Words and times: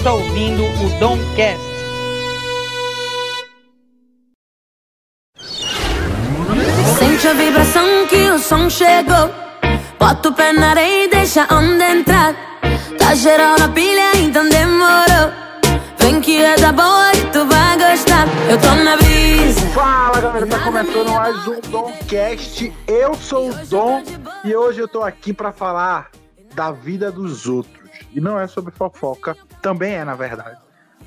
está 0.00 0.14
ouvindo 0.14 0.64
o 0.64 0.98
Domcast. 0.98 1.60
Sente 6.98 7.28
a 7.28 7.32
vibração 7.34 8.06
que 8.08 8.30
o 8.30 8.38
som 8.38 8.70
chegou. 8.70 9.30
Bota 9.98 10.30
o 10.30 10.32
pé 10.32 10.54
na 10.54 10.70
areia 10.70 11.04
e 11.04 11.10
deixa 11.10 11.44
a 11.44 11.54
onda 11.54 11.90
entrar. 11.90 12.34
Tá 12.98 13.14
geral 13.14 13.58
na 13.58 13.68
pilha, 13.68 14.16
então 14.16 14.48
demorou. 14.48 15.32
Vem 15.98 16.18
que 16.22 16.42
é 16.42 16.56
da 16.56 16.72
boa 16.72 17.12
e 17.12 17.26
tu 17.30 17.44
vai 17.44 17.76
gostar. 17.76 18.26
Eu 18.48 18.58
tô 18.58 18.74
na 18.82 18.96
brisa. 18.96 19.60
Fala 19.74 20.18
galera, 20.18 20.46
tá 20.46 20.60
começando 20.60 21.10
mais 21.10 21.46
um 21.46 21.60
Domcast. 21.70 22.72
Eu 22.86 23.14
sou 23.16 23.50
o 23.50 23.66
Dom 23.66 24.02
e 24.46 24.56
hoje 24.56 24.80
eu 24.80 24.88
tô 24.88 25.02
aqui 25.02 25.34
pra 25.34 25.52
falar 25.52 26.10
da 26.54 26.72
vida 26.72 27.12
dos 27.12 27.46
outros. 27.46 27.90
E 28.14 28.20
não 28.20 28.40
é 28.40 28.46
sobre 28.46 28.72
fofoca, 28.72 29.36
também 29.60 29.94
é 29.94 30.04
na 30.04 30.14
verdade. 30.14 30.58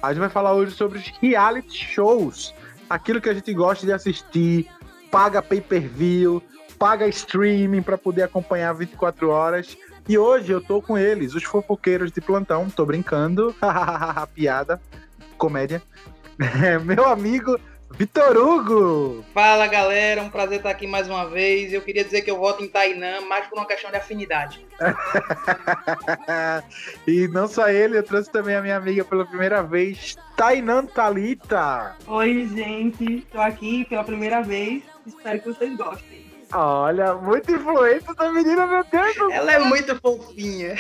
A 0.02 0.10
gente 0.10 0.20
vai 0.20 0.30
falar 0.30 0.54
hoje 0.54 0.74
sobre 0.74 0.98
os 0.98 1.08
reality 1.22 1.86
shows, 1.86 2.54
aquilo 2.90 3.22
que 3.22 3.30
a 3.30 3.34
gente 3.34 3.54
gosta 3.54 3.86
de 3.86 3.94
assistir, 3.94 4.68
paga 5.10 5.42
pay-per-view, 5.42 6.42
paga 6.78 7.08
streaming 7.08 7.82
pra 7.82 7.98
poder 7.98 8.24
acompanhar 8.24 8.74
24 8.74 9.30
horas. 9.30 9.78
E 10.08 10.18
hoje 10.18 10.52
eu 10.52 10.60
tô 10.60 10.82
com 10.82 10.98
eles, 10.98 11.34
os 11.34 11.44
fofoqueiros 11.44 12.12
de 12.12 12.20
plantão, 12.20 12.70
tô 12.70 12.86
brincando, 12.86 13.56
piada, 14.36 14.82
comédia. 15.38 15.82
Meu 16.84 17.06
amigo 17.08 17.58
Vitor 17.98 18.36
Hugo! 18.36 19.24
Fala 19.34 19.68
galera, 19.68 20.24
um 20.24 20.30
prazer 20.30 20.58
estar 20.58 20.72
aqui 20.72 20.88
mais 20.88 21.08
uma 21.08 21.30
vez. 21.30 21.72
Eu 21.72 21.82
queria 21.82 22.04
dizer 22.04 22.24
que 22.24 22.32
eu 22.32 22.38
voto 22.38 22.64
em 22.64 22.68
Tainã, 22.68 23.22
mais 23.22 23.46
por 23.46 23.58
uma 23.58 23.68
questão 23.68 23.92
de 23.92 23.98
afinidade. 23.98 24.66
e 27.08 27.28
não 27.28 27.48
só 27.48 27.70
ele, 27.70 27.98
eu 27.98 28.04
trouxe 28.04 28.32
também 28.32 28.56
a 28.56 28.62
minha 28.62 28.78
amiga 28.78 29.06
pela 29.06 29.26
primeira 29.26 29.62
vez, 29.62 30.16
Tainan 30.36 30.88
Talita. 30.88 31.96
Oi, 32.08 32.50
gente, 32.54 33.28
tô 33.32 33.40
aqui 33.40 33.86
pela 33.86 34.04
primeira 34.04 34.42
vez. 34.42 34.82
Espero 35.06 35.40
que 35.40 35.50
vocês 35.50 35.78
gostem. 35.78 36.23
Olha, 36.54 37.16
muito 37.16 37.52
influente 37.52 38.06
essa 38.10 38.32
menina, 38.32 38.68
meu 38.68 38.84
Deus 38.84 39.16
do 39.16 39.32
Ela 39.32 39.54
é 39.54 39.60
muito 39.60 39.96
fofinha. 40.00 40.76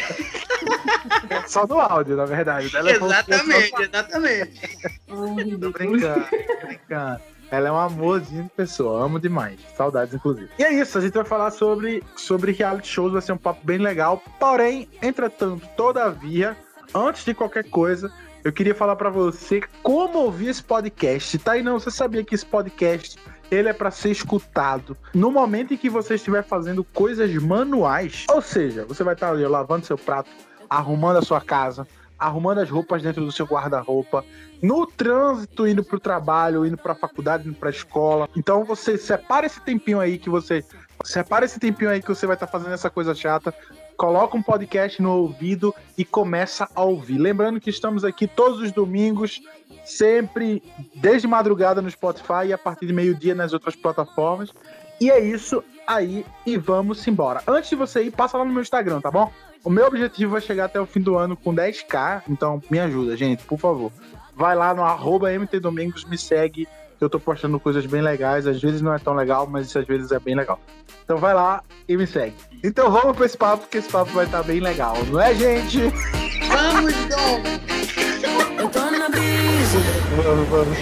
Só 1.47 1.65
no 1.65 1.80
áudio, 1.80 2.15
na 2.15 2.25
verdade. 2.25 2.75
Ela 2.75 2.91
é 2.91 2.95
exatamente, 2.95 3.81
exatamente. 3.81 4.80
Tô 5.07 5.69
brincando, 5.71 5.71
tô 5.71 6.67
brincando. 6.67 7.21
Ela 7.52 7.67
é 7.67 7.71
um 7.71 7.77
amorzinho 7.77 8.43
de 8.43 8.49
pessoa, 8.49 9.03
amo 9.03 9.19
demais. 9.19 9.59
Saudades, 9.75 10.13
inclusive. 10.13 10.49
E 10.57 10.63
é 10.63 10.73
isso, 10.73 10.97
a 10.97 11.02
gente 11.02 11.13
vai 11.13 11.23
falar 11.23 11.52
sobre, 11.52 12.03
sobre 12.15 12.52
reality 12.52 12.87
shows, 12.87 13.13
vai 13.13 13.21
ser 13.21 13.33
um 13.33 13.37
papo 13.37 13.61
bem 13.63 13.77
legal. 13.77 14.23
Porém, 14.39 14.89
entretanto, 15.02 15.67
todavia, 15.77 16.58
antes 16.95 17.23
de 17.23 17.33
qualquer 17.33 17.69
coisa, 17.69 18.11
eu 18.43 18.52
queria 18.52 18.73
falar 18.75 18.95
pra 18.95 19.09
você 19.09 19.61
como 19.81 20.19
ouvir 20.19 20.49
esse 20.49 20.63
podcast. 20.63 21.37
Tá 21.39 21.53
aí 21.53 21.61
não, 21.61 21.80
você 21.80 21.91
sabia 21.91 22.23
que 22.23 22.35
esse 22.35 22.45
podcast 22.45 23.17
ele 23.53 23.69
é 23.69 23.73
pra 23.73 23.91
ser 23.91 24.11
escutado 24.11 24.97
no 25.13 25.31
momento 25.31 25.73
em 25.73 25.77
que 25.77 25.89
você 25.89 26.15
estiver 26.15 26.43
fazendo 26.43 26.83
coisas 26.83 27.33
manuais. 27.35 28.25
Ou 28.29 28.41
seja, 28.41 28.85
você 28.85 29.03
vai 29.03 29.13
estar 29.13 29.29
ali 29.29 29.45
lavando 29.45 29.85
seu 29.85 29.97
prato, 29.97 30.29
arrumando 30.69 31.17
a 31.17 31.21
sua 31.21 31.41
casa, 31.41 31.87
arrumando 32.17 32.59
as 32.59 32.69
roupas 32.69 33.01
dentro 33.01 33.23
do 33.23 33.31
seu 33.31 33.45
guarda-roupa, 33.45 34.23
no 34.61 34.87
trânsito, 34.87 35.67
indo 35.67 35.83
pro 35.83 35.99
trabalho, 35.99 36.65
indo 36.65 36.77
pra 36.77 36.95
faculdade, 36.95 37.47
indo 37.47 37.57
pra 37.57 37.69
escola. 37.69 38.29
Então 38.35 38.63
você 38.63 38.97
separa 38.97 39.45
esse 39.45 39.59
tempinho 39.61 39.99
aí 39.99 40.17
que 40.17 40.29
você. 40.29 40.63
Separa 41.03 41.43
esse 41.43 41.59
tempinho 41.59 41.89
aí 41.89 42.01
que 42.01 42.07
você 42.07 42.25
vai 42.25 42.35
estar 42.35 42.47
fazendo 42.47 42.73
essa 42.73 42.89
coisa 42.89 43.13
chata. 43.13 43.53
Coloca 43.97 44.37
um 44.37 44.41
podcast 44.41 45.01
no 45.01 45.11
ouvido 45.11 45.75
e 45.97 46.05
começa 46.05 46.67
a 46.73 46.81
ouvir. 46.81 47.17
Lembrando 47.17 47.59
que 47.59 47.69
estamos 47.69 48.05
aqui 48.05 48.25
todos 48.25 48.61
os 48.61 48.71
domingos, 48.71 49.41
sempre 49.84 50.64
desde 50.95 51.27
madrugada 51.27 51.82
no 51.82 51.89
Spotify 51.89 52.48
e 52.48 52.54
a 52.54 52.58
partir 52.58 52.86
de 52.86 52.94
meio-dia 52.94 53.36
nas 53.36 53.54
outras 53.54 53.76
plataformas. 53.76 54.52
E 54.99 55.11
é 55.11 55.20
isso 55.20 55.64
aí 55.88 56.26
e 56.45 56.58
vamos 56.58 57.05
embora. 57.08 57.42
Antes 57.48 57.70
de 57.70 57.76
você 57.76 58.04
ir, 58.04 58.11
passa 58.11 58.38
lá 58.38 58.45
no 58.45 58.52
meu 58.52 58.61
Instagram, 58.61 59.02
tá 59.02 59.11
bom? 59.11 59.32
O 59.64 59.70
meu 59.70 59.88
objetivo 59.88 60.38
é 60.38 60.42
chegar 60.42 60.66
até 60.66 60.80
o 60.80 60.86
fim 60.86 61.02
do 61.02 61.17
ano 61.17 61.38
com 61.38 61.55
10k, 61.55 62.23
então 62.30 62.61
me 62.70 62.80
ajuda, 62.80 63.16
gente, 63.16 63.43
por 63.43 63.58
favor. 63.58 63.92
Vai 64.36 64.55
lá 64.55 64.73
no 64.73 64.83
MTDomingos, 65.39 66.05
me 66.05 66.17
segue, 66.17 66.67
eu 66.99 67.10
tô 67.10 67.20
postando 67.20 67.60
coisas 67.60 67.86
bem 67.86 68.02
legais. 68.02 68.48
Às 68.48 68.61
vezes 68.61 68.82
não 68.82 68.93
é 68.93 68.99
tão 68.99 69.14
legal, 69.14 69.48
mas 69.48 69.76
às 69.76 69.86
vezes 69.86 70.11
é 70.11 70.20
bem 70.20 70.36
legal. 70.36 70.60
Então 71.04 71.17
vai 71.17 71.33
lá 71.33 71.61
e 71.88 71.95
me 71.95 72.08
segue. 72.08 72.36
Então 72.64 72.89
vamos 72.92 73.16
pra 73.16 73.26
esse 73.26 73.38
papo, 73.38 73.67
que 73.67 73.77
esse 73.77 73.89
papo 73.89 74.11
vai 74.11 74.26
estar 74.26 74.43
bem 74.43 74.60
legal, 74.60 74.95
não 75.11 75.20
é, 75.20 75.33
gente? 75.33 75.80
Vamos, 80.15 80.47
vamos. 80.47 80.77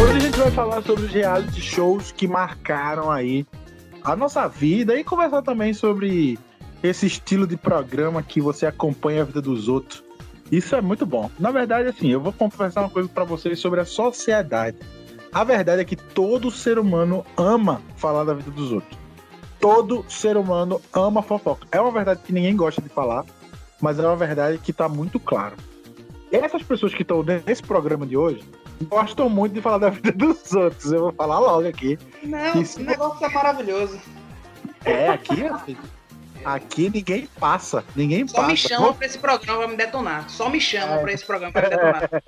Hoje 0.00 0.16
a 0.16 0.20
gente 0.20 0.38
vai 0.38 0.50
falar 0.52 0.82
sobre 0.82 1.06
os 1.06 1.10
reality 1.10 1.60
shows 1.60 2.12
que 2.12 2.28
marcaram 2.28 3.10
aí 3.10 3.44
a 4.04 4.14
nossa 4.14 4.46
vida 4.46 4.94
e 4.94 5.02
conversar 5.02 5.42
também 5.42 5.74
sobre 5.74 6.38
esse 6.84 7.04
estilo 7.04 7.48
de 7.48 7.56
programa 7.56 8.22
que 8.22 8.40
você 8.40 8.64
acompanha 8.64 9.22
a 9.22 9.24
vida 9.24 9.42
dos 9.42 9.66
outros. 9.66 10.04
Isso 10.52 10.76
é 10.76 10.80
muito 10.80 11.04
bom. 11.04 11.28
Na 11.38 11.50
verdade, 11.50 11.88
assim, 11.88 12.10
eu 12.10 12.20
vou 12.20 12.32
conversar 12.32 12.82
uma 12.82 12.90
coisa 12.90 13.08
pra 13.08 13.24
vocês 13.24 13.58
sobre 13.58 13.80
a 13.80 13.84
sociedade. 13.84 14.76
A 15.32 15.42
verdade 15.42 15.82
é 15.82 15.84
que 15.84 15.96
todo 15.96 16.48
ser 16.48 16.78
humano 16.78 17.26
ama 17.36 17.82
falar 17.96 18.22
da 18.22 18.34
vida 18.34 18.52
dos 18.52 18.70
outros. 18.70 18.99
Todo 19.60 20.04
ser 20.08 20.36
humano 20.36 20.80
ama 20.92 21.22
fofoca. 21.22 21.66
É 21.70 21.80
uma 21.80 21.92
verdade 21.92 22.20
que 22.24 22.32
ninguém 22.32 22.56
gosta 22.56 22.80
de 22.80 22.88
falar, 22.88 23.24
mas 23.80 23.98
é 23.98 24.06
uma 24.06 24.16
verdade 24.16 24.58
que 24.58 24.72
tá 24.72 24.88
muito 24.88 25.20
claro. 25.20 25.54
Essas 26.32 26.62
pessoas 26.62 26.94
que 26.94 27.02
estão 27.02 27.22
nesse 27.22 27.62
programa 27.62 28.06
de 28.06 28.16
hoje 28.16 28.42
gostam 28.88 29.28
muito 29.28 29.52
de 29.52 29.60
falar 29.60 29.78
da 29.78 29.90
vida 29.90 30.12
dos 30.12 30.52
outros. 30.52 30.92
Eu 30.92 31.00
vou 31.00 31.12
falar 31.12 31.38
logo 31.38 31.68
aqui. 31.68 31.98
Não, 32.22 32.52
o 32.52 32.80
negócio 32.80 33.20
tá 33.20 33.28
maravilhoso. 33.28 34.00
É, 34.84 35.08
aqui, 35.10 35.44
assim, 35.46 35.76
aqui 36.44 36.90
ninguém 36.90 37.26
passa. 37.38 37.84
Ninguém 37.94 38.26
Só 38.26 38.36
passa. 38.36 38.48
me 38.48 38.56
chama 38.56 38.94
pra 38.94 39.06
esse 39.06 39.18
programa 39.18 39.58
pra 39.58 39.68
me 39.68 39.76
detonar. 39.76 40.28
Só 40.30 40.48
me 40.48 40.60
chama 40.60 40.98
pra 40.98 41.12
esse 41.12 41.24
programa 41.24 41.52
pra 41.52 41.62
me 41.62 41.68
detonar. 41.70 42.10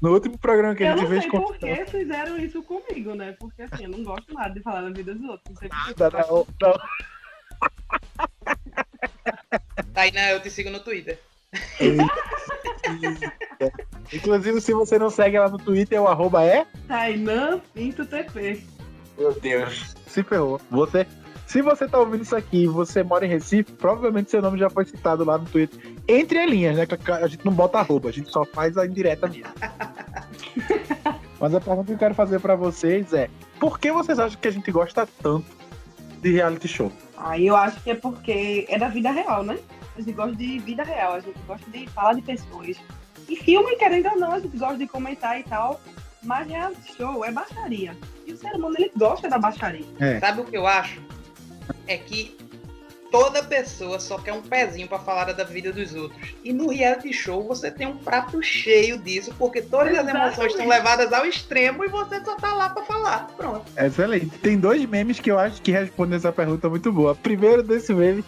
No 0.00 0.12
último 0.12 0.38
programa 0.38 0.74
que 0.74 0.84
a 0.84 0.88
Eu 0.88 0.92
gente 0.92 1.02
não 1.02 1.08
fez 1.10 1.22
sei 1.22 1.30
com 1.30 1.42
por 1.42 1.58
que 1.58 1.86
fizeram 1.86 2.38
isso 2.38 2.62
comigo, 2.62 3.14
né? 3.14 3.36
Porque 3.38 3.62
assim, 3.62 3.84
eu 3.84 3.90
não 3.90 4.02
gosto 4.02 4.32
nada 4.32 4.54
de 4.54 4.60
falar 4.60 4.82
da 4.82 4.90
vida 4.90 5.14
dos 5.14 5.28
outros. 5.28 5.44
Não 5.50 5.56
sei 5.56 5.68
que. 5.68 5.76
Não, 6.00 6.46
não. 6.60 6.80
Tainá, 9.92 10.30
eu 10.30 10.40
te 10.40 10.50
sigo 10.50 10.70
no 10.70 10.80
Twitter. 10.80 11.18
Inclusive, 14.12 14.60
se 14.60 14.72
você 14.72 14.98
não 14.98 15.10
segue 15.10 15.36
ela 15.36 15.48
no 15.48 15.58
Twitter, 15.58 16.00
o 16.00 16.08
arroba 16.08 16.44
é. 16.44 16.66
Tainã 16.88 17.60
Pinto 17.74 18.04
TP. 18.06 18.62
Meu 19.18 19.32
Deus. 19.40 19.94
Se 20.06 20.22
ferrou. 20.22 20.60
Você. 20.70 21.06
Se 21.50 21.60
você 21.62 21.88
tá 21.88 21.98
ouvindo 21.98 22.22
isso 22.22 22.36
aqui 22.36 22.62
e 22.62 22.66
você 22.68 23.02
mora 23.02 23.26
em 23.26 23.28
Recife, 23.28 23.72
provavelmente 23.72 24.30
seu 24.30 24.40
nome 24.40 24.56
já 24.56 24.70
foi 24.70 24.84
citado 24.84 25.24
lá 25.24 25.36
no 25.36 25.44
Twitter. 25.46 25.96
Entre 26.06 26.38
as 26.38 26.48
linhas, 26.48 26.76
né? 26.76 26.86
A 27.20 27.26
gente 27.26 27.44
não 27.44 27.52
bota 27.52 27.80
arroba, 27.80 28.08
a 28.08 28.12
gente 28.12 28.30
só 28.30 28.44
faz 28.44 28.78
a 28.78 28.86
indireta 28.86 29.26
mesmo. 29.26 29.52
Mas 31.40 31.52
a 31.52 31.60
pergunta 31.60 31.86
que 31.86 31.92
eu 31.94 31.98
quero 31.98 32.14
fazer 32.14 32.38
pra 32.38 32.54
vocês 32.54 33.12
é: 33.12 33.28
por 33.58 33.80
que 33.80 33.90
vocês 33.90 34.20
acham 34.20 34.38
que 34.40 34.46
a 34.46 34.50
gente 34.52 34.70
gosta 34.70 35.08
tanto 35.20 35.44
de 36.22 36.30
reality 36.30 36.68
show? 36.68 36.92
Aí 37.16 37.48
eu 37.48 37.56
acho 37.56 37.82
que 37.82 37.90
é 37.90 37.94
porque 37.96 38.64
é 38.68 38.78
da 38.78 38.86
vida 38.86 39.10
real, 39.10 39.42
né? 39.42 39.58
A 39.96 40.00
gente 40.00 40.12
gosta 40.12 40.36
de 40.36 40.60
vida 40.60 40.84
real, 40.84 41.14
a 41.14 41.20
gente 41.20 41.40
gosta 41.48 41.68
de 41.68 41.84
falar 41.88 42.12
de 42.12 42.22
pessoas. 42.22 42.76
E 43.28 43.34
filme, 43.34 43.74
querendo 43.74 44.08
ou 44.08 44.20
não, 44.20 44.34
a 44.34 44.38
gente 44.38 44.56
gosta 44.56 44.76
de 44.76 44.86
comentar 44.86 45.40
e 45.40 45.42
tal. 45.42 45.80
Mas 46.22 46.46
reality 46.46 46.96
show 46.96 47.24
é 47.24 47.32
baixaria. 47.32 47.96
E 48.24 48.34
o 48.34 48.36
ser 48.36 48.54
humano, 48.54 48.76
ele 48.78 48.92
gosta 48.96 49.28
da 49.28 49.36
baixaria. 49.36 49.86
Sabe 50.20 50.42
o 50.42 50.44
que 50.44 50.56
eu 50.56 50.64
acho? 50.64 51.02
É 51.86 51.96
que 51.96 52.36
toda 53.10 53.42
pessoa 53.42 53.98
só 53.98 54.18
quer 54.18 54.32
um 54.32 54.40
pezinho 54.40 54.86
pra 54.86 54.98
falar 55.00 55.32
da 55.32 55.42
vida 55.42 55.72
dos 55.72 55.92
outros. 55.94 56.20
E 56.44 56.52
no 56.52 56.68
reality 56.68 57.12
show 57.12 57.42
você 57.42 57.68
tem 57.68 57.86
um 57.88 57.96
prato 57.96 58.40
cheio 58.40 58.98
disso, 58.98 59.34
porque 59.36 59.60
todas 59.60 59.88
as 59.98 60.06
emoções 60.06 60.14
Exatamente. 60.28 60.50
estão 60.52 60.68
levadas 60.68 61.12
ao 61.12 61.26
extremo 61.26 61.84
e 61.84 61.88
você 61.88 62.24
só 62.24 62.36
tá 62.36 62.54
lá 62.54 62.68
pra 62.68 62.84
falar. 62.84 63.26
Pronto. 63.36 63.64
Excelente. 63.76 64.26
Tem 64.38 64.56
dois 64.56 64.84
memes 64.86 65.18
que 65.18 65.28
eu 65.30 65.38
acho 65.40 65.60
que 65.60 65.72
respondem 65.72 66.16
essa 66.16 66.30
pergunta 66.30 66.68
muito 66.68 66.92
boa. 66.92 67.14
Primeiro 67.16 67.64
desse 67.64 67.92
meme. 67.92 68.24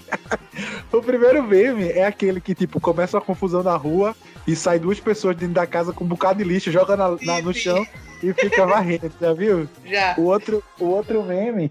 o 0.93 1.01
primeiro 1.01 1.43
meme 1.45 1.89
é 1.89 2.05
aquele 2.05 2.41
que, 2.41 2.53
tipo, 2.55 2.81
começa 2.81 3.17
uma 3.17 3.25
confusão 3.25 3.63
na 3.63 3.77
rua 3.77 4.17
e 4.49 4.57
sai 4.57 4.81
duas 4.81 4.99
pessoas 4.99 5.37
dentro 5.37 5.55
da 5.55 5.67
casa 5.67 5.93
com 5.93 6.03
um 6.05 6.09
bocado 6.09 6.39
de 6.43 6.45
lixo, 6.45 6.73
joga 6.73 6.97
na- 6.97 7.17
na- 7.23 7.41
no 7.41 7.55
chão 7.55 7.87
e 8.21 8.33
fica 8.33 8.67
varrendo, 8.67 9.13
já 9.21 9.33
viu? 9.33 9.69
Já. 9.87 10.17
O 10.19 10.23
outro, 10.23 10.61
o 10.81 10.87
outro 10.87 11.23
meme 11.23 11.71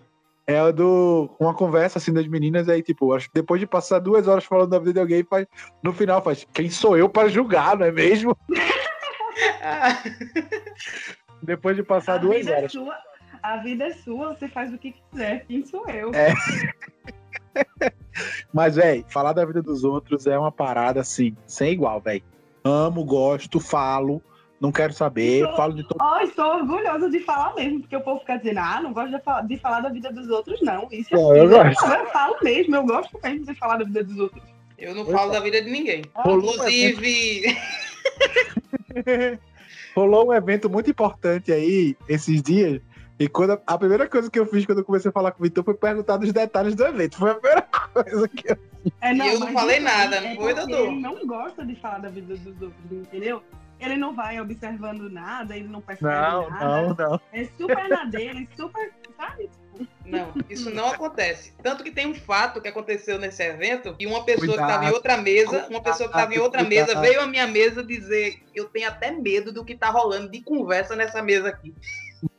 é 0.52 0.64
o 0.64 0.72
do. 0.72 1.30
Uma 1.40 1.54
conversa 1.54 1.98
assim 1.98 2.14
das 2.14 2.28
meninas, 2.28 2.70
aí, 2.70 2.82
tipo, 2.82 3.14
acho 3.14 3.28
que 3.28 3.34
depois 3.34 3.60
de 3.60 3.68
passar 3.68 4.00
duas 4.00 4.28
horas 4.28 4.46
falando 4.46 4.70
da 4.70 4.80
vida 4.80 4.94
de 4.94 5.00
alguém, 5.00 5.24
faz, 5.24 5.46
no 5.84 5.94
final 5.94 6.22
faz, 6.22 6.48
quem 6.54 6.70
sou 6.70 6.98
eu 6.98 7.10
para 7.10 7.30
julgar, 7.30 7.78
não 7.78 7.86
é 7.86 7.92
mesmo? 7.92 8.38
Depois 11.42 11.76
de 11.76 11.84
passar 11.84 12.16
a 12.16 12.18
duas 12.18 12.38
vida 12.38 12.52
é 12.52 12.58
horas. 12.58 12.72
sua, 12.72 12.96
A 13.42 13.58
vida 13.58 13.86
é 13.86 13.94
sua, 13.94 14.36
você 14.36 14.48
faz 14.48 14.74
o 14.74 14.78
que 14.78 14.92
quiser. 14.92 15.46
Quem 15.48 15.66
sou 15.66 15.88
eu? 15.90 16.12
É. 16.14 16.34
Mas, 18.54 18.76
velho, 18.76 19.04
falar 19.10 19.34
da 19.34 19.46
vida 19.46 19.62
dos 19.62 19.84
outros 19.84 20.28
é 20.28 20.38
uma 20.38 20.52
parada 20.52 21.02
assim, 21.02 21.36
sem 21.48 21.74
igual, 21.74 22.00
velho. 22.00 22.24
Amo, 22.64 23.04
gosto, 23.04 23.60
falo, 23.60 24.22
não 24.62 24.72
quero 24.72 24.94
saber, 24.94 25.42
Estou- 25.42 25.56
falo 25.58 25.74
de 25.74 25.84
todo. 25.84 25.98
Ó, 26.00 26.20
estou 26.22 26.46
orgulhosa 26.46 27.10
de 27.10 27.20
falar 27.20 27.54
mesmo, 27.56 27.82
porque 27.82 27.96
o 27.96 28.02
povo 28.02 28.20
fica 28.20 28.38
dizendo, 28.38 28.60
ah, 28.60 28.80
não 28.82 28.94
gosto 28.94 29.10
de 29.18 29.20
falar, 29.24 29.42
de 29.42 29.58
falar 29.58 29.82
da 29.82 29.90
vida 29.90 30.12
dos 30.14 30.30
outros, 30.30 30.62
não. 30.62 30.88
Isso 30.92 31.14
é 31.14 31.18
Não, 31.18 31.36
eu 31.36 31.50
gosto. 31.50 31.82
Não, 31.88 31.96
eu 31.96 32.06
falo 32.12 32.36
mesmo, 32.44 32.76
eu 32.76 32.86
gosto 32.86 33.20
mesmo 33.24 33.46
de 33.46 33.56
falar 33.56 33.78
da 33.78 33.84
vida 33.86 34.04
dos 34.04 34.20
outros. 34.20 34.44
Eu 34.78 34.94
não 34.96 35.06
falo 35.06 35.32
da 35.32 35.40
vida 35.40 35.62
de 35.62 35.70
ninguém. 35.70 36.02
Evento- 36.26 36.38
Inclusive, 36.38 37.44
Rolou 39.96 40.28
um 40.30 40.34
evento 40.34 40.70
muito 40.70 40.90
importante 40.90 41.52
aí 41.52 41.96
esses 42.08 42.42
dias. 42.42 42.82
E 43.20 43.28
quando 43.28 43.52
a, 43.52 43.62
a 43.68 43.78
primeira 43.78 44.08
coisa 44.08 44.32
que 44.32 44.40
eu 44.40 44.46
fiz 44.48 44.66
quando 44.66 44.80
eu 44.80 44.86
comecei 44.86 45.10
a 45.10 45.12
falar 45.12 45.32
com 45.32 45.40
o 45.42 45.44
Vitor 45.44 45.64
foi 45.64 45.74
perguntar 45.76 46.18
dos 46.18 46.32
detalhes 46.34 46.74
do 46.74 46.84
evento. 46.86 47.18
Foi 47.18 47.32
a 47.32 47.36
primeira 47.36 47.62
coisa 47.94 48.28
que 48.28 48.52
eu. 48.52 48.58
É, 49.02 49.14
E 49.14 49.20
eu 49.34 49.40
não 49.40 49.48
falei 49.52 49.80
nada, 49.80 50.18
aí 50.20 50.24
não 50.24 50.32
é 50.32 50.36
foi, 50.36 50.54
Dodô? 50.56 50.78
Ele 50.86 51.00
não 51.02 51.28
gosta 51.28 51.64
de 51.66 51.76
falar 51.76 52.00
da 52.00 52.10
vida 52.10 52.36
dos 52.38 52.62
outros, 52.62 52.74
entendeu? 52.92 53.44
Ele 53.82 53.98
não 53.98 54.14
vai 54.16 54.40
observando 54.40 55.10
nada, 55.10 55.58
ele 55.58 55.68
não 55.68 55.82
percebe 55.82 56.14
Não, 56.14 56.50
nada. 56.50 56.66
não, 56.66 56.94
não. 56.96 57.22
É 57.34 57.46
super 57.58 57.90
na 57.90 58.04
dele, 58.06 58.48
super, 58.56 58.94
sabe? 59.18 59.50
não, 60.06 60.32
isso 60.50 60.70
não 60.70 60.92
acontece. 60.92 61.54
Tanto 61.64 61.84
que 61.84 61.90
tem 61.90 62.06
um 62.06 62.14
fato 62.14 62.62
que 62.62 62.68
aconteceu 62.68 63.18
nesse 63.18 63.42
evento, 63.42 63.96
que 63.96 64.06
uma 64.06 64.24
pessoa 64.24 64.46
que 64.48 64.54
estava 64.54 64.74
em 64.74 64.78
Cuidado. 64.78 64.94
outra 64.94 65.18
mesa, 65.18 65.68
uma 65.70 65.82
pessoa 65.82 66.08
que 66.10 66.16
estava 66.16 66.36
em 66.36 66.38
outra 66.40 66.64
Cuidado. 66.64 66.88
mesa, 66.88 67.02
veio 67.02 67.22
à 67.22 67.26
minha 67.28 67.48
mesa 67.48 67.84
dizer, 67.84 68.44
eu 68.54 68.66
tenho 68.70 68.88
até 68.88 69.10
medo 69.10 69.52
do 69.52 69.66
que 69.66 69.76
tá 69.76 69.90
rolando 69.90 70.30
de 70.30 70.42
conversa 70.42 70.96
nessa 70.96 71.22
mesa 71.24 71.50
aqui. 71.50 71.74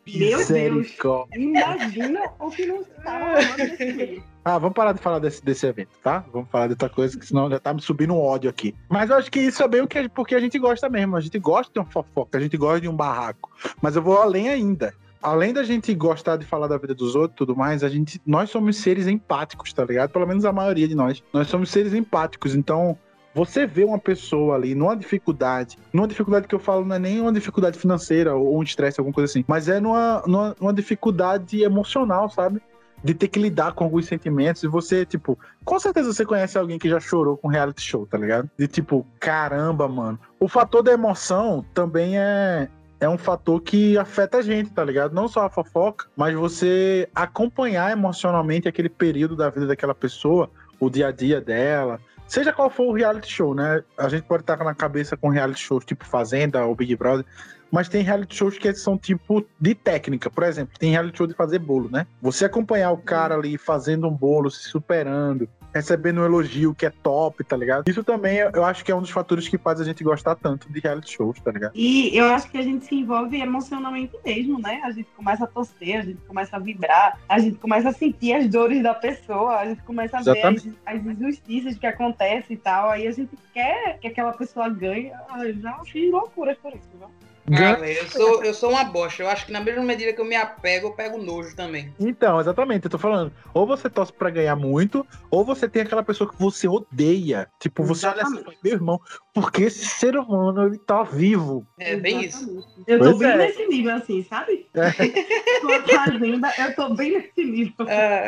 Meu 0.06 0.46
Deus. 0.46 0.96
Imagina 1.34 2.20
o 2.38 2.50
que 2.50 2.66
não 2.66 2.80
está 2.80 3.18
rolando 3.18 3.56
nesse 3.58 3.92
meio. 3.92 4.32
Ah, 4.44 4.58
vamos 4.58 4.74
parar 4.74 4.92
de 4.92 5.00
falar 5.00 5.20
desse, 5.20 5.44
desse 5.44 5.64
evento, 5.66 5.90
tá? 6.02 6.24
Vamos 6.32 6.48
falar 6.50 6.66
de 6.66 6.72
outra 6.72 6.88
coisa, 6.88 7.16
que 7.16 7.24
senão 7.24 7.48
já 7.48 7.60
tá 7.60 7.72
me 7.72 7.80
subindo 7.80 8.12
um 8.12 8.20
ódio 8.20 8.50
aqui. 8.50 8.74
Mas 8.88 9.08
eu 9.08 9.16
acho 9.16 9.30
que 9.30 9.38
isso 9.38 9.62
é 9.62 9.68
bem 9.68 9.82
o 9.82 9.86
que 9.86 10.08
porque 10.08 10.34
a 10.34 10.40
gente 10.40 10.58
gosta 10.58 10.88
mesmo. 10.88 11.16
A 11.16 11.20
gente 11.20 11.38
gosta 11.38 11.72
de 11.72 11.78
uma 11.78 11.86
fofoca, 11.86 12.38
a 12.38 12.40
gente 12.40 12.56
gosta 12.56 12.80
de 12.80 12.88
um 12.88 12.96
barraco. 12.96 13.50
Mas 13.80 13.94
eu 13.94 14.02
vou 14.02 14.18
além 14.18 14.48
ainda. 14.48 14.92
Além 15.22 15.52
da 15.52 15.62
gente 15.62 15.94
gostar 15.94 16.36
de 16.36 16.44
falar 16.44 16.66
da 16.66 16.76
vida 16.76 16.92
dos 16.92 17.14
outros 17.14 17.36
e 17.36 17.38
tudo 17.38 17.54
mais, 17.54 17.84
a 17.84 17.88
gente, 17.88 18.20
nós 18.26 18.50
somos 18.50 18.76
seres 18.78 19.06
empáticos, 19.06 19.72
tá 19.72 19.84
ligado? 19.84 20.10
Pelo 20.10 20.26
menos 20.26 20.44
a 20.44 20.52
maioria 20.52 20.88
de 20.88 20.96
nós. 20.96 21.22
Nós 21.32 21.46
somos 21.46 21.70
seres 21.70 21.94
empáticos. 21.94 22.56
Então, 22.56 22.98
você 23.34 23.66
vê 23.66 23.84
uma 23.84 23.98
pessoa 23.98 24.54
ali 24.54 24.74
numa 24.74 24.96
dificuldade, 24.96 25.78
numa 25.92 26.06
dificuldade 26.06 26.46
que 26.46 26.54
eu 26.54 26.58
falo 26.58 26.84
não 26.84 26.96
é 26.96 26.98
nem 26.98 27.20
uma 27.20 27.32
dificuldade 27.32 27.78
financeira 27.78 28.34
ou 28.34 28.58
um 28.58 28.62
estresse, 28.62 29.00
alguma 29.00 29.14
coisa 29.14 29.30
assim, 29.30 29.44
mas 29.46 29.68
é 29.68 29.80
numa, 29.80 30.22
numa, 30.26 30.56
numa 30.60 30.72
dificuldade 30.72 31.62
emocional, 31.62 32.28
sabe? 32.28 32.60
De 33.02 33.14
ter 33.14 33.28
que 33.28 33.40
lidar 33.40 33.72
com 33.72 33.84
alguns 33.84 34.06
sentimentos 34.06 34.62
e 34.62 34.68
você, 34.68 35.04
tipo, 35.04 35.36
com 35.64 35.78
certeza 35.78 36.12
você 36.12 36.24
conhece 36.24 36.56
alguém 36.56 36.78
que 36.78 36.88
já 36.88 37.00
chorou 37.00 37.36
com 37.36 37.48
reality 37.48 37.82
show, 37.82 38.06
tá 38.06 38.16
ligado? 38.16 38.48
De 38.56 38.68
tipo, 38.68 39.04
caramba, 39.18 39.88
mano. 39.88 40.18
O 40.38 40.46
fator 40.46 40.82
da 40.82 40.92
emoção 40.92 41.64
também 41.74 42.16
é, 42.16 42.68
é 43.00 43.08
um 43.08 43.18
fator 43.18 43.60
que 43.60 43.98
afeta 43.98 44.38
a 44.38 44.42
gente, 44.42 44.70
tá 44.70 44.84
ligado? 44.84 45.14
Não 45.14 45.26
só 45.26 45.46
a 45.46 45.50
fofoca, 45.50 46.06
mas 46.16 46.34
você 46.36 47.08
acompanhar 47.12 47.90
emocionalmente 47.90 48.68
aquele 48.68 48.88
período 48.88 49.34
da 49.34 49.50
vida 49.50 49.66
daquela 49.66 49.94
pessoa, 49.94 50.48
o 50.78 50.88
dia 50.88 51.08
a 51.08 51.12
dia 51.12 51.40
dela. 51.40 52.00
Seja 52.32 52.50
qual 52.50 52.70
for 52.70 52.84
o 52.84 52.94
reality 52.94 53.30
show, 53.30 53.54
né? 53.54 53.84
A 53.98 54.08
gente 54.08 54.22
pode 54.22 54.42
estar 54.42 54.56
na 54.56 54.74
cabeça 54.74 55.18
com 55.18 55.28
reality 55.28 55.60
shows 55.60 55.84
tipo 55.84 56.02
Fazenda 56.06 56.64
ou 56.64 56.74
Big 56.74 56.96
Brother, 56.96 57.26
mas 57.70 57.90
tem 57.90 58.02
reality 58.02 58.34
shows 58.34 58.56
que 58.56 58.72
são 58.72 58.96
tipo 58.96 59.44
de 59.60 59.74
técnica. 59.74 60.30
Por 60.30 60.42
exemplo, 60.44 60.72
tem 60.78 60.92
reality 60.92 61.18
show 61.18 61.26
de 61.26 61.34
fazer 61.34 61.58
bolo, 61.58 61.90
né? 61.90 62.06
Você 62.22 62.46
acompanhar 62.46 62.90
o 62.90 62.96
cara 62.96 63.34
ali 63.34 63.58
fazendo 63.58 64.08
um 64.08 64.16
bolo, 64.16 64.50
se 64.50 64.66
superando, 64.70 65.46
recebendo 65.72 66.20
um 66.20 66.24
elogio 66.24 66.74
que 66.74 66.86
é 66.86 66.90
top, 66.90 67.42
tá 67.44 67.56
ligado? 67.56 67.88
Isso 67.88 68.04
também 68.04 68.38
eu 68.38 68.64
acho 68.64 68.84
que 68.84 68.92
é 68.92 68.94
um 68.94 69.00
dos 69.00 69.10
fatores 69.10 69.48
que 69.48 69.58
faz 69.58 69.80
a 69.80 69.84
gente 69.84 70.04
gostar 70.04 70.34
tanto 70.34 70.70
de 70.70 70.80
reality 70.80 71.12
shows, 71.12 71.40
tá 71.40 71.50
ligado? 71.50 71.72
E 71.74 72.16
eu 72.16 72.26
acho 72.26 72.50
que 72.50 72.58
a 72.58 72.62
gente 72.62 72.84
se 72.84 72.94
envolve 72.94 73.40
emocionalmente 73.40 74.16
mesmo, 74.24 74.60
né? 74.60 74.80
A 74.84 74.90
gente 74.90 75.08
começa 75.16 75.44
a 75.44 75.46
torcer, 75.46 76.00
a 76.00 76.02
gente 76.02 76.20
começa 76.22 76.56
a 76.56 76.58
vibrar, 76.58 77.18
a 77.28 77.38
gente 77.38 77.58
começa 77.58 77.88
a 77.88 77.92
sentir 77.92 78.34
as 78.34 78.48
dores 78.48 78.82
da 78.82 78.94
pessoa, 78.94 79.56
a 79.56 79.66
gente 79.66 79.82
começa 79.82 80.18
a 80.18 80.20
Exatamente. 80.20 80.68
ver 80.68 80.76
as, 80.86 80.96
as 80.96 81.06
injustiças 81.06 81.78
que 81.78 81.86
acontecem 81.86 82.54
e 82.54 82.58
tal. 82.58 82.90
Aí 82.90 83.06
a 83.06 83.12
gente 83.12 83.36
quer 83.52 83.98
que 83.98 84.08
aquela 84.08 84.32
pessoa 84.32 84.68
ganhe. 84.68 85.12
Ah, 85.28 85.44
Eu 85.44 85.54
já 85.54 85.78
fiz 85.84 86.10
loucuras 86.10 86.56
por 86.58 86.72
isso, 86.72 86.88
viu? 86.98 87.08
Ah, 87.54 87.78
eu 87.88 88.08
sou, 88.08 88.44
eu 88.44 88.54
sou 88.54 88.70
uma 88.70 88.84
bosta. 88.84 89.22
Eu 89.22 89.28
acho 89.28 89.46
que 89.46 89.52
na 89.52 89.60
mesma 89.60 89.82
medida 89.82 90.12
que 90.12 90.20
eu 90.20 90.24
me 90.24 90.34
apego, 90.34 90.88
eu 90.88 90.92
pego 90.92 91.18
nojo 91.18 91.54
também. 91.54 91.94
Então, 91.98 92.40
exatamente, 92.40 92.84
eu 92.84 92.90
tô 92.90 92.98
falando. 92.98 93.32
Ou 93.54 93.66
você 93.66 93.90
torce 93.90 94.12
pra 94.12 94.30
ganhar 94.30 94.56
muito, 94.56 95.06
ou 95.30 95.44
você 95.44 95.68
tem 95.68 95.82
aquela 95.82 96.02
pessoa 96.02 96.30
que 96.30 96.38
você 96.38 96.66
odeia. 96.66 97.48
Tipo, 97.58 97.84
você 97.84 98.06
olha 98.06 98.22
assim, 98.22 98.42
meu 98.62 98.72
irmão, 98.72 99.00
porque 99.34 99.62
esse 99.62 99.86
ser 99.86 100.16
humano, 100.16 100.66
ele 100.66 100.78
tá 100.78 101.02
vivo. 101.02 101.66
É 101.78 101.96
bem 101.96 102.24
isso. 102.24 102.38
Exatamente. 102.38 102.72
Eu 102.86 102.98
tô 102.98 103.04
Pois 103.04 103.18
bem 103.18 103.28
é. 103.30 103.36
nesse 103.36 103.66
nível, 103.66 103.94
assim, 103.94 104.22
sabe? 104.24 104.66
É. 104.74 104.90
Com 105.62 105.72
a 105.72 105.82
fazenda, 105.82 106.52
eu 106.58 106.74
tô 106.74 106.94
bem 106.94 107.12
nesse 107.12 107.44
nível. 107.44 107.74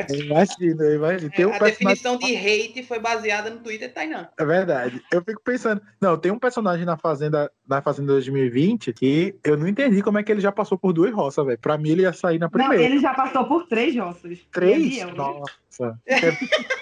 Eu 0.09 0.25
imagino, 0.25 0.83
eu 0.83 0.95
imagino. 0.97 1.31
Tem 1.31 1.45
um 1.45 1.55
a 1.55 1.59
personagem... 1.59 2.03
definição 2.03 2.17
de 2.17 2.37
hate 2.37 2.83
foi 2.85 2.99
baseada 2.99 3.51
no 3.51 3.59
Twitter 3.59 3.93
Tainan. 3.93 4.29
É 4.39 4.45
verdade. 4.45 5.03
Eu 5.13 5.23
fico 5.23 5.43
pensando. 5.43 5.83
Não, 6.01 6.17
tem 6.17 6.33
um 6.33 6.39
personagem 6.39 6.87
na 6.87 6.97
Fazenda, 6.97 7.51
na 7.69 7.83
Fazenda 7.83 8.13
2020 8.13 8.93
que 8.93 9.35
eu 9.45 9.57
não 9.57 9.69
entendi 9.69 10.03
como 10.03 10.19
é 10.19 10.23
que 10.23 10.33
ele 10.33 10.41
já 10.41 10.53
passou 10.53 10.79
por 10.79 10.93
duas 10.93 11.13
roças, 11.13 11.45
velho. 11.45 11.59
Pra 11.59 11.77
mim, 11.77 11.91
ele 11.91 12.03
ia 12.03 12.13
sair 12.13 12.39
na 12.39 12.47
Não, 12.47 12.51
primeira. 12.51 12.83
ele 12.83 12.99
já 12.99 13.13
passou 13.13 13.45
por 13.45 13.67
três 13.67 13.95
roças. 13.97 14.39
Três? 14.53 14.99
Eu? 14.99 15.13
Nossa. 15.15 15.99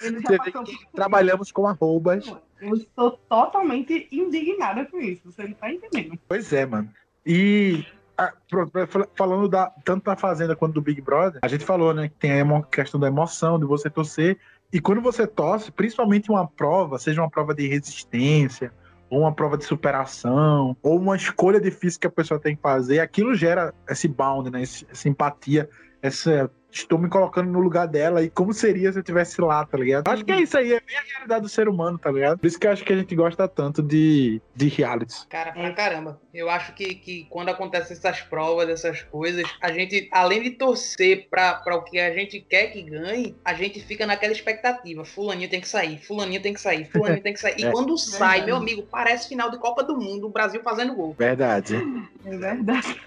Ele 0.00 0.20
já 0.20 0.28
Você 0.28 0.38
vê 0.38 0.38
passou 0.38 0.64
que 0.64 0.84
por 0.84 0.92
trabalhamos 0.92 1.50
com 1.50 1.66
arrobas. 1.66 2.32
Eu 2.60 2.74
estou 2.74 3.12
totalmente 3.28 4.08
indignada 4.10 4.84
com 4.86 4.98
isso. 4.98 5.30
Você 5.30 5.44
não 5.44 5.52
tá 5.52 5.72
entendendo. 5.72 6.18
Pois 6.28 6.52
é, 6.52 6.66
mano. 6.66 6.88
E 7.24 7.84
ah, 8.16 8.32
pronto, 8.50 8.72
falando 9.14 9.48
da, 9.48 9.70
tanto 9.84 10.04
da 10.04 10.16
Fazenda 10.16 10.56
quanto 10.56 10.74
do 10.74 10.82
Big 10.82 11.00
Brother, 11.00 11.38
a 11.40 11.46
gente 11.46 11.64
falou, 11.64 11.94
né, 11.94 12.08
que 12.08 12.16
tem 12.16 12.40
a 12.40 12.62
questão 12.62 12.98
da 12.98 13.06
emoção, 13.06 13.60
de 13.60 13.64
você 13.64 13.88
torcer. 13.88 14.36
E 14.72 14.80
quando 14.80 15.00
você 15.00 15.24
torce, 15.26 15.70
principalmente 15.70 16.28
uma 16.28 16.46
prova, 16.46 16.98
seja 16.98 17.22
uma 17.22 17.30
prova 17.30 17.54
de 17.54 17.68
resistência, 17.68 18.72
ou 19.08 19.20
uma 19.20 19.32
prova 19.32 19.56
de 19.56 19.64
superação, 19.64 20.76
ou 20.82 20.98
uma 20.98 21.16
escolha 21.16 21.60
difícil 21.60 22.00
que 22.00 22.06
a 22.08 22.10
pessoa 22.10 22.40
tem 22.40 22.56
que 22.56 22.60
fazer, 22.62 22.98
aquilo 22.98 23.34
gera 23.34 23.72
esse 23.88 24.08
bound, 24.08 24.50
né, 24.50 24.62
essa 24.62 25.08
empatia, 25.08 25.70
essa 26.02 26.50
estou 26.70 26.98
me 26.98 27.08
colocando 27.08 27.50
no 27.50 27.60
lugar 27.60 27.86
dela 27.86 28.22
e 28.22 28.30
como 28.30 28.52
seria 28.52 28.92
se 28.92 28.98
eu 28.98 29.02
estivesse 29.02 29.40
lá, 29.40 29.64
tá 29.64 29.78
ligado? 29.78 30.08
Acho 30.08 30.24
que 30.24 30.32
é 30.32 30.40
isso 30.40 30.56
aí, 30.56 30.72
é 30.72 30.80
bem 30.80 30.96
a 30.96 31.02
realidade 31.02 31.42
do 31.42 31.48
ser 31.48 31.68
humano, 31.68 31.98
tá 31.98 32.10
ligado? 32.10 32.38
Por 32.38 32.46
isso 32.46 32.58
que 32.58 32.66
eu 32.66 32.72
acho 32.72 32.84
que 32.84 32.92
a 32.92 32.96
gente 32.96 33.14
gosta 33.14 33.48
tanto 33.48 33.82
de, 33.82 34.40
de 34.54 34.68
realities. 34.68 35.26
Cara, 35.28 35.52
pra 35.52 35.72
caramba. 35.72 36.20
Eu 36.32 36.50
acho 36.50 36.74
que, 36.74 36.94
que 36.94 37.26
quando 37.30 37.48
acontecem 37.48 37.96
essas 37.96 38.20
provas, 38.20 38.68
essas 38.68 39.02
coisas, 39.02 39.44
a 39.60 39.72
gente, 39.72 40.08
além 40.12 40.42
de 40.42 40.50
torcer 40.50 41.28
pra, 41.30 41.54
pra 41.54 41.76
o 41.76 41.82
que 41.82 41.98
a 41.98 42.12
gente 42.12 42.40
quer 42.40 42.68
que 42.68 42.82
ganhe, 42.82 43.36
a 43.44 43.54
gente 43.54 43.80
fica 43.80 44.06
naquela 44.06 44.32
expectativa. 44.32 45.04
Fulaninho 45.04 45.50
tem 45.50 45.60
que 45.60 45.68
sair, 45.68 45.98
fulaninho 45.98 46.42
tem 46.42 46.52
que 46.52 46.60
sair, 46.60 46.84
fulaninho 46.90 47.22
tem 47.22 47.32
que 47.32 47.40
sair. 47.40 47.54
E 47.58 47.64
É. 47.68 47.70
quando 47.70 47.96
sai, 47.98 48.44
meu 48.44 48.56
amigo, 48.56 48.82
parece 48.90 49.28
final 49.28 49.50
de 49.50 49.58
Copa 49.58 49.82
do 49.82 49.96
Mundo, 49.96 50.26
o 50.26 50.30
Brasil 50.30 50.62
fazendo 50.62 50.94
gol. 50.94 51.14
Verdade. 51.18 51.76
É 52.24 52.36
verdade. 52.36 53.00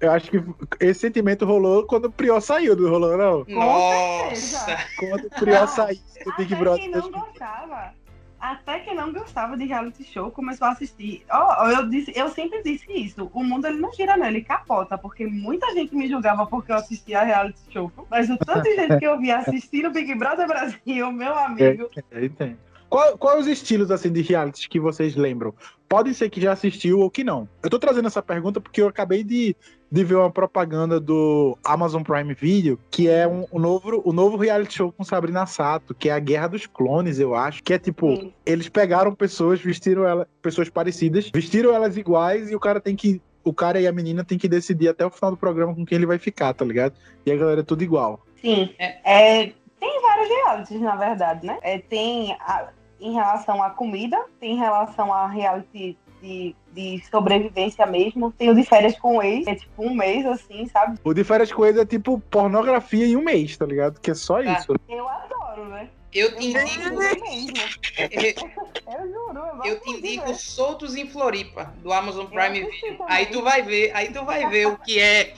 Eu 0.00 0.12
acho 0.12 0.30
que 0.30 0.42
esse 0.80 1.00
sentimento 1.00 1.44
rolou 1.44 1.84
quando 1.86 2.06
o 2.06 2.12
Prior 2.12 2.40
saiu, 2.40 2.76
não 2.76 2.90
rolou, 2.90 3.16
não? 3.16 3.44
Nossa! 3.48 4.76
Quando 4.98 5.26
o 5.26 5.30
Prior 5.30 5.60
Não, 5.60 5.66
saiu 5.68 5.98
do 6.24 6.32
Big 6.36 6.54
Até 6.54 6.62
Brother. 6.62 6.82
quem 6.82 6.90
não 6.90 7.10
gostava, 7.10 7.92
até 8.38 8.80
quem 8.80 8.94
não 8.94 9.12
gostava 9.12 9.56
de 9.56 9.64
reality 9.64 10.04
show 10.04 10.30
começou 10.30 10.68
a 10.68 10.72
assistir. 10.72 11.24
Ó, 11.30 11.68
eu, 11.70 11.88
disse, 11.88 12.12
eu 12.14 12.28
sempre 12.28 12.62
disse 12.62 12.86
isso. 12.92 13.30
O 13.32 13.42
mundo 13.42 13.66
ele 13.66 13.80
não 13.80 13.92
gira, 13.92 14.16
não, 14.16 14.26
ele 14.26 14.42
capota. 14.42 14.96
Porque 14.96 15.26
muita 15.26 15.72
gente 15.72 15.94
me 15.96 16.06
julgava 16.08 16.46
porque 16.46 16.70
eu 16.70 16.76
assistia 16.76 17.24
reality 17.24 17.58
show. 17.72 17.90
Mas 18.10 18.28
o 18.30 18.36
tanto 18.36 18.62
de 18.62 18.76
gente 18.76 18.98
que 18.98 19.06
eu 19.06 19.18
via 19.18 19.38
assistindo 19.38 19.90
Big 19.90 20.14
Brother 20.14 20.46
Brasil, 20.46 21.10
meu 21.12 21.36
amigo. 21.36 21.90
É, 22.12 22.24
entendo. 22.24 22.65
Qual, 22.88 23.18
qual 23.18 23.38
os 23.38 23.46
estilos 23.46 23.90
assim 23.90 24.12
de 24.12 24.22
realities 24.22 24.66
que 24.66 24.78
vocês 24.78 25.16
lembram? 25.16 25.52
Podem 25.88 26.12
ser 26.12 26.30
que 26.30 26.40
já 26.40 26.52
assistiu 26.52 27.00
ou 27.00 27.10
que 27.10 27.22
não. 27.24 27.48
Eu 27.62 27.70
tô 27.70 27.78
trazendo 27.78 28.06
essa 28.06 28.22
pergunta 28.22 28.60
porque 28.60 28.80
eu 28.80 28.88
acabei 28.88 29.22
de, 29.24 29.54
de 29.90 30.04
ver 30.04 30.16
uma 30.16 30.30
propaganda 30.30 30.98
do 31.00 31.56
Amazon 31.64 32.02
Prime 32.02 32.34
Video, 32.34 32.78
que 32.90 33.08
é 33.08 33.26
um, 33.26 33.44
um 33.52 33.58
novo, 33.58 34.02
o 34.04 34.12
novo 34.12 34.36
reality 34.36 34.74
show 34.74 34.92
com 34.92 35.04
Sabrina 35.04 35.46
Sato, 35.46 35.94
que 35.94 36.08
é 36.08 36.12
a 36.12 36.18
Guerra 36.18 36.48
dos 36.48 36.66
Clones, 36.66 37.18
eu 37.18 37.34
acho. 37.34 37.62
Que 37.62 37.74
é 37.74 37.78
tipo, 37.78 38.16
Sim. 38.16 38.32
eles 38.44 38.68
pegaram 38.68 39.14
pessoas, 39.14 39.60
vestiram 39.60 40.06
ela, 40.06 40.28
pessoas 40.40 40.68
parecidas, 40.68 41.30
vestiram 41.32 41.72
elas 41.74 41.96
iguais 41.96 42.50
e 42.50 42.56
o 42.56 42.60
cara 42.60 42.80
tem 42.80 42.94
que. 42.96 43.20
O 43.44 43.52
cara 43.52 43.80
e 43.80 43.86
a 43.86 43.92
menina 43.92 44.24
tem 44.24 44.36
que 44.38 44.48
decidir 44.48 44.88
até 44.88 45.06
o 45.06 45.10
final 45.10 45.30
do 45.30 45.36
programa 45.36 45.72
com 45.72 45.86
quem 45.86 45.96
ele 45.96 46.06
vai 46.06 46.18
ficar, 46.18 46.52
tá 46.52 46.64
ligado? 46.64 46.94
E 47.24 47.30
a 47.30 47.36
galera 47.36 47.60
é 47.60 47.64
tudo 47.64 47.84
igual. 47.84 48.26
Sim. 48.40 48.74
É. 48.76 49.42
É, 49.44 49.52
tem 49.78 50.02
vários 50.02 50.28
realities, 50.28 50.80
na 50.80 50.96
verdade, 50.96 51.46
né? 51.46 51.58
É, 51.62 51.78
tem 51.78 52.32
a- 52.40 52.70
em 53.00 53.12
relação 53.12 53.62
à 53.62 53.70
comida, 53.70 54.18
tem 54.40 54.52
em 54.52 54.58
relação 54.58 55.12
a 55.12 55.26
reality 55.26 55.96
de, 56.22 56.54
de 56.72 57.02
sobrevivência 57.10 57.86
mesmo. 57.86 58.32
Tem 58.32 58.50
o 58.50 58.54
de 58.54 58.64
férias 58.64 58.98
com 58.98 59.18
o 59.18 59.22
ex, 59.22 59.44
que 59.44 59.50
é 59.50 59.54
tipo 59.54 59.82
um 59.84 59.94
mês, 59.94 60.24
assim, 60.26 60.66
sabe? 60.66 60.98
O 61.04 61.12
de 61.14 61.24
férias 61.24 61.52
com 61.52 61.64
eles 61.64 61.80
é 61.80 61.86
tipo 61.86 62.18
pornografia 62.30 63.06
em 63.06 63.16
um 63.16 63.22
mês, 63.22 63.56
tá 63.56 63.66
ligado? 63.66 64.00
Que 64.00 64.10
é 64.10 64.14
só 64.14 64.42
Tá. 64.42 64.52
isso. 64.52 64.74
Eu 64.88 65.08
adoro, 65.08 65.66
né? 65.66 65.88
Eu 66.12 66.34
te 66.34 66.52
Eu 66.54 66.62
indico, 66.62 66.82
juro 66.82 67.02
eu 67.02 69.00
Eu 69.00 69.12
juro, 69.12 69.40
eu, 69.64 69.80
te 69.80 69.84
gosto 69.84 69.84
de 69.84 70.08
indico 70.08 70.26
ver. 70.26 70.34
Soltos 70.34 70.94
em 70.96 71.06
Floripa, 71.06 71.74
do 71.82 71.92
Amazon 71.92 72.26
Prime 72.26 72.60
Eu 72.60 72.70
Video. 72.70 73.04
Aí 73.06 73.26
tu 73.26 73.42
vai 73.42 73.62
ver, 73.62 73.90
aí 73.94 74.10
tu 74.10 74.24
vai 74.24 74.48
ver 74.48 74.66
o 74.68 74.78
que 74.78 74.98
é. 74.98 75.34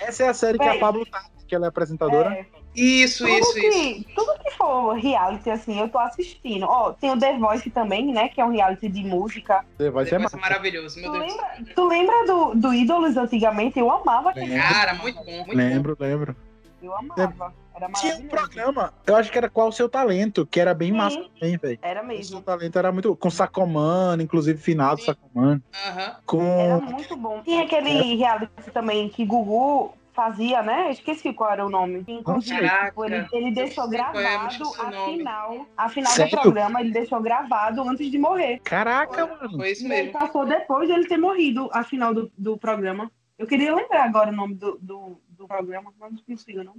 Essa 0.00 0.24
é 0.24 0.28
a 0.28 0.34
série 0.34 0.58
que 0.58 0.64
a. 0.68 0.78
Pablo 0.78 1.04
tá, 1.06 1.24
que 1.48 1.54
ela 1.54 1.66
é 1.66 1.68
apresentadora. 1.68 2.32
É, 2.32 2.46
Isso, 2.74 3.24
tudo, 3.24 3.38
isso, 3.38 3.58
isso. 3.58 3.70
que, 3.70 4.06
tudo 4.14 4.32
que 4.42 4.50
for 4.52 4.92
reality, 4.94 5.48
assim, 5.50 5.80
eu 5.80 5.88
tô 5.88 5.98
assistindo. 5.98 6.64
Ó, 6.66 6.92
tem 6.92 7.10
o 7.10 7.18
The 7.18 7.38
Voice 7.38 7.70
também, 7.70 8.12
né? 8.12 8.28
Que 8.28 8.40
é 8.40 8.44
um 8.44 8.50
reality 8.50 8.88
de 8.88 9.04
música. 9.04 9.64
Vai 9.78 10.04
ser 10.04 10.10
Vai 10.12 10.18
massa. 10.18 10.36
ser 10.36 10.40
maravilhoso, 10.42 11.00
meu 11.00 11.12
Tu 11.12 11.18
Deus. 11.18 11.32
lembra, 11.32 11.74
tu 11.74 11.86
lembra 11.88 12.26
do, 12.26 12.54
do 12.54 12.74
Ídolos 12.74 13.16
antigamente? 13.16 13.78
Eu 13.78 13.90
amava 13.90 14.30
aquele 14.30 14.46
Lembro. 14.46 14.68
Cara, 14.68 14.94
muito 14.94 15.16
bom, 15.18 15.24
muito 15.24 15.46
bom. 15.46 15.54
Lembro, 15.54 15.96
lembro. 15.98 16.36
Eu 16.82 16.94
amava. 16.96 17.54
Era 17.74 17.88
Tinha 17.92 18.16
um 18.18 18.28
programa, 18.28 18.94
eu 19.04 19.16
acho 19.16 19.32
que 19.32 19.38
era 19.38 19.48
Qual 19.50 19.68
o 19.68 19.72
Seu 19.72 19.88
Talento, 19.88 20.46
que 20.46 20.60
era 20.60 20.72
bem 20.72 20.92
Sim. 20.92 20.96
massa 20.96 21.24
também, 21.34 21.56
velho. 21.56 21.78
Era 21.82 22.00
O 22.00 22.06
Seu 22.06 22.16
mesmo. 22.16 22.42
Talento 22.42 22.78
era 22.78 22.92
muito. 22.92 23.16
Com 23.16 23.30
Sacomano, 23.30 24.22
inclusive 24.22 24.60
finado. 24.60 25.00
Sacomano. 25.00 25.60
Aham. 25.86 26.00
Era 26.00 26.16
Com. 26.24 26.80
muito 26.92 27.16
bom. 27.16 27.42
Tinha 27.42 27.64
aquele 27.64 28.14
reality 28.16 28.70
também 28.72 29.08
que 29.08 29.24
Gugu 29.24 29.92
fazia, 30.14 30.62
né? 30.62 30.86
Eu 30.86 30.90
esqueci 30.90 31.32
qual 31.32 31.52
era 31.52 31.66
o 31.66 31.68
nome. 31.68 32.04
Inclusive, 32.06 32.68
tipo, 32.86 33.04
ele, 33.04 33.26
ele 33.32 33.50
deixou 33.50 33.84
é, 33.84 33.88
gravado 33.88 34.64
a 34.78 34.90
final, 35.06 35.66
a 35.76 35.88
final 35.88 36.12
Sério? 36.12 36.30
do 36.30 36.40
programa, 36.40 36.80
ele 36.80 36.92
deixou 36.92 37.20
gravado 37.20 37.82
antes 37.82 38.10
de 38.10 38.16
morrer. 38.16 38.60
Caraca, 38.60 39.26
mano. 39.26 39.56
Foi 39.56 39.70
isso 39.70 39.86
mesmo. 39.86 40.12
passou 40.12 40.46
depois 40.46 40.88
de 40.88 40.94
ele 40.94 41.08
ter 41.08 41.18
morrido 41.18 41.68
a 41.72 41.82
final 41.82 42.14
do, 42.14 42.32
do 42.38 42.56
programa. 42.56 43.10
Eu 43.36 43.46
queria 43.46 43.74
lembrar 43.74 44.04
agora 44.04 44.30
o 44.30 44.34
nome 44.34 44.54
do, 44.54 44.78
do, 44.80 45.20
do 45.28 45.48
programa, 45.48 45.92
mas 45.98 46.12
não 46.12 46.22
consigo, 46.22 46.62
não. 46.62 46.76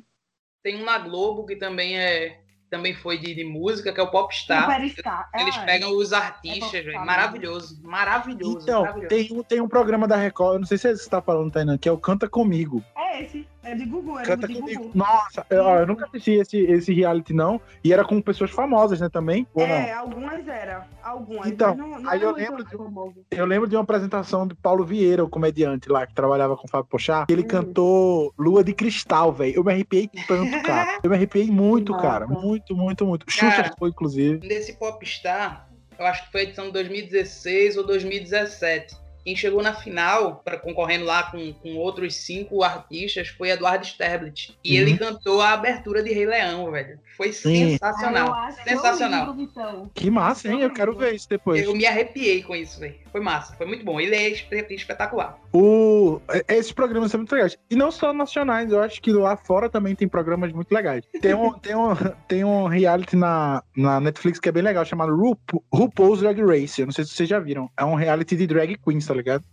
Tem 0.63 0.81
um 0.81 0.85
na 0.85 0.97
Globo 0.97 1.45
que 1.45 1.57
também 1.57 1.99
é. 1.99 2.39
Também 2.75 2.93
foi 2.93 3.17
de, 3.17 3.33
de 3.33 3.45
música, 3.45 3.93
que 3.93 3.99
é 4.01 4.03
o 4.03 4.11
Popstar. 4.11 4.69
Superstar. 4.69 5.29
Eles 5.33 5.55
é. 5.55 5.65
pegam 5.65 5.95
os 5.95 6.11
É 6.11 6.17
artistas, 6.17 6.59
Popstar 6.59 6.83
velho. 6.83 7.05
Maravilhoso. 7.05 7.79
Maravilhoso. 7.81 8.59
Então, 8.61 8.81
maravilhoso. 8.81 9.07
tem 9.07 9.31
um, 9.31 9.43
tem 9.43 9.61
um 9.61 9.67
programa 9.67 10.05
da 10.05 10.17
Record, 10.17 10.55
eu 10.55 10.59
não 10.59 10.67
sei 10.67 10.77
se 10.77 10.97
você 10.97 11.09
tá 11.09 11.21
falando, 11.21 11.53
Tainan, 11.53 11.77
que 11.77 11.87
é 11.87 11.91
o 11.91 11.97
Canta 11.97 12.27
Comigo. 12.27 12.83
É 12.97 13.23
esse. 13.23 13.47
É 13.65 13.73
de 13.75 13.85
Gugu, 13.85 14.19
é 14.19 14.23
Canta 14.23 14.47
de 14.47 14.53
Comigo. 14.55 14.83
Gugu. 14.83 14.97
Nossa, 14.97 15.45
eu, 15.49 15.63
eu 15.63 15.87
nunca 15.87 16.05
assisti 16.05 16.33
esse, 16.33 16.57
esse 16.59 16.93
reality, 16.93 17.33
não. 17.33 17.59
E 17.83 17.91
era 17.91 18.05
com 18.05 18.21
pessoas 18.21 18.51
famosas, 18.51 18.99
né, 18.99 19.09
também? 19.09 19.47
Ou 19.53 19.63
É, 19.63 19.91
não? 19.93 19.99
algumas 20.01 20.47
era. 20.47 20.87
Algumas. 21.03 21.47
Então, 21.47 21.69
mas 21.75 21.77
não, 21.77 21.99
não 21.99 22.09
aí 22.09 22.21
é 22.21 22.25
eu 22.25 22.31
lembro 22.31 22.63
de 22.63 22.77
um-. 22.77 23.13
Eu 23.31 23.45
lembro 23.45 23.67
de 23.67 23.75
uma 23.75 23.81
apresentação 23.83 24.45
do 24.47 24.55
Paulo 24.55 24.85
Vieira, 24.85 25.23
o 25.23 25.29
comediante 25.29 25.89
lá, 25.89 26.05
que 26.05 26.13
trabalhava 26.13 26.55
com 26.55 26.67
o 26.67 26.69
Fábio 26.69 26.87
Pochá. 26.89 27.25
Ele 27.29 27.41
Hum. 27.41 27.47
cantou 27.47 28.33
Lua 28.37 28.63
de 28.63 28.73
Cristal, 28.73 29.33
velho. 29.33 29.55
Eu 29.55 29.63
me 29.63 29.71
arrepiei 29.73 30.09
tanto, 30.27 30.61
cara. 30.63 30.99
Eu 31.03 31.09
me 31.09 31.15
arrepiei 31.15 31.49
muito, 31.49 31.95
Que 31.95 32.01
cara. 32.01 32.27
Muito, 32.27 32.75
muito, 32.75 33.05
muito. 33.05 33.25
Xuxa 33.29 33.49
Cara. 33.63 33.73
foi, 33.79 33.89
inclusive. 33.89 34.45
Nesse 34.47 34.73
Popstar, 34.73 35.67
eu 35.97 36.05
acho 36.05 36.25
que 36.25 36.31
foi 36.31 36.41
a 36.41 36.43
edição 36.43 36.65
de 36.65 36.71
2016 36.73 37.77
ou 37.77 37.85
2017. 37.85 38.95
Quem 39.25 39.35
chegou 39.35 39.61
na 39.63 39.73
final, 39.73 40.35
pra, 40.45 40.55
concorrendo 40.57 41.03
lá 41.03 41.23
com, 41.31 41.51
com 41.53 41.75
outros 41.77 42.15
cinco 42.15 42.63
artistas, 42.63 43.27
foi 43.29 43.49
Eduardo 43.49 43.83
Sterblit. 43.85 44.55
E 44.63 44.75
Uhum. 44.75 44.81
ele 44.87 44.97
cantou 44.97 45.41
a 45.41 45.49
abertura 45.53 46.03
de 46.03 46.13
Rei 46.13 46.27
Leão, 46.27 46.69
velho. 46.71 46.99
Foi 47.17 47.33
Sim. 47.33 47.71
sensacional. 47.71 48.31
Ah, 48.33 48.51
Sensacional. 48.51 49.25
lindo, 49.31 49.47
Vitão. 49.47 49.89
Que 49.93 50.11
massa, 50.11 50.47
hein? 50.49 50.61
Eu 50.61 50.69
quero 50.71 50.95
ver 50.95 51.15
isso 51.15 51.27
depois. 51.27 51.63
Eu 51.63 51.73
me 51.75 51.85
arrepiei 51.85 52.43
com 52.43 52.55
isso, 52.55 52.79
velho. 52.79 52.95
Foi 53.11 53.21
massa, 53.21 53.55
foi 53.55 53.65
muito 53.65 53.83
bom. 53.83 53.99
Ele 53.99 54.13
é 54.15 54.29
espe- 54.29 54.67
espetacular. 54.69 55.39
O... 55.53 56.19
é- 56.29 56.55
Esses 56.55 56.71
programas 56.73 57.09
são 57.11 57.19
muito 57.19 57.31
legais. 57.33 57.57
E 57.69 57.75
não 57.75 57.89
só 57.91 58.13
nacionais, 58.13 58.71
eu 58.71 58.81
acho 58.81 59.01
que 59.01 59.11
lá 59.11 59.35
fora 59.37 59.69
também 59.69 59.95
tem 59.95 60.07
programas 60.07 60.51
muito 60.51 60.71
legais. 60.71 61.03
Tem 61.21 61.33
um, 61.33 61.53
tem 61.59 61.75
um, 61.75 61.95
tem 62.27 62.43
um 62.43 62.65
reality 62.67 63.15
na, 63.15 63.63
na 63.75 63.99
Netflix 64.01 64.39
que 64.39 64.49
é 64.49 64.51
bem 64.51 64.61
legal, 64.63 64.83
chamado 64.85 65.15
Ru- 65.15 65.37
RuPaul's 65.73 66.19
Drag 66.19 66.39
Race. 66.41 66.79
Eu 66.81 66.85
não 66.87 66.93
sei 66.93 67.05
se 67.05 67.11
vocês 67.11 67.27
já 67.29 67.39
viram. 67.39 67.69
É 67.77 67.85
um 67.85 67.95
reality 67.95 68.35
de 68.35 68.45
drag 68.45 68.77
queens, 68.77 69.07
tá 69.07 69.13
ligado? 69.17 69.43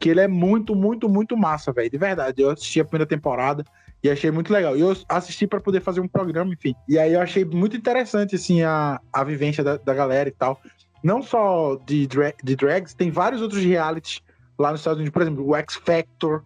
Que 0.00 0.08
ele 0.08 0.20
é 0.20 0.28
muito, 0.28 0.74
muito, 0.74 1.08
muito 1.08 1.36
massa, 1.36 1.72
velho. 1.72 1.90
De 1.90 1.98
verdade. 1.98 2.42
Eu 2.42 2.50
assisti 2.50 2.80
a 2.80 2.84
primeira 2.84 3.06
temporada 3.06 3.64
e 4.02 4.08
achei 4.08 4.30
muito 4.30 4.52
legal. 4.52 4.76
E 4.76 4.80
eu 4.80 4.96
assisti 5.08 5.46
pra 5.46 5.60
poder 5.60 5.80
fazer 5.80 6.00
um 6.00 6.08
programa, 6.08 6.52
enfim. 6.52 6.74
E 6.88 6.98
aí 6.98 7.14
eu 7.14 7.20
achei 7.20 7.44
muito 7.44 7.76
interessante, 7.76 8.36
assim, 8.36 8.62
a, 8.62 9.00
a 9.12 9.24
vivência 9.24 9.64
da, 9.64 9.76
da 9.76 9.94
galera 9.94 10.28
e 10.28 10.32
tal. 10.32 10.60
Não 11.02 11.22
só 11.22 11.76
de, 11.86 12.06
dra 12.06 12.32
de 12.42 12.56
drags, 12.56 12.94
tem 12.94 13.10
vários 13.10 13.40
outros 13.40 13.62
realities 13.62 14.20
lá 14.58 14.72
nos 14.72 14.80
Estados 14.80 14.98
Unidos, 14.98 15.12
por 15.12 15.22
exemplo, 15.22 15.46
o 15.46 15.54
X 15.54 15.76
Factor, 15.76 16.42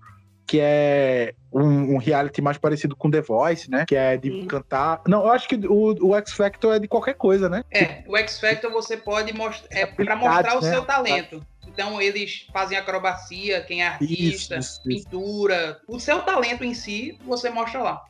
que 0.47 0.59
é 0.61 1.35
um, 1.50 1.95
um 1.95 1.97
reality 1.97 2.43
mais 2.43 2.59
parecido 2.59 2.95
com 2.95 3.11
The 3.11 3.23
Voice, 3.23 3.71
né? 3.71 3.85
Que 3.87 3.97
é 3.97 4.17
de 4.17 4.31
Sim. 4.31 4.47
cantar. 4.47 5.00
Não, 5.07 5.23
eu 5.23 5.33
acho 5.33 5.49
que 5.49 5.57
o, 5.67 6.09
o 6.09 6.17
X 6.17 6.33
Factor 6.33 6.75
é 6.75 6.79
de 6.79 6.88
qualquer 6.88 7.14
coisa, 7.14 7.49
né? 7.49 7.62
É, 7.71 8.05
o 8.07 8.17
X 8.19 8.38
Factor 8.38 8.71
você 8.71 8.97
pode 8.97 9.33
mostrar. 9.33 9.69
É 9.71 9.87
pra 9.87 10.17
mostrar 10.17 10.59
o 10.59 10.61
né? 10.61 10.71
seu 10.71 10.85
talento. 10.85 11.43
Então 11.73 12.00
eles 12.00 12.47
fazem 12.52 12.76
acrobacia, 12.76 13.62
quem 13.62 13.83
é 13.83 13.88
artista, 13.88 14.59
Isso, 14.59 14.59
isso, 14.59 14.88
isso. 14.91 15.05
pintura. 15.11 15.81
O 15.88 15.99
seu 15.99 16.21
talento 16.23 16.62
em 16.64 16.75
si, 16.75 17.19
você 17.25 17.49
mostra 17.50 17.83
lá. 17.83 18.02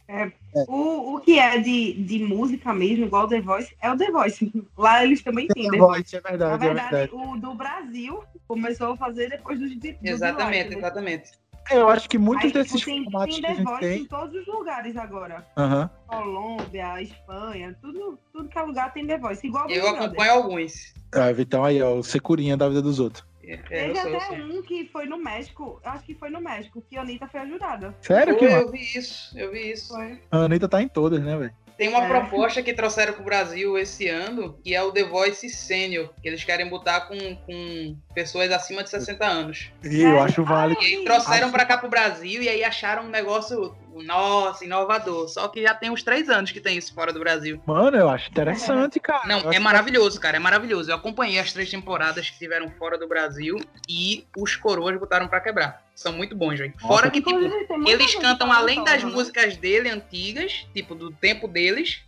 O, 0.68 1.14
o 1.14 1.20
que 1.20 1.38
é 1.38 1.58
de, 1.58 1.94
de 2.02 2.18
música 2.18 2.72
mesmo, 2.74 3.06
igual 3.06 3.24
o 3.24 3.28
The 3.28 3.40
Voice, 3.40 3.74
é 3.80 3.90
o 3.90 3.96
The 3.96 4.10
Voice. 4.10 4.52
Lá 4.76 5.04
eles 5.04 5.22
também 5.22 5.46
têm 5.48 5.64
The 5.64 5.70
The 5.70 5.78
Voice. 5.78 6.00
Voice, 6.02 6.16
é 6.16 6.20
Na 6.20 6.30
verdade, 6.30 6.54
é 6.54 6.68
verdade, 6.68 6.90
verdade. 6.90 7.12
o 7.14 7.36
do 7.40 7.54
Brasil 7.54 8.24
começou 8.48 8.92
a 8.92 8.96
fazer 8.96 9.30
depois 9.30 9.58
dos 9.58 9.70
de, 9.78 9.92
do 9.92 9.98
Exatamente, 10.02 10.70
né? 10.70 10.76
exatamente. 10.78 11.30
Eu 11.70 11.88
acho 11.88 12.08
que 12.08 12.18
muitos 12.18 12.46
Aí, 12.46 12.52
desses 12.52 12.84
tem, 12.84 13.04
formatos 13.04 13.36
tem 13.36 13.44
que 13.44 13.46
a 13.46 13.50
The 13.50 13.56
gente 13.56 13.64
Voice 13.68 13.86
em 13.86 13.98
tem. 13.98 14.04
todos 14.06 14.34
os 14.40 14.46
lugares 14.48 14.96
agora. 14.96 15.46
Aham. 15.56 15.88
Colômbia, 16.08 17.00
Espanha, 17.00 17.76
tudo, 17.80 18.18
tudo 18.32 18.48
que 18.48 18.58
é 18.58 18.62
lugar 18.62 18.92
tem 18.92 19.06
The 19.06 19.18
Voice. 19.18 19.46
Igual 19.46 19.70
Eu 19.70 19.82
Brother. 19.82 20.02
acompanho 20.02 20.32
alguns. 20.32 20.92
Ah, 21.14 21.30
Vitão 21.32 21.64
aí, 21.64 21.80
ó, 21.80 21.94
o 21.94 22.02
securinha 22.02 22.56
da 22.56 22.68
vida 22.68 22.82
dos 22.82 22.98
outros. 22.98 23.24
É, 23.44 23.56
Teve 23.56 23.98
até 23.98 24.32
um 24.32 24.62
que 24.62 24.86
foi 24.86 25.06
no 25.06 25.18
México, 25.18 25.80
acho 25.84 26.04
que 26.04 26.14
foi 26.14 26.30
no 26.30 26.40
México, 26.40 26.82
que 26.88 26.96
a 26.96 27.02
Anitta 27.02 27.26
foi 27.26 27.40
ajudada. 27.40 27.94
Sério 28.00 28.34
que 28.36 28.46
Foi, 28.46 28.50
massa. 28.54 28.64
eu 28.66 28.70
vi 28.70 28.80
isso, 28.98 29.38
eu 29.38 29.50
vi 29.50 29.72
isso. 29.72 29.88
Foi. 29.94 30.20
a 30.30 30.38
Anitta 30.44 30.68
tá 30.68 30.80
em 30.80 30.88
todas, 30.88 31.20
né, 31.22 31.36
velho? 31.36 31.52
Tem 31.82 31.88
uma 31.88 32.04
É. 32.04 32.06
proposta 32.08 32.62
que 32.62 32.72
trouxeram 32.72 33.12
pro 33.12 33.24
Brasil 33.24 33.76
esse 33.76 34.06
ano, 34.08 34.56
que 34.62 34.72
é 34.72 34.80
o 34.80 34.92
The 34.92 35.02
Voice 35.02 35.48
Senior, 35.50 36.10
que 36.22 36.28
eles 36.28 36.44
querem 36.44 36.68
botar 36.68 37.00
com, 37.08 37.16
com 37.44 37.96
pessoas 38.14 38.52
acima 38.52 38.84
de 38.84 38.90
60 38.90 39.26
anos. 39.26 39.72
E 39.82 40.00
eu 40.00 40.16
É. 40.16 40.20
acho 40.20 40.44
válido. 40.44 40.80
E 40.80 40.86
aí 40.98 41.04
trouxeram 41.04 41.50
pra 41.50 41.64
cá 41.66 41.76
pro 41.78 41.88
Brasil 41.90 42.40
e 42.40 42.48
aí 42.48 42.62
acharam 42.62 43.02
um 43.06 43.08
negócio, 43.08 43.74
nossa, 44.04 44.64
inovador. 44.64 45.26
Só 45.28 45.48
que 45.48 45.60
já 45.60 45.74
tem 45.74 45.90
uns 45.90 46.04
três 46.04 46.30
anos 46.30 46.52
que 46.52 46.60
tem 46.60 46.78
isso 46.78 46.94
fora 46.94 47.12
do 47.12 47.18
Brasil. 47.18 47.60
Mano, 47.66 47.96
eu 47.96 48.08
acho 48.08 48.30
interessante, 48.30 49.00
cara. 49.00 49.24
Eu 49.24 49.28
Não, 49.28 49.36
acho 49.48 49.56
é 49.56 49.58
maravilhoso, 49.58 50.20
cara, 50.20 50.36
é 50.36 50.40
maravilhoso. 50.40 50.88
Eu 50.88 50.94
acompanhei 50.94 51.40
as 51.40 51.52
três 51.52 51.68
temporadas 51.68 52.30
que 52.30 52.38
tiveram 52.38 52.70
fora 52.78 52.96
do 52.96 53.08
Brasil 53.08 53.56
e 53.88 54.24
os 54.36 54.54
coroas 54.54 54.96
botaram 55.00 55.26
pra 55.26 55.40
quebrar. 55.40 55.82
São 55.94 56.12
muito 56.12 56.34
bons, 56.34 56.58
velho. 56.58 56.72
Fora 56.80 57.10
que, 57.10 57.20
tipo, 57.20 57.38
eles 57.86 58.14
cantam 58.16 58.50
além 58.50 58.82
das 58.82 59.04
né? 59.04 59.10
músicas 59.10 59.56
dele 59.56 59.88
antigas, 59.88 60.66
tipo, 60.74 60.94
do 60.94 61.12
tempo 61.12 61.46
deles. 61.46 62.00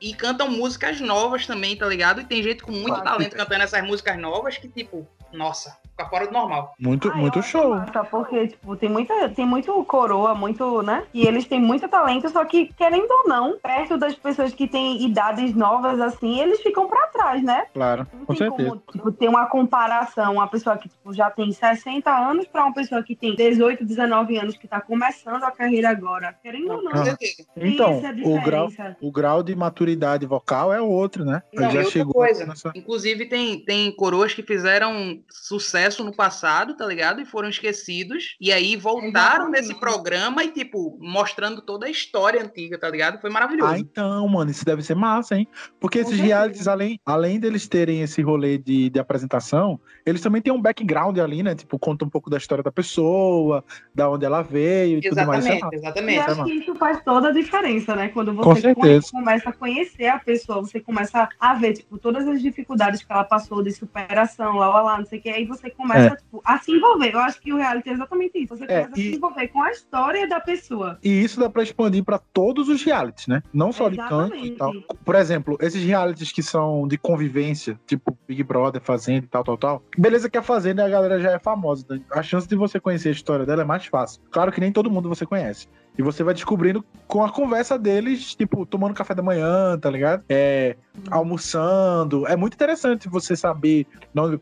E 0.00 0.12
cantam 0.14 0.50
músicas 0.50 1.00
novas 1.00 1.46
também, 1.46 1.76
tá 1.76 1.86
ligado? 1.86 2.20
E 2.20 2.24
tem 2.24 2.42
gente 2.42 2.62
com 2.62 2.72
muito 2.72 2.96
Claro. 3.00 3.04
talento 3.04 3.36
cantando 3.36 3.62
essas 3.62 3.84
músicas 3.84 4.18
novas 4.18 4.58
que, 4.58 4.68
tipo, 4.68 5.06
nossa, 5.32 5.76
fica 5.92 6.08
fora 6.08 6.26
do 6.26 6.32
normal. 6.32 6.74
Muito, 6.80 7.10
Ah, 7.10 7.14
muito 7.16 7.42
show. 7.42 7.70
massa, 7.74 8.04
porque, 8.04 8.48
tipo, 8.48 8.76
tem, 8.76 8.88
muita, 8.88 9.28
tem 9.28 9.46
muito 9.46 9.72
coroa, 9.84 10.34
muito, 10.34 10.82
né? 10.82 11.04
E 11.12 11.26
eles 11.26 11.44
têm 11.46 11.60
muito 11.60 11.88
talento, 11.88 12.28
só 12.30 12.44
que, 12.44 12.66
querendo 12.74 13.10
ou 13.10 13.28
não, 13.28 13.58
perto 13.58 13.96
das 13.98 14.14
pessoas 14.14 14.52
que 14.52 14.66
têm 14.66 15.02
idades 15.04 15.54
novas, 15.54 16.00
assim, 16.00 16.40
eles 16.40 16.60
ficam 16.60 16.88
pra 16.88 17.06
trás, 17.08 17.42
né? 17.42 17.66
Claro, 17.74 18.06
Não 18.12 18.24
com 18.26 18.34
tem 18.34 18.48
certeza. 18.48 18.68
como, 18.70 18.82
tipo, 18.90 19.12
ter 19.12 19.28
uma 19.28 19.46
comparação, 19.46 20.34
uma 20.34 20.46
pessoa 20.48 20.76
que, 20.76 20.88
tipo, 20.88 21.12
já 21.12 21.30
tem 21.30 21.52
60 21.52 22.10
anos 22.10 22.46
pra 22.46 22.64
uma 22.64 22.74
pessoa 22.74 23.02
que 23.02 23.14
tem 23.14 23.34
18, 23.34 23.84
19 23.84 24.36
anos, 24.38 24.56
que 24.56 24.66
tá 24.66 24.80
começando 24.80 25.42
a 25.44 25.50
carreira 25.50 25.90
agora. 25.90 26.34
Querendo 26.42 26.72
ou 26.72 26.82
não, 26.82 26.92
Ah. 26.92 27.16
Então, 27.56 27.90
essa 27.92 28.14
o 28.24 28.40
grau, 28.40 28.68
o 29.00 29.10
grau 29.12 29.42
de 29.42 29.54
maturidade 29.54 30.24
vocal 30.26 30.72
é 30.72 30.80
outro, 30.80 31.24
né? 31.24 31.42
Não, 31.52 31.70
já 31.70 31.78
outra 31.80 31.90
chegou 31.92 32.12
coisa, 32.14 32.46
nessa... 32.46 32.72
inclusive 32.74 33.26
tem, 33.26 33.58
tem 33.64 33.90
coroas 33.94 34.32
que 34.32 34.42
fizeram 34.42 35.18
sucesso 35.30 35.81
no 36.04 36.14
passado, 36.14 36.76
tá 36.76 36.86
ligado? 36.86 37.20
E 37.20 37.24
foram 37.24 37.48
esquecidos. 37.48 38.36
E 38.40 38.52
aí 38.52 38.76
voltaram 38.76 39.08
Exatamente. 39.48 39.50
nesse 39.68 39.74
programa 39.80 40.44
e, 40.44 40.50
tipo, 40.50 40.98
mostrando 41.00 41.60
toda 41.62 41.86
a 41.86 41.90
história 41.90 42.42
antiga, 42.42 42.78
tá 42.78 42.88
ligado? 42.88 43.20
Foi 43.20 43.30
maravilhoso. 43.30 43.72
Ah, 43.72 43.78
então, 43.78 44.28
mano, 44.28 44.50
isso 44.50 44.64
deve 44.64 44.82
ser 44.82 44.94
massa, 44.94 45.36
hein? 45.36 45.46
Porque 45.80 45.98
Com 45.98 46.08
esses 46.08 46.16
certeza. 46.16 46.36
realities, 46.36 46.68
além, 46.68 47.00
além 47.04 47.40
deles 47.40 47.66
terem 47.66 48.02
esse 48.02 48.22
rolê 48.22 48.58
de, 48.58 48.90
de 48.90 48.98
apresentação, 48.98 49.80
eles 50.06 50.20
também 50.20 50.40
têm 50.42 50.52
um 50.52 50.60
background 50.60 51.18
ali, 51.18 51.42
né? 51.42 51.54
Tipo, 51.54 51.78
conta 51.78 52.04
um 52.04 52.10
pouco 52.10 52.30
da 52.30 52.36
história 52.36 52.62
da 52.62 52.72
pessoa, 52.72 53.64
da 53.94 54.08
onde 54.10 54.24
ela 54.24 54.42
veio 54.42 54.98
e 54.98 55.02
tudo 55.08 55.26
mais. 55.26 55.46
É 55.46 55.56
exatamente. 55.56 55.74
E 55.74 55.78
exatamente. 55.78 56.18
é 56.18 56.22
acho 56.22 56.44
que 56.44 56.52
isso 56.52 56.74
faz 56.76 57.02
toda 57.04 57.28
a 57.28 57.32
diferença, 57.32 57.94
né? 57.96 58.08
Quando 58.08 58.34
Com 58.34 58.42
você 58.42 58.60
certeza. 58.60 59.08
come- 59.10 59.24
começa 59.24 59.50
a 59.50 59.52
conhecer 59.52 60.06
a 60.06 60.18
pessoa, 60.18 60.60
você 60.60 60.80
começa 60.80 61.28
a 61.38 61.54
ver, 61.54 61.74
tipo, 61.74 61.98
todas 61.98 62.26
as 62.26 62.40
dificuldades 62.42 63.02
que 63.02 63.12
ela 63.12 63.24
passou 63.24 63.62
de 63.62 63.72
superação, 63.72 64.56
lá, 64.56 64.68
lá, 64.68 64.82
lá, 64.82 64.98
não 64.98 65.06
sei 65.06 65.18
o 65.18 65.22
que, 65.22 65.28
aí 65.28 65.44
você 65.44 65.70
começa 65.76 66.16
tipo, 66.16 66.40
a 66.44 66.58
se 66.58 66.72
envolver. 66.72 67.12
Eu 67.14 67.18
acho 67.20 67.40
que 67.40 67.52
o 67.52 67.56
reality 67.56 67.88
é 67.90 67.92
exatamente 67.92 68.38
isso. 68.38 68.56
Você 68.56 68.64
É, 68.64 68.82
começa 68.84 68.88
a 68.94 68.98
e- 68.98 69.10
se 69.10 69.16
envolver 69.16 69.48
com 69.48 69.62
a 69.62 69.70
história 69.70 70.28
da 70.28 70.40
pessoa. 70.40 70.98
E 71.02 71.08
isso 71.22 71.38
dá 71.40 71.48
pra 71.50 71.62
expandir 71.62 72.04
pra 72.04 72.18
todos 72.18 72.68
os 72.68 72.82
realities, 72.82 73.26
né? 73.26 73.42
Não 73.52 73.72
só 73.72 73.88
de 73.88 73.96
canto 73.96 74.34
e 74.36 74.52
Exatamente. 74.52 74.56
tal. 74.86 74.96
Por 75.04 75.14
exemplo, 75.14 75.56
esses 75.60 75.82
realities 75.82 76.32
que 76.32 76.42
são 76.42 76.86
de 76.86 76.96
convivência, 76.98 77.78
tipo 77.86 78.16
Big 78.26 78.42
Brother, 78.42 78.80
Fazenda 78.82 79.24
e 79.24 79.28
tal, 79.28 79.44
tal, 79.44 79.56
tal. 79.58 79.82
Beleza 79.96 80.28
que 80.30 80.38
a 80.38 80.42
Fazenda 80.42 80.84
a 80.84 80.88
galera 80.88 81.20
já 81.20 81.32
é 81.32 81.38
famosa. 81.38 81.84
né? 81.90 82.00
A 82.10 82.22
chance 82.22 82.46
de 82.48 82.56
você 82.56 82.78
conhecer 82.80 83.08
a 83.08 83.12
história 83.12 83.44
dela 83.46 83.62
é 83.62 83.64
mais 83.64 83.86
fácil. 83.86 84.20
Claro 84.30 84.50
que 84.52 84.60
nem 84.60 84.72
todo 84.72 84.90
mundo 84.90 85.08
você 85.08 85.24
conhece. 85.26 85.68
E 85.96 86.02
você 86.02 86.22
vai 86.22 86.32
descobrindo 86.32 86.84
com 87.06 87.22
a 87.22 87.30
conversa 87.30 87.78
deles, 87.78 88.34
tipo, 88.34 88.64
tomando 88.64 88.94
café 88.94 89.14
da 89.14 89.22
manhã, 89.22 89.78
tá 89.78 89.90
ligado? 89.90 90.24
É, 90.28 90.76
almoçando. 91.10 92.26
É 92.26 92.34
muito 92.34 92.54
interessante 92.54 93.08
você 93.08 93.36
saber. 93.36 93.86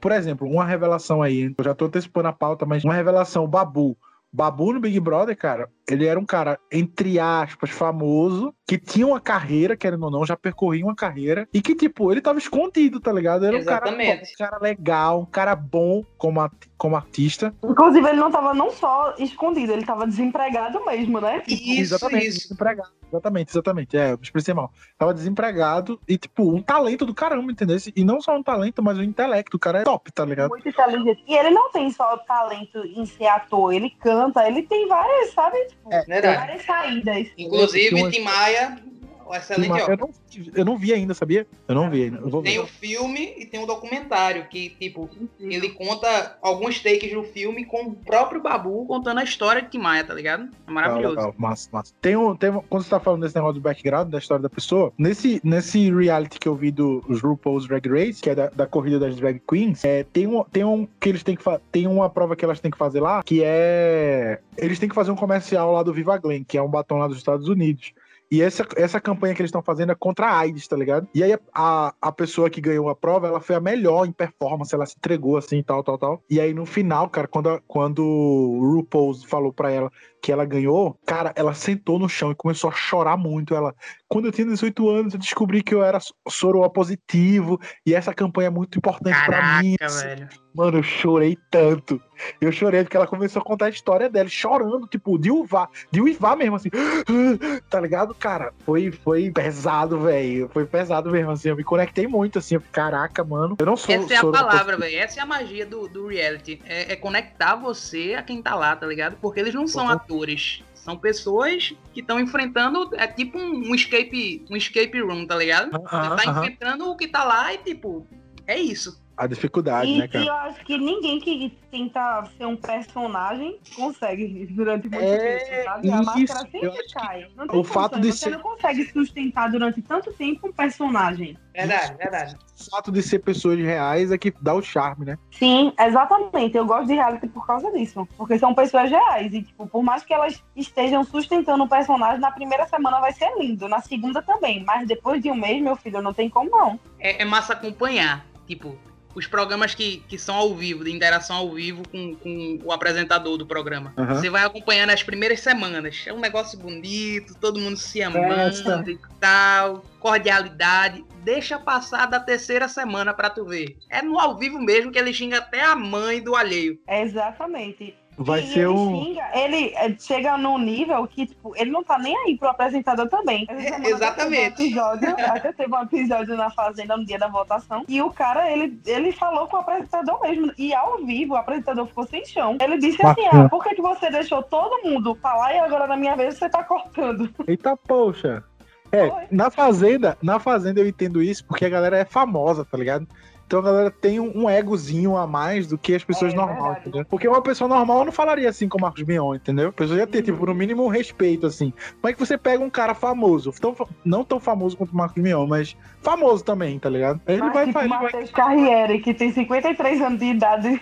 Por 0.00 0.12
exemplo, 0.12 0.48
uma 0.48 0.64
revelação 0.64 1.22
aí, 1.22 1.52
eu 1.56 1.64
já 1.64 1.74
tô 1.74 1.86
antecipando 1.86 2.28
a 2.28 2.32
pauta, 2.32 2.64
mas 2.64 2.84
uma 2.84 2.94
revelação, 2.94 3.44
o 3.44 3.48
Babu. 3.48 3.96
Babu 4.32 4.72
no 4.72 4.80
Big 4.80 5.00
Brother, 5.00 5.36
cara, 5.36 5.68
ele 5.88 6.06
era 6.06 6.18
um 6.18 6.24
cara, 6.24 6.56
entre 6.70 7.18
aspas, 7.18 7.70
famoso, 7.70 8.54
que 8.70 8.78
tinha 8.78 9.04
uma 9.04 9.18
carreira, 9.20 9.76
querendo 9.76 10.04
ou 10.04 10.12
não, 10.12 10.24
já 10.24 10.36
percorria 10.36 10.84
uma 10.84 10.94
carreira, 10.94 11.48
e 11.52 11.60
que, 11.60 11.74
tipo, 11.74 12.12
ele 12.12 12.20
tava 12.20 12.38
escondido, 12.38 13.00
tá 13.00 13.12
ligado? 13.12 13.44
Era 13.44 13.56
um 13.58 13.64
cara, 13.64 13.90
um 13.90 13.96
cara 14.38 14.58
legal, 14.60 15.20
um 15.22 15.26
cara 15.26 15.56
bom 15.56 16.04
como, 16.16 16.40
at- 16.40 16.68
como 16.78 16.94
artista. 16.94 17.52
Inclusive, 17.64 18.08
ele 18.08 18.20
não 18.20 18.30
tava 18.30 18.54
não 18.54 18.70
só 18.70 19.12
escondido, 19.18 19.72
ele 19.72 19.84
tava 19.84 20.06
desempregado 20.06 20.84
mesmo, 20.86 21.20
né? 21.20 21.42
Isso, 21.48 21.80
exatamente, 21.80 22.28
isso. 22.28 22.40
desempregado. 22.42 22.90
Exatamente, 23.10 23.50
exatamente. 23.50 23.96
É, 23.96 24.12
eu 24.12 24.18
me 24.18 24.22
expressei 24.22 24.54
mal. 24.54 24.70
Tava 24.96 25.12
desempregado 25.12 26.00
e, 26.06 26.16
tipo, 26.16 26.48
um 26.54 26.62
talento 26.62 27.04
do 27.04 27.12
caramba, 27.12 27.50
entendeu? 27.50 27.76
E 27.96 28.04
não 28.04 28.20
só 28.20 28.36
um 28.36 28.42
talento, 28.42 28.80
mas 28.84 28.96
um 28.98 29.02
intelecto. 29.02 29.56
O 29.56 29.60
cara 29.60 29.80
é 29.80 29.82
top, 29.82 30.12
tá 30.12 30.24
ligado? 30.24 30.48
Muito 30.50 30.68
inteligente. 30.68 31.20
E 31.26 31.34
ele 31.34 31.50
não 31.50 31.72
tem 31.72 31.90
só 31.90 32.16
talento 32.18 32.78
em 32.86 33.04
ser 33.04 33.26
ator, 33.26 33.72
ele 33.74 33.90
canta, 34.00 34.46
ele 34.46 34.62
tem 34.62 34.86
várias, 34.86 35.32
sabe? 35.32 35.58
Tipo, 35.64 35.92
É, 35.92 36.04
Verdade. 36.04 36.36
várias 36.38 36.64
saídas. 36.64 37.26
Inclusive, 37.36 38.10
Tim 38.12 38.22
Maia, 38.22 38.59
um 38.68 39.34
excelente 39.34 39.70
obra. 39.70 39.92
eu, 39.94 39.96
não, 39.96 40.10
vi- 40.28 40.52
eu 40.56 40.64
não 40.64 40.76
vi 40.76 40.92
ainda, 40.92 41.14
sabia? 41.14 41.46
Eu 41.68 41.74
não 41.76 41.88
vi 41.88 42.02
ainda. 42.02 42.18
Eu 42.18 42.28
vou 42.28 42.42
ver. 42.42 42.48
Tem 42.50 42.58
o 42.58 42.66
filme 42.66 43.32
e 43.38 43.46
tem 43.46 43.60
um 43.60 43.66
documentário 43.66 44.44
que, 44.48 44.70
tipo, 44.70 45.08
ele 45.38 45.68
conta 45.70 46.36
alguns 46.42 46.80
takes 46.82 47.12
do 47.12 47.22
filme 47.22 47.64
com 47.64 47.82
o 47.90 47.94
próprio 47.94 48.42
Babu 48.42 48.84
contando 48.86 49.18
a 49.18 49.22
história 49.22 49.62
de 49.62 49.68
Tim 49.68 49.78
Maia, 49.78 50.02
tá 50.02 50.12
ligado? 50.14 50.48
É 50.66 50.70
maravilhoso. 50.72 51.10
Legal, 51.14 51.26
legal. 51.30 51.34
Massa, 51.38 51.68
massa. 51.72 51.92
Tem 52.02 52.16
um, 52.16 52.34
tem 52.34 52.50
um- 52.50 52.60
quando 52.68 52.82
você 52.82 52.90
tá 52.90 52.98
falando 52.98 53.22
desse 53.22 53.36
negócio 53.36 53.54
do 53.54 53.60
background, 53.60 54.10
da 54.10 54.18
história 54.18 54.42
da 54.42 54.50
pessoa, 54.50 54.92
nesse, 54.98 55.40
nesse 55.44 55.92
reality 55.92 56.36
que 56.40 56.48
eu 56.48 56.56
vi 56.56 56.72
do 56.72 56.98
RuPaul's 57.22 57.68
Drag 57.68 57.86
Race, 57.88 58.20
que 58.20 58.30
é 58.30 58.34
da, 58.34 58.48
da 58.48 58.66
corrida 58.66 58.98
das 58.98 59.14
drag 59.14 59.40
queens, 59.48 59.84
é, 59.84 60.02
tem, 60.02 60.26
um, 60.26 60.42
tem 60.42 60.64
um 60.64 60.88
que 60.98 61.08
eles 61.08 61.22
têm 61.22 61.36
que 61.36 61.44
tem 61.70 61.86
uma 61.86 62.10
prova 62.10 62.34
que 62.34 62.44
elas 62.44 62.58
têm 62.58 62.70
que 62.72 62.76
fazer 62.78 62.98
lá, 62.98 63.22
que 63.22 63.44
é 63.44 64.40
eles 64.58 64.78
têm 64.80 64.88
que 64.88 64.94
fazer 64.94 65.12
um 65.12 65.16
comercial 65.16 65.72
lá 65.72 65.84
do 65.84 65.92
Viva 65.92 66.18
Glen, 66.18 66.42
que 66.42 66.58
é 66.58 66.62
um 66.62 66.68
batom 66.68 66.98
lá 66.98 67.06
dos 67.06 67.16
Estados 67.16 67.46
Unidos. 67.48 67.92
E 68.30 68.40
essa, 68.40 68.64
essa 68.76 69.00
campanha 69.00 69.34
que 69.34 69.42
eles 69.42 69.48
estão 69.48 69.62
fazendo 69.62 69.90
é 69.90 69.94
contra 69.94 70.28
a 70.28 70.38
AIDS, 70.38 70.68
tá 70.68 70.76
ligado? 70.76 71.08
E 71.12 71.24
aí 71.24 71.36
a, 71.52 71.94
a, 72.00 72.12
pessoa 72.12 72.48
que 72.48 72.60
ganhou 72.60 72.88
a 72.88 72.94
prova, 72.94 73.26
ela 73.26 73.40
foi 73.40 73.56
a 73.56 73.60
melhor 73.60 74.06
em 74.06 74.12
performance, 74.12 74.72
ela 74.72 74.86
se 74.86 74.94
entregou 74.96 75.36
assim, 75.36 75.62
tal, 75.62 75.82
tal, 75.82 75.98
tal. 75.98 76.22
E 76.30 76.40
aí 76.40 76.54
no 76.54 76.64
final, 76.64 77.08
cara, 77.10 77.26
quando, 77.26 77.60
quando 77.66 78.04
o 78.04 78.76
RuPaul 78.76 79.14
falou 79.26 79.52
pra 79.52 79.72
ela 79.72 79.90
que 80.22 80.30
ela 80.30 80.44
ganhou, 80.44 80.98
cara, 81.06 81.32
ela 81.36 81.54
sentou 81.54 81.98
no 81.98 82.08
chão 82.08 82.30
e 82.30 82.34
começou 82.34 82.70
a 82.70 82.72
chorar 82.72 83.16
muito. 83.16 83.54
Ela, 83.54 83.74
quando 84.08 84.26
eu 84.26 84.32
tinha 84.32 84.46
18 84.46 84.88
anos, 84.88 85.14
eu 85.14 85.20
descobri 85.20 85.62
que 85.62 85.74
eu 85.74 85.82
era 85.82 85.98
soro 86.28 86.68
positivo 86.70 87.60
e 87.86 87.94
essa 87.94 88.14
campanha 88.14 88.48
é 88.48 88.50
muito 88.50 88.78
importante 88.78 89.18
pra 89.24 89.62
mim. 89.62 89.76
Caraca, 89.76 90.02
velho. 90.02 90.28
Mano, 90.54 90.78
eu 90.78 90.82
chorei 90.82 91.38
tanto. 91.48 92.00
Eu 92.40 92.50
chorei 92.50 92.82
porque 92.82 92.96
ela 92.96 93.06
começou 93.06 93.40
a 93.40 93.44
contar 93.44 93.66
a 93.66 93.70
história 93.70 94.10
dela, 94.10 94.28
chorando, 94.28 94.86
tipo, 94.88 95.16
de 95.16 95.30
uvar, 95.30 95.68
de 95.92 96.00
uivar 96.00 96.36
mesmo, 96.36 96.56
assim. 96.56 96.70
Tá 97.70 97.80
ligado, 97.80 98.14
cara? 98.14 98.52
Foi, 98.64 98.90
foi 98.90 99.30
pesado, 99.30 100.00
velho. 100.00 100.50
Foi 100.52 100.66
pesado 100.66 101.10
mesmo, 101.10 101.30
assim. 101.30 101.48
Eu 101.48 101.56
me 101.56 101.62
conectei 101.62 102.06
muito, 102.06 102.38
assim. 102.38 102.56
Eu, 102.56 102.62
Caraca, 102.72 103.22
mano. 103.22 103.56
Eu 103.58 103.66
não 103.66 103.76
sou. 103.76 103.94
Essa 103.94 104.14
é 104.14 104.16
a 104.16 104.26
palavra, 104.26 104.76
velho. 104.76 104.98
Essa 104.98 105.20
é 105.20 105.22
a 105.22 105.26
magia 105.26 105.64
do, 105.64 105.88
do 105.88 106.08
reality. 106.08 106.60
É, 106.64 106.92
é 106.92 106.96
conectar 106.96 107.54
você 107.54 108.14
a 108.18 108.22
quem 108.22 108.42
tá 108.42 108.54
lá, 108.54 108.74
tá 108.74 108.86
ligado? 108.86 109.16
Porque 109.20 109.38
eles 109.38 109.54
não 109.54 109.66
são 109.68 109.80
Uhum. 109.80 109.92
Atores. 110.10 110.62
São 110.74 110.96
pessoas 110.96 111.74
que 111.94 112.00
estão 112.00 112.18
enfrentando. 112.18 112.90
É 112.94 113.06
tipo 113.06 113.38
um, 113.38 113.70
um 113.70 113.74
escape, 113.74 114.44
um 114.50 114.56
escape 114.56 115.00
room, 115.00 115.26
tá 115.26 115.36
ligado? 115.36 115.70
Você 115.70 115.88
tá 115.88 116.24
enfrentando 116.26 116.90
o 116.90 116.96
que 116.96 117.06
tá 117.06 117.22
lá 117.22 117.52
e, 117.54 117.58
tipo, 117.58 118.06
é 118.46 118.58
isso. 118.58 119.00
A 119.20 119.26
dificuldade, 119.26 119.90
E, 119.90 119.98
né, 119.98 120.06
e 120.06 120.08
cara? 120.08 120.24
eu 120.24 120.32
acho 120.32 120.64
que 120.64 120.78
ninguém 120.78 121.20
que 121.20 121.50
tenta 121.70 122.24
ser 122.38 122.46
um 122.46 122.56
personagem 122.56 123.58
consegue 123.76 124.46
durante 124.46 124.88
muito 124.88 125.04
É, 125.04 125.18
tempo, 125.36 125.64
sabe? 125.64 125.90
A 125.90 126.02
máscara 126.02 126.40
sempre 126.50 126.88
cai. 126.94 127.26
Não 127.36 127.46
tem 127.46 127.60
o 127.60 127.62
fato 127.62 128.00
de 128.00 128.10
você 128.10 128.16
ser- 128.18 128.30
não 128.30 128.40
consegue 128.40 128.82
sustentar 128.90 129.50
durante 129.50 129.82
tanto 129.82 130.10
tempo 130.14 130.48
um 130.48 130.52
personagem. 130.52 131.36
Verdade, 131.54 131.94
verdade. 131.98 132.34
O 132.58 132.70
fato 132.70 132.90
de 132.90 133.02
ser 133.02 133.18
pessoas 133.18 133.58
reais 133.58 134.10
é 134.10 134.16
que 134.16 134.32
dá 134.40 134.54
o 134.54 134.62
charme, 134.62 135.04
né? 135.04 135.18
Sim, 135.32 135.70
exatamente. 135.78 136.56
Eu 136.56 136.64
gosto 136.64 136.86
de 136.86 136.94
reality 136.94 137.28
por 137.28 137.46
causa 137.46 137.70
disso. 137.72 138.08
Porque 138.16 138.38
são 138.38 138.54
pessoas 138.54 138.88
reais. 138.90 139.34
E, 139.34 139.42
tipo, 139.42 139.66
por 139.66 139.82
mais 139.82 140.02
que 140.02 140.14
elas 140.14 140.42
estejam 140.56 141.04
sustentando 141.04 141.62
o 141.64 141.68
personagem, 141.68 142.20
na 142.20 142.30
primeira 142.30 142.66
semana 142.66 143.00
vai 143.00 143.12
ser 143.12 143.30
lindo. 143.38 143.68
Na 143.68 143.80
segunda 143.82 144.22
também. 144.22 144.64
Mas 144.64 144.88
depois 144.88 145.22
de 145.22 145.30
um 145.30 145.34
mês, 145.34 145.60
meu 145.62 145.76
filho, 145.76 146.00
não 146.00 146.14
tem 146.14 146.30
como 146.30 146.48
não. 146.48 146.80
É, 146.98 147.20
é 147.20 147.24
massa 147.26 147.52
acompanhar. 147.52 148.24
Tipo, 148.46 148.76
os 149.14 149.26
programas 149.26 149.74
que, 149.74 150.02
que 150.08 150.18
são 150.18 150.34
ao 150.34 150.54
vivo, 150.54 150.84
de 150.84 150.90
interação 150.90 151.36
ao 151.36 151.50
vivo 151.52 151.82
com, 151.88 152.14
com 152.16 152.58
o 152.64 152.72
apresentador 152.72 153.36
do 153.36 153.46
programa. 153.46 153.92
Aham. 153.96 154.14
Você 154.14 154.30
vai 154.30 154.44
acompanhando 154.44 154.90
as 154.90 155.02
primeiras 155.02 155.40
semanas. 155.40 156.04
É 156.06 156.12
um 156.12 156.20
negócio 156.20 156.58
bonito, 156.58 157.34
todo 157.34 157.60
mundo 157.60 157.76
se 157.76 158.02
amando 158.02 158.34
Festa. 158.34 158.84
e 158.86 158.98
tal, 159.18 159.84
cordialidade. 159.98 161.04
Deixa 161.22 161.58
passar 161.58 162.06
da 162.06 162.20
terceira 162.20 162.68
semana 162.68 163.12
pra 163.12 163.28
tu 163.28 163.44
ver. 163.44 163.76
É 163.90 164.00
no 164.02 164.18
ao 164.18 164.36
vivo 164.36 164.60
mesmo 164.60 164.90
que 164.90 164.98
ele 164.98 165.12
xinga 165.12 165.38
até 165.38 165.62
a 165.64 165.76
mãe 165.76 166.22
do 166.22 166.34
alheio. 166.34 166.78
Exatamente. 166.88 167.94
Vai 168.22 168.40
e 168.40 168.46
ser 168.48 168.58
ele 168.60 168.68
um. 168.68 169.02
xinga, 169.02 169.30
ele 169.32 169.72
é, 169.74 169.96
chega 169.98 170.36
num 170.36 170.58
nível 170.58 171.06
que, 171.06 171.26
tipo, 171.26 171.56
ele 171.56 171.70
não 171.70 171.82
tá 171.82 171.98
nem 171.98 172.14
aí 172.18 172.36
pro 172.36 172.48
apresentador 172.48 173.08
também. 173.08 173.46
Semana 173.46 173.88
exatamente. 173.88 174.62
Episódio, 174.62 175.08
até 175.08 175.52
teve 175.52 175.74
um 175.74 175.82
episódio 175.82 176.36
na 176.36 176.50
Fazenda 176.50 176.98
no 176.98 177.06
dia 177.06 177.18
da 177.18 177.28
votação. 177.28 177.82
E 177.88 178.02
o 178.02 178.10
cara, 178.10 178.50
ele, 178.50 178.78
ele 178.84 179.10
falou 179.10 179.46
com 179.46 179.56
o 179.56 179.60
apresentador 179.60 180.20
mesmo. 180.20 180.52
E 180.58 180.74
ao 180.74 180.98
vivo, 180.98 181.32
o 181.32 181.36
apresentador 181.36 181.86
ficou 181.86 182.06
sem 182.06 182.22
chão. 182.26 182.58
Ele 182.60 182.76
disse 182.76 183.04
assim: 183.04 183.24
Bacana. 183.24 183.46
ah, 183.46 183.48
por 183.48 183.64
que, 183.64 183.74
que 183.74 183.80
você 183.80 184.10
deixou 184.10 184.42
todo 184.42 184.86
mundo 184.86 185.14
falar 185.14 185.54
e 185.54 185.58
agora 185.58 185.86
na 185.86 185.96
minha 185.96 186.14
vez 186.14 186.36
você 186.36 186.48
tá 186.48 186.62
cortando? 186.62 187.30
Eita, 187.48 187.74
poxa. 187.74 188.44
É, 188.92 189.08
Foi. 189.08 189.26
na 189.30 189.50
Fazenda, 189.50 190.18
na 190.20 190.38
Fazenda 190.38 190.80
eu 190.80 190.88
entendo 190.88 191.22
isso 191.22 191.44
porque 191.46 191.64
a 191.64 191.68
galera 191.70 191.96
é 191.96 192.04
famosa, 192.04 192.64
tá 192.64 192.76
ligado? 192.76 193.06
Então 193.50 193.58
a 193.58 193.62
galera 193.62 193.90
tem 193.90 194.20
um, 194.20 194.44
um 194.44 194.48
egozinho 194.48 195.16
a 195.16 195.26
mais 195.26 195.66
do 195.66 195.76
que 195.76 195.92
as 195.92 196.04
pessoas 196.04 196.32
É, 196.32 196.36
normais, 196.36 196.60
verdade. 196.60 196.80
entendeu? 196.82 197.04
Porque 197.06 197.26
uma 197.26 197.42
pessoa 197.42 197.66
normal 197.66 198.04
não 198.04 198.12
falaria 198.12 198.48
assim 198.48 198.68
com 198.68 198.78
o 198.78 198.80
Marcos 198.80 199.02
Mion, 199.02 199.34
entendeu? 199.34 199.70
A 199.70 199.72
pessoa 199.72 199.98
ia 199.98 200.06
ter, 200.06 200.22
tipo, 200.22 200.46
no 200.46 200.54
mínimo 200.54 200.84
um 200.84 200.88
respeito, 200.88 201.48
assim. 201.48 201.72
Como 202.00 202.08
é 202.08 202.12
que 202.12 202.20
você 202.20 202.38
pega 202.38 202.62
um 202.62 202.70
cara 202.70 202.94
famoso, 202.94 203.52
tão, 203.60 203.74
não 204.04 204.22
tão 204.22 204.38
famoso 204.38 204.76
quanto 204.76 204.92
o 204.92 204.96
Marcos 204.96 205.20
Mion, 205.20 205.48
mas 205.48 205.76
famoso 206.00 206.44
também, 206.44 206.78
tá 206.78 206.88
ligado? 206.88 207.20
Ele 207.26 207.40
Mas, 207.40 207.52
vai, 207.52 207.66
tipo, 207.66 207.78
vai 207.80 207.88
Matheus 207.88 208.30
Carriere, 208.30 209.00
que 209.00 209.12
tem 209.12 209.32
53 209.32 210.00
anos 210.00 210.20
de 210.20 210.26
idade. 210.26 210.80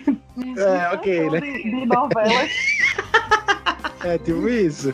É, 0.55 0.93
ok, 0.93 1.27
né? 1.31 1.39
De, 1.39 1.63
de 1.63 1.85
novelas. 1.87 2.51
É, 4.01 4.17
tipo 4.17 4.47
isso. 4.47 4.93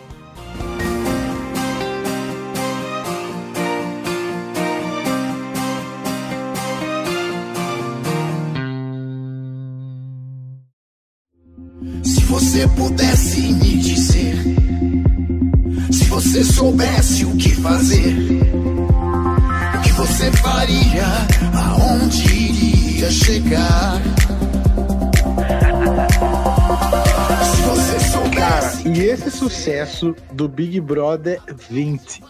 Sucesso 29.65 30.15
do 30.31 30.47
Big 30.47 30.79
Brother 30.79 31.41
20? 31.47 32.23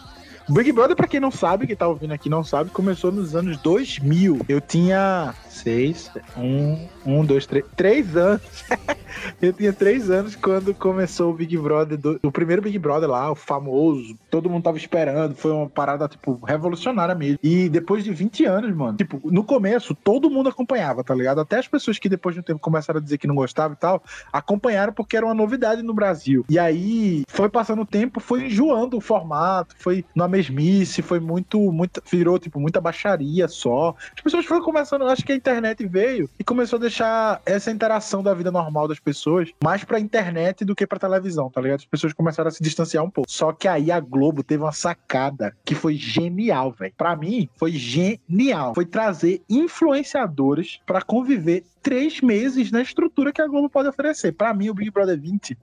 O 0.48 0.54
Big 0.54 0.72
Brother, 0.72 0.96
pra 0.96 1.06
quem 1.06 1.20
não 1.20 1.30
sabe, 1.30 1.66
que 1.66 1.76
tá 1.76 1.86
ouvindo 1.86 2.14
aqui 2.14 2.30
não 2.30 2.42
sabe, 2.42 2.70
começou 2.70 3.12
nos 3.12 3.36
anos 3.36 3.58
2000. 3.58 4.40
Eu 4.48 4.58
tinha 4.58 5.34
seis, 5.50 6.10
um, 6.34 6.88
um, 7.04 7.24
dois, 7.26 7.44
três, 7.44 7.66
três 7.76 8.16
anos. 8.16 8.40
eu 9.40 9.52
tinha 9.52 9.72
três 9.72 10.10
anos 10.10 10.34
quando 10.34 10.74
começou 10.74 11.30
o 11.30 11.34
Big 11.34 11.56
Brother, 11.56 11.98
do, 11.98 12.20
o 12.22 12.32
primeiro 12.32 12.62
Big 12.62 12.78
Brother 12.78 13.08
lá, 13.08 13.30
o 13.30 13.34
famoso, 13.34 14.16
todo 14.30 14.50
mundo 14.50 14.64
tava 14.64 14.76
esperando, 14.76 15.34
foi 15.34 15.52
uma 15.52 15.68
parada, 15.68 16.08
tipo, 16.08 16.40
revolucionária 16.44 17.14
mesmo. 17.14 17.38
E 17.42 17.68
depois 17.68 18.04
de 18.04 18.12
20 18.12 18.44
anos, 18.44 18.74
mano, 18.74 18.96
tipo, 18.96 19.20
no 19.24 19.44
começo, 19.44 19.94
todo 19.94 20.30
mundo 20.30 20.48
acompanhava, 20.48 21.04
tá 21.04 21.14
ligado? 21.14 21.40
Até 21.40 21.58
as 21.58 21.68
pessoas 21.68 21.98
que 21.98 22.08
depois 22.08 22.34
de 22.34 22.40
um 22.40 22.44
tempo 22.44 22.60
começaram 22.60 22.98
a 22.98 23.02
dizer 23.02 23.18
que 23.18 23.26
não 23.26 23.34
gostavam 23.34 23.74
e 23.74 23.80
tal, 23.80 24.02
acompanharam 24.32 24.92
porque 24.92 25.16
era 25.16 25.26
uma 25.26 25.34
novidade 25.34 25.82
no 25.82 25.94
Brasil. 25.94 26.44
E 26.48 26.58
aí, 26.58 27.24
foi 27.28 27.48
passando 27.48 27.82
o 27.82 27.86
tempo, 27.86 28.20
foi 28.20 28.46
enjoando 28.46 28.96
o 28.96 29.00
formato, 29.00 29.74
foi 29.78 30.04
na 30.14 30.28
mesmice, 30.28 31.02
foi 31.02 31.20
muito, 31.20 31.58
muito, 31.72 32.02
virou, 32.10 32.38
tipo, 32.38 32.60
muita 32.60 32.80
baixaria 32.80 33.48
só. 33.48 33.94
As 34.14 34.22
pessoas 34.22 34.44
foram 34.44 34.62
começando, 34.62 35.06
acho 35.06 35.24
que 35.24 35.32
a 35.32 35.36
internet 35.36 35.86
veio 35.86 36.28
e 36.38 36.44
começou 36.44 36.78
a 36.78 36.80
deixar 36.80 37.40
essa 37.44 37.70
interação 37.70 38.22
da 38.22 38.34
vida 38.34 38.50
normal 38.50 38.88
das 38.88 38.98
pessoas 39.06 39.52
mais 39.62 39.84
pra 39.84 40.00
internet 40.00 40.64
do 40.64 40.74
que 40.74 40.84
pra 40.84 40.98
televisão, 40.98 41.48
tá 41.48 41.60
ligado? 41.60 41.78
As 41.78 41.86
pessoas 41.86 42.12
começaram 42.12 42.48
a 42.48 42.50
se 42.50 42.60
distanciar 42.60 43.04
um 43.04 43.10
pouco. 43.10 43.30
Só 43.30 43.52
que 43.52 43.68
aí 43.68 43.92
a 43.92 44.00
Globo 44.00 44.42
teve 44.42 44.64
uma 44.64 44.72
sacada 44.72 45.56
que 45.64 45.76
foi 45.76 45.94
genial, 45.94 46.72
velho. 46.72 46.92
Pra 46.96 47.14
mim, 47.14 47.48
foi 47.54 47.70
genial. 47.70 48.74
Foi 48.74 48.84
trazer 48.84 49.40
influenciadores 49.48 50.80
pra 50.84 51.00
conviver 51.00 51.64
três 51.80 52.20
meses 52.20 52.72
na 52.72 52.82
estrutura 52.82 53.32
que 53.32 53.40
a 53.40 53.46
Globo 53.46 53.70
pode 53.70 53.88
oferecer. 53.88 54.32
Pra 54.32 54.52
mim, 54.52 54.70
o 54.70 54.74
Big 54.74 54.90
Brother 54.90 55.20
20 55.20 55.56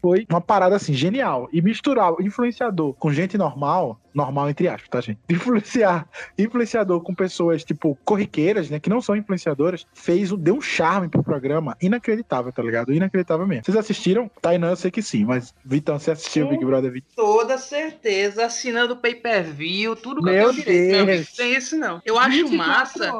foi 0.00 0.26
uma 0.28 0.40
parada 0.40 0.76
assim, 0.76 0.92
genial. 0.92 1.48
E 1.52 1.62
misturar 1.62 2.12
o 2.12 2.22
influenciador 2.22 2.92
com 2.94 3.12
gente 3.12 3.38
normal, 3.38 4.00
normal 4.14 4.50
entre 4.50 4.68
aspas, 4.68 4.88
tá, 4.88 5.00
gente? 5.00 5.18
Influenciar 5.30 6.08
influenciador 6.38 7.00
com 7.02 7.14
pessoas, 7.14 7.64
tipo, 7.64 7.96
corriqueiras, 8.04 8.68
né, 8.68 8.80
que 8.80 8.90
não 8.90 9.00
são 9.00 9.16
influenciadoras, 9.16 9.86
fez, 9.94 10.32
deu 10.32 10.56
um 10.56 10.60
charme 10.60 11.08
pro 11.08 11.22
programa 11.22 11.76
inacreditável, 11.80 12.52
tá 12.52 12.62
ligado? 12.62 12.92
Inacreditável 12.92 13.46
mesmo. 13.46 13.64
Vocês 13.64 13.76
assistiram? 13.76 14.30
Tainan, 14.40 14.70
eu 14.70 14.76
sei 14.76 14.90
que 14.90 15.02
sim, 15.02 15.24
mas 15.24 15.54
Vitão, 15.64 15.98
você 15.98 16.10
assistiu 16.10 16.46
o 16.46 16.50
Big 16.50 16.64
Brother 16.64 16.90
20? 16.92 17.04
Toda 17.14 17.58
certeza, 17.58 18.46
assinando 18.46 18.96
pay-per-view, 18.96 19.96
tudo 19.96 20.20
que 20.20 20.30
Meu 20.30 20.48
eu 20.48 20.50
tenho 20.50 20.64
direito. 20.64 20.96
Não, 20.98 21.06
Deus. 21.06 21.32
tem 21.32 21.54
isso 21.54 21.76
não. 21.76 22.02
Eu 22.04 22.18
acho 22.18 22.48
24 22.48 22.56
massa. 22.56 23.12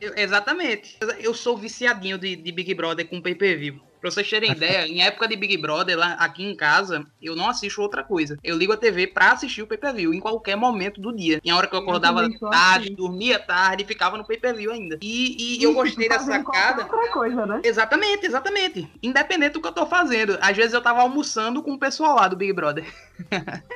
eu- 0.00 0.14
exatamente. 0.16 0.98
Eu 1.20 1.32
sou 1.34 1.56
viciadinho 1.56 2.18
de, 2.18 2.36
de 2.36 2.52
Big 2.52 2.74
Brother 2.74 3.08
com 3.08 3.20
pay-per-view. 3.20 3.80
Pra 4.00 4.10
vocês 4.10 4.28
terem 4.28 4.52
ideia, 4.52 4.86
em 4.86 5.02
época 5.02 5.26
de 5.28 5.36
Big 5.36 5.56
Brother, 5.56 5.98
lá 5.98 6.12
aqui 6.14 6.44
em 6.44 6.54
casa, 6.54 7.04
eu 7.20 7.34
não 7.34 7.48
assisto 7.48 7.80
outra 7.82 8.02
coisa. 8.04 8.38
Eu 8.42 8.56
ligo 8.56 8.72
a 8.72 8.76
TV 8.76 9.06
pra 9.06 9.32
assistir 9.32 9.62
o 9.62 9.66
pay-per-view 9.66 10.14
em 10.14 10.20
qualquer 10.20 10.56
momento 10.56 11.00
do 11.00 11.14
dia. 11.14 11.40
Em 11.44 11.52
hora 11.52 11.66
que 11.66 11.74
eu 11.74 11.78
Eu 11.78 11.82
acordava 11.82 12.22
também 12.22 12.38
sou 12.38 12.50
tarde, 12.50 12.86
assim. 12.86 12.94
dormia 12.94 13.38
tarde, 13.38 13.84
ficava 13.84 14.16
no 14.16 14.24
pay-per-view 14.24 14.70
ainda. 14.72 14.98
E, 15.02 15.58
e 15.58 15.62
eu 15.62 15.74
gostei 15.74 16.08
qualquer 16.08 16.24
sacada. 16.24 16.82
outra 16.82 17.12
coisa, 17.12 17.46
né? 17.46 17.60
Exatamente, 17.64 18.26
exatamente. 18.26 18.88
Independente 19.02 19.52
do 19.54 19.60
que 19.60 19.68
eu 19.68 19.72
tô 19.72 19.86
fazendo. 19.86 20.38
Às 20.40 20.56
vezes 20.56 20.72
eu 20.72 20.80
tava 20.82 21.00
almoçando 21.00 21.62
com 21.62 21.72
o 21.72 21.78
pessoal 21.78 22.16
lá 22.16 22.28
do 22.28 22.36
Big 22.36 22.52
Brother. 22.52 22.84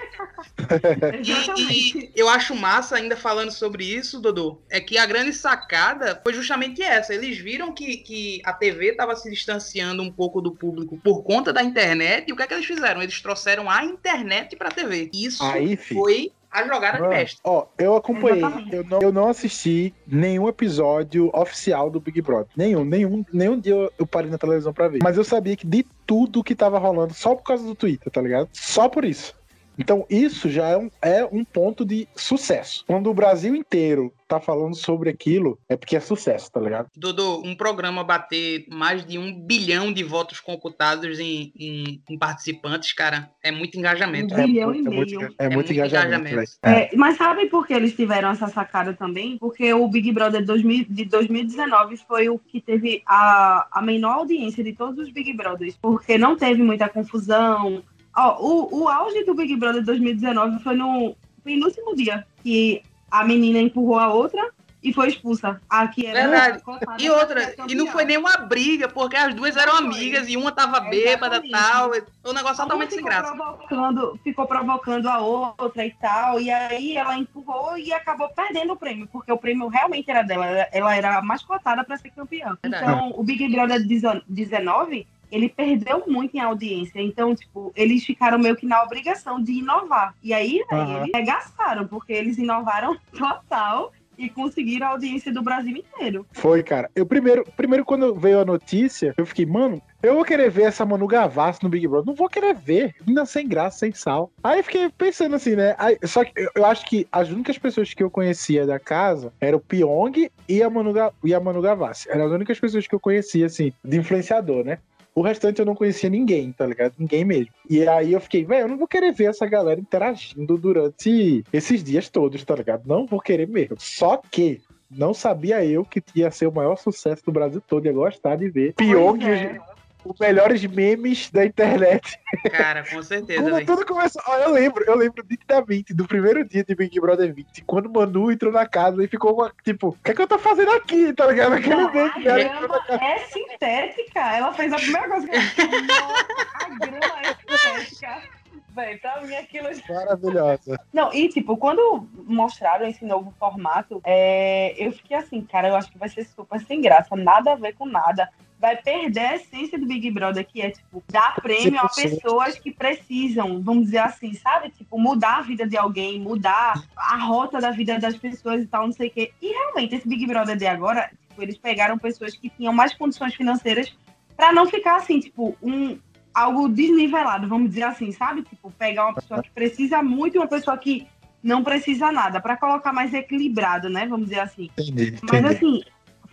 Exatamente. 1.20 2.10
E 2.14 2.20
eu 2.20 2.28
acho 2.28 2.54
massa, 2.54 2.96
ainda 2.96 3.16
falando 3.16 3.50
sobre 3.50 3.84
isso, 3.84 4.20
Dodô, 4.20 4.60
é 4.70 4.80
que 4.80 4.98
a 4.98 5.06
grande 5.06 5.32
sacada 5.32 6.20
foi 6.22 6.32
justamente 6.32 6.82
essa. 6.82 7.14
Eles 7.14 7.38
viram 7.38 7.72
que, 7.72 7.98
que 7.98 8.42
a 8.44 8.52
TV 8.52 8.90
estava 8.90 9.14
se 9.16 9.30
distanciando 9.30 10.02
um 10.02 10.11
pouco 10.12 10.40
do 10.40 10.52
público 10.52 10.98
por 11.02 11.22
conta 11.22 11.52
da 11.52 11.62
internet, 11.62 12.28
e 12.28 12.32
o 12.32 12.36
que 12.36 12.42
é 12.42 12.46
que 12.46 12.54
eles 12.54 12.66
fizeram? 12.66 13.02
Eles 13.02 13.20
trouxeram 13.20 13.70
a 13.70 13.84
internet 13.84 14.54
pra 14.56 14.70
TV. 14.70 15.10
Isso 15.12 15.42
Aí, 15.42 15.76
foi 15.76 16.32
a 16.50 16.66
jogada 16.66 16.98
de 16.98 17.02
Mano, 17.02 17.14
mestre. 17.14 17.40
ó, 17.42 17.66
eu 17.78 17.96
acompanhei, 17.96 18.44
eu 18.70 18.84
não, 18.84 19.00
eu 19.00 19.12
não 19.12 19.28
assisti 19.28 19.94
nenhum 20.06 20.46
episódio 20.48 21.30
oficial 21.32 21.88
do 21.88 21.98
Big 21.98 22.20
Brother. 22.20 22.48
Nenhum, 22.54 22.84
nenhum, 22.84 23.24
nenhum 23.32 23.58
dia 23.58 23.72
eu, 23.72 23.92
eu 24.00 24.06
parei 24.06 24.30
na 24.30 24.36
televisão 24.36 24.72
pra 24.72 24.88
ver. 24.88 24.98
Mas 25.02 25.16
eu 25.16 25.24
sabia 25.24 25.56
que 25.56 25.66
de 25.66 25.86
tudo 26.06 26.44
que 26.44 26.54
tava 26.54 26.78
rolando, 26.78 27.14
só 27.14 27.34
por 27.34 27.42
causa 27.42 27.64
do 27.64 27.74
Twitter, 27.74 28.12
tá 28.12 28.20
ligado? 28.20 28.50
Só 28.52 28.88
por 28.88 29.04
isso. 29.04 29.34
Então, 29.78 30.06
isso 30.10 30.50
já 30.50 30.68
é 30.68 30.76
um, 30.76 30.90
é 31.00 31.24
um 31.24 31.44
ponto 31.44 31.84
de 31.84 32.06
sucesso. 32.14 32.84
Quando 32.86 33.08
o 33.10 33.14
Brasil 33.14 33.54
inteiro 33.54 34.12
tá 34.28 34.40
falando 34.40 34.74
sobre 34.74 35.10
aquilo, 35.10 35.58
é 35.68 35.76
porque 35.76 35.94
é 35.96 36.00
sucesso, 36.00 36.50
tá 36.50 36.58
ligado? 36.60 36.88
Dodô, 36.96 37.42
um 37.44 37.54
programa 37.54 38.02
bater 38.02 38.64
mais 38.70 39.04
de 39.04 39.18
um 39.18 39.32
bilhão 39.38 39.92
de 39.92 40.02
votos 40.02 40.40
computados 40.40 41.18
em, 41.18 41.52
em- 41.58 42.02
em 42.08 42.18
participantes, 42.18 42.92
cara, 42.94 43.30
é 43.42 43.50
muito 43.50 43.78
engajamento. 43.78 44.34
Um 44.34 44.44
bilhão 44.46 44.72
é, 44.72 44.76
e 44.76 44.82
muito- 44.82 44.88
é 44.88 44.94
muito, 44.96 45.18
meio. 45.18 45.34
é 45.38 45.44
É 45.44 45.44
muito 45.44 45.54
muito 45.56 45.72
engajamento, 45.72 46.28
engajamento. 46.28 46.52
É. 46.62 46.70
É, 46.70 46.90
mas 46.96 47.16
sabe 47.18 47.46
por 47.46 47.66
que 47.66 47.74
eles 47.74 47.94
tiveram 47.94 48.30
essa 48.30 48.48
sacada 48.48 48.94
também? 48.94 49.36
Porque 49.38 49.72
o 49.74 49.86
Big 49.88 50.10
Brother 50.12 50.44
2000 50.44 50.86
de 50.88 51.04
2019 51.04 51.96
foi 51.98 52.28
o 52.30 52.38
que 52.38 52.60
teve 52.60 53.02
a, 53.06 53.66
a 53.70 53.82
menor 53.82 54.18
audiência 54.20 54.64
de 54.64 54.72
todos 54.72 54.98
os 55.06 55.12
Big 55.12 55.32
Brothers, 55.34 55.76
porque 55.80 56.16
não 56.16 56.36
teve 56.36 56.62
muita 56.62 56.88
confusão. 56.88 57.82
Ó, 58.16 58.36
o, 58.40 58.82
o 58.82 58.88
auge 58.88 59.24
do 59.24 59.34
Big 59.34 59.56
Brother 59.56 59.82
2019 59.84 60.62
foi 60.62 60.74
no 60.76 61.14
penúltimo 61.44 61.94
dia, 61.96 62.26
que 62.42 62.82
a 63.10 63.24
menina 63.24 63.58
empurrou 63.58 63.98
a 63.98 64.12
outra 64.12 64.50
e 64.82 64.92
foi 64.92 65.08
expulsa. 65.08 65.60
A 65.70 65.86
que 65.86 66.04
era 66.04 66.22
Verdade. 66.28 66.62
E 66.98 67.08
outra, 67.08 67.54
e 67.68 67.74
não 67.74 67.86
foi 67.86 68.04
nenhuma 68.04 68.36
briga, 68.38 68.88
porque 68.88 69.16
as 69.16 69.32
duas 69.32 69.56
eram 69.56 69.76
amigas 69.76 70.28
e 70.28 70.36
uma 70.36 70.50
tava 70.50 70.80
bêbada 70.80 71.40
e 71.44 71.50
tal. 71.50 71.90
Foi 71.90 72.02
um 72.26 72.32
negócio 72.34 72.56
totalmente 72.64 72.94
sem 72.94 73.04
graça. 73.04 73.32
Provocando, 73.32 74.18
ficou 74.24 74.44
provocando 74.46 75.06
a 75.08 75.18
outra 75.20 75.86
e 75.86 75.92
tal, 75.92 76.40
e 76.40 76.50
aí 76.50 76.96
ela 76.96 77.16
empurrou 77.16 77.78
e 77.78 77.92
acabou 77.92 78.28
perdendo 78.30 78.72
o 78.72 78.76
prêmio, 78.76 79.06
porque 79.06 79.30
o 79.30 79.38
prêmio 79.38 79.68
realmente 79.68 80.10
era 80.10 80.22
dela, 80.22 80.46
ela- 80.46 80.96
era 80.96 81.22
mais 81.22 81.42
cotada 81.42 81.84
para 81.84 81.96
ser 81.96 82.10
campeã. 82.10 82.58
Verdade. 82.60 82.84
Então, 82.84 83.12
o 83.16 83.22
Big 83.22 83.48
Brother 83.52 83.80
19, 84.28 85.06
ele 85.32 85.48
perdeu 85.48 86.04
muito 86.06 86.36
em 86.36 86.40
audiência, 86.40 87.00
então, 87.00 87.34
tipo, 87.34 87.72
eles 87.74 88.04
ficaram 88.04 88.38
meio 88.38 88.54
que 88.54 88.66
na 88.66 88.82
obrigação 88.82 89.42
de 89.42 89.52
inovar. 89.52 90.14
E 90.22 90.34
aí, 90.34 90.62
véi, 90.70 90.78
Aham. 90.78 90.96
eles 90.98 91.10
regaçaram, 91.14 91.88
porque 91.88 92.12
eles 92.12 92.36
inovaram 92.36 92.96
total 93.18 93.90
e 94.18 94.28
conseguiram 94.28 94.86
a 94.86 94.90
audiência 94.90 95.32
do 95.32 95.42
Brasil 95.42 95.76
inteiro. 95.76 96.26
Foi, 96.32 96.62
cara. 96.62 96.90
Eu 96.94 97.06
primeiro, 97.06 97.44
primeiro 97.56 97.84
quando 97.84 98.14
veio 98.14 98.40
a 98.40 98.44
notícia, 98.44 99.14
eu 99.16 99.24
fiquei, 99.24 99.46
mano, 99.46 99.80
eu 100.02 100.14
vou 100.14 100.24
querer 100.24 100.50
ver 100.50 100.64
essa 100.64 100.84
Manu 100.84 101.06
Gavassi 101.06 101.62
no 101.62 101.68
Big 101.68 101.86
Brother. 101.86 102.06
Não 102.06 102.14
vou 102.14 102.28
querer 102.28 102.54
ver. 102.54 102.94
Ainda 103.06 103.24
sem 103.24 103.48
graça, 103.48 103.78
sem 103.78 103.92
sal. 103.92 104.30
Aí 104.42 104.58
eu 104.58 104.64
fiquei 104.64 104.90
pensando 104.90 105.36
assim, 105.36 105.54
né? 105.54 105.74
Aí, 105.78 105.96
só 106.04 106.24
que 106.24 106.32
eu, 106.36 106.50
eu 106.54 106.66
acho 106.66 106.84
que 106.84 107.06
as 107.10 107.30
únicas 107.30 107.58
pessoas 107.58 107.94
que 107.94 108.02
eu 108.02 108.10
conhecia 108.10 108.66
da 108.66 108.78
casa 108.78 109.32
eram 109.40 109.58
o 109.58 109.60
Pyong 109.60 110.30
e 110.48 110.62
a 110.62 110.68
Manu, 110.68 110.92
e 111.24 111.34
a 111.34 111.40
Manu 111.40 111.62
Gavassi. 111.62 112.10
Eram 112.10 112.26
as 112.26 112.32
únicas 112.32 112.58
pessoas 112.58 112.86
que 112.86 112.94
eu 112.94 113.00
conhecia, 113.00 113.46
assim, 113.46 113.72
de 113.84 113.96
influenciador, 113.96 114.64
né? 114.64 114.78
O 115.14 115.22
restante 115.22 115.58
eu 115.58 115.66
não 115.66 115.74
conhecia 115.74 116.08
ninguém, 116.08 116.52
tá 116.52 116.66
ligado? 116.66 116.94
Ninguém 116.98 117.24
mesmo. 117.24 117.52
E 117.68 117.86
aí 117.86 118.12
eu 118.12 118.20
fiquei, 118.20 118.44
velho, 118.44 118.62
eu 118.62 118.68
não 118.68 118.78
vou 118.78 118.88
querer 118.88 119.12
ver 119.12 119.30
essa 119.30 119.46
galera 119.46 119.80
interagindo 119.80 120.56
durante 120.56 121.44
esses 121.52 121.84
dias 121.84 122.08
todos, 122.08 122.42
tá 122.44 122.54
ligado? 122.54 122.82
Não 122.86 123.06
vou 123.06 123.20
querer 123.20 123.46
mesmo. 123.46 123.76
Só 123.78 124.16
que 124.30 124.60
não 124.90 125.14
sabia 125.14 125.64
eu 125.64 125.84
que 125.84 126.02
ia 126.14 126.30
ser 126.30 126.46
o 126.46 126.52
maior 126.52 126.76
sucesso 126.76 127.24
do 127.24 127.32
Brasil 127.32 127.62
todo 127.66 127.84
e 127.84 127.88
ia 127.88 127.92
gostar 127.92 128.36
de 128.36 128.48
ver 128.48 128.74
Pois 128.76 128.90
é. 128.90 129.60
os 129.60 129.71
melhores 130.20 130.64
memes 130.64 131.30
da 131.30 131.44
internet. 131.44 132.18
Cara, 132.50 132.84
com 132.88 133.02
certeza, 133.02 133.42
Quando 133.42 133.66
tudo 133.66 133.86
começou. 133.86 134.22
Ó, 134.26 134.36
eu 134.38 134.52
lembro, 134.52 134.84
eu 134.84 134.96
lembro 134.96 135.24
nitidamente 135.28 135.94
do 135.94 136.06
primeiro 136.06 136.44
dia 136.44 136.64
de 136.64 136.74
Big 136.74 136.98
Brother 137.00 137.32
20, 137.32 137.62
quando 137.64 137.86
o 137.86 137.92
Manu 137.92 138.30
entrou 138.30 138.52
na 138.52 138.66
casa 138.66 139.02
e 139.02 139.08
ficou 139.08 139.34
uma, 139.34 139.52
tipo, 139.64 139.88
o 139.88 139.98
que 140.04 140.10
é 140.10 140.14
que 140.14 140.22
eu 140.22 140.26
tô 140.26 140.38
fazendo 140.38 140.70
aqui, 140.72 141.12
tá 141.12 141.26
ligado? 141.26 141.54
Aquele 141.54 141.88
meme 141.88 142.12
a 142.14 142.18
dela 142.18 142.40
entrou 142.42 142.68
na 142.68 142.78
grama 142.78 143.04
é 143.04 143.18
sintética. 143.18 144.20
Ela 144.20 144.52
fez 144.52 144.72
a 144.72 144.76
primeira 144.76 145.08
coisa 145.08 145.28
que 145.28 145.34
ela 145.34 145.42
a 146.62 146.68
grama 146.86 147.20
é 147.22 147.34
sintética. 147.34 148.31
Véi, 148.74 148.96
pra 148.96 149.20
mim 149.20 149.34
aquilo. 149.34 149.68
Maravilhosa. 149.88 150.80
Não, 150.92 151.12
e 151.12 151.28
tipo, 151.28 151.56
quando 151.56 152.08
mostraram 152.26 152.86
esse 152.86 153.04
novo 153.04 153.32
formato, 153.38 154.00
é, 154.04 154.74
eu 154.78 154.92
fiquei 154.92 155.16
assim, 155.16 155.42
cara, 155.42 155.68
eu 155.68 155.76
acho 155.76 155.90
que 155.90 155.98
vai 155.98 156.08
ser 156.08 156.24
super 156.24 156.60
sem 156.60 156.80
graça, 156.80 157.14
nada 157.14 157.52
a 157.52 157.56
ver 157.56 157.74
com 157.74 157.86
nada. 157.86 158.28
Vai 158.58 158.76
perder 158.76 159.20
a 159.20 159.34
essência 159.34 159.76
do 159.76 159.86
Big 159.86 160.08
Brother, 160.10 160.46
que 160.46 160.62
é, 160.62 160.70
tipo, 160.70 161.02
dar 161.10 161.34
prêmio 161.34 161.80
a 161.80 161.88
100%. 161.88 162.02
pessoas 162.02 162.58
que 162.58 162.70
precisam, 162.70 163.60
vamos 163.60 163.86
dizer 163.86 163.98
assim, 163.98 164.32
sabe? 164.34 164.70
Tipo, 164.70 164.98
mudar 164.98 165.38
a 165.38 165.42
vida 165.42 165.66
de 165.66 165.76
alguém, 165.76 166.20
mudar 166.20 166.80
a 166.96 167.16
rota 167.16 167.60
da 167.60 167.72
vida 167.72 167.98
das 167.98 168.16
pessoas 168.16 168.62
e 168.62 168.66
tal, 168.66 168.86
não 168.86 168.92
sei 168.92 169.08
o 169.08 169.10
quê. 169.10 169.32
E 169.42 169.48
realmente, 169.48 169.96
esse 169.96 170.08
Big 170.08 170.24
Brother 170.26 170.56
de 170.56 170.66
agora, 170.66 171.10
tipo, 171.28 171.42
eles 171.42 171.58
pegaram 171.58 171.98
pessoas 171.98 172.36
que 172.36 172.48
tinham 172.48 172.72
mais 172.72 172.94
condições 172.94 173.34
financeiras 173.34 173.92
pra 174.36 174.52
não 174.52 174.66
ficar 174.66 174.96
assim, 174.96 175.18
tipo, 175.18 175.56
um 175.60 175.98
algo 176.34 176.68
desnivelado, 176.68 177.48
vamos 177.48 177.70
dizer 177.70 177.84
assim, 177.84 178.12
sabe? 178.12 178.42
Tipo, 178.42 178.70
pegar 178.72 179.06
uma 179.06 179.14
pessoa 179.14 179.42
que 179.42 179.50
precisa 179.50 180.02
muito 180.02 180.36
e 180.36 180.38
uma 180.38 180.48
pessoa 180.48 180.76
que 180.76 181.06
não 181.42 181.64
precisa 181.64 182.12
nada, 182.12 182.40
pra 182.40 182.56
colocar 182.56 182.92
mais 182.92 183.12
equilibrado, 183.12 183.88
né? 183.88 184.06
Vamos 184.06 184.28
dizer 184.28 184.40
assim. 184.40 184.70
Entendi, 184.78 185.18
Mas 185.22 185.40
entendi. 185.40 185.54
assim, 185.54 185.82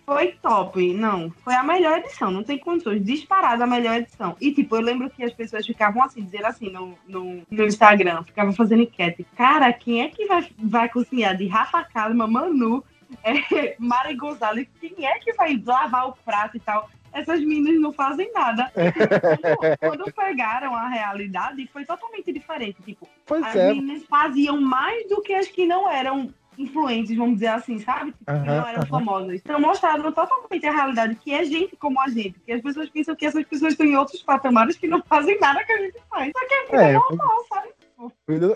foi 0.06 0.34
top. 0.42 0.94
Não, 0.94 1.32
foi 1.44 1.54
a 1.54 1.64
melhor 1.64 2.00
edição, 2.00 2.32
não 2.32 2.44
tem 2.44 2.58
condições. 2.58 3.04
Disparada 3.04 3.64
a 3.64 3.68
melhor 3.68 3.98
edição. 3.98 4.36
E 4.40 4.52
tipo, 4.52 4.76
eu 4.76 4.82
lembro 4.82 5.10
que 5.10 5.24
as 5.24 5.34
pessoas 5.34 5.66
ficavam 5.66 6.04
assim, 6.04 6.24
dizendo 6.24 6.46
assim 6.46 6.70
no, 6.70 6.96
no, 7.08 7.44
no 7.50 7.64
Instagram, 7.66 8.24
ficavam 8.24 8.54
fazendo 8.54 8.84
enquete. 8.84 9.26
Cara, 9.36 9.72
quem 9.74 10.02
é 10.02 10.10
que 10.10 10.26
vai, 10.26 10.48
vai 10.58 10.90
cozinhar 10.90 11.36
de 11.36 11.48
Rafa 11.48 11.84
Kalimann, 11.84 12.32
Manu, 12.32 12.84
é, 13.24 13.76
Mari 13.80 14.16
Gonzalez, 14.16 14.68
quem 14.80 15.06
é 15.06 15.20
que 15.20 15.34
vai 15.34 15.62
lavar 15.64 16.10
o 16.10 16.14
prato 16.26 16.58
e 16.58 16.60
tal? 16.60 16.90
Essas 17.14 17.40
meninas 17.42 17.80
não 17.82 17.92
fazem 17.94 18.32
nada. 18.34 18.72
Quando, 18.74 19.78
quando 20.04 20.14
pegaram 20.14 20.76
a 20.76 20.88
realidade, 20.88 21.68
foi 21.72 21.86
totalmente 21.86 22.32
diferente. 22.32 22.82
Tipo, 22.84 23.08
Pois 23.26 23.44
as 23.44 23.56
é. 23.56 23.74
meninas 23.74 24.04
faziam 24.06 24.60
mais 24.60 25.08
do 25.10 25.22
que 25.22 25.34
as 25.34 25.48
que 25.48 25.66
não 25.66 25.90
eram 25.90 26.34
influentes, 26.58 27.16
vamos 27.16 27.36
dizer 27.36 27.48
assim, 27.48 27.80
sabe? 27.80 28.12
Tipo, 28.12 28.26
que 28.26 28.48
não 28.48 28.68
eram 28.68 28.86
famosas. 28.86 29.36
Então 29.36 29.60
mostraram 29.62 30.12
totalmente 30.12 30.66
a 30.68 30.72
realidade, 30.74 31.16
que 31.16 31.34
é 31.34 31.46
gente 31.46 31.76
como 31.78 32.00
a 32.02 32.08
gente. 32.10 32.38
Que 32.46 32.52
as 32.52 32.62
pessoas 32.62 32.90
pensam 32.90 33.16
que 33.16 33.26
essas 33.26 33.46
pessoas 33.46 33.72
estão 33.74 33.86
em 33.88 33.96
outros 33.96 34.22
patamares 34.22 34.78
que 34.78 34.86
não 34.88 35.02
fazem 35.04 35.40
nada 35.40 35.64
que 35.64 35.72
a 35.72 35.78
gente 35.78 35.98
faz. 36.10 36.32
Só 36.38 36.46
que 36.48 36.54
é 36.54 36.64
vida 36.66 36.84
É, 36.84 36.94
normal, 36.94 37.46
sabe? 37.48 37.70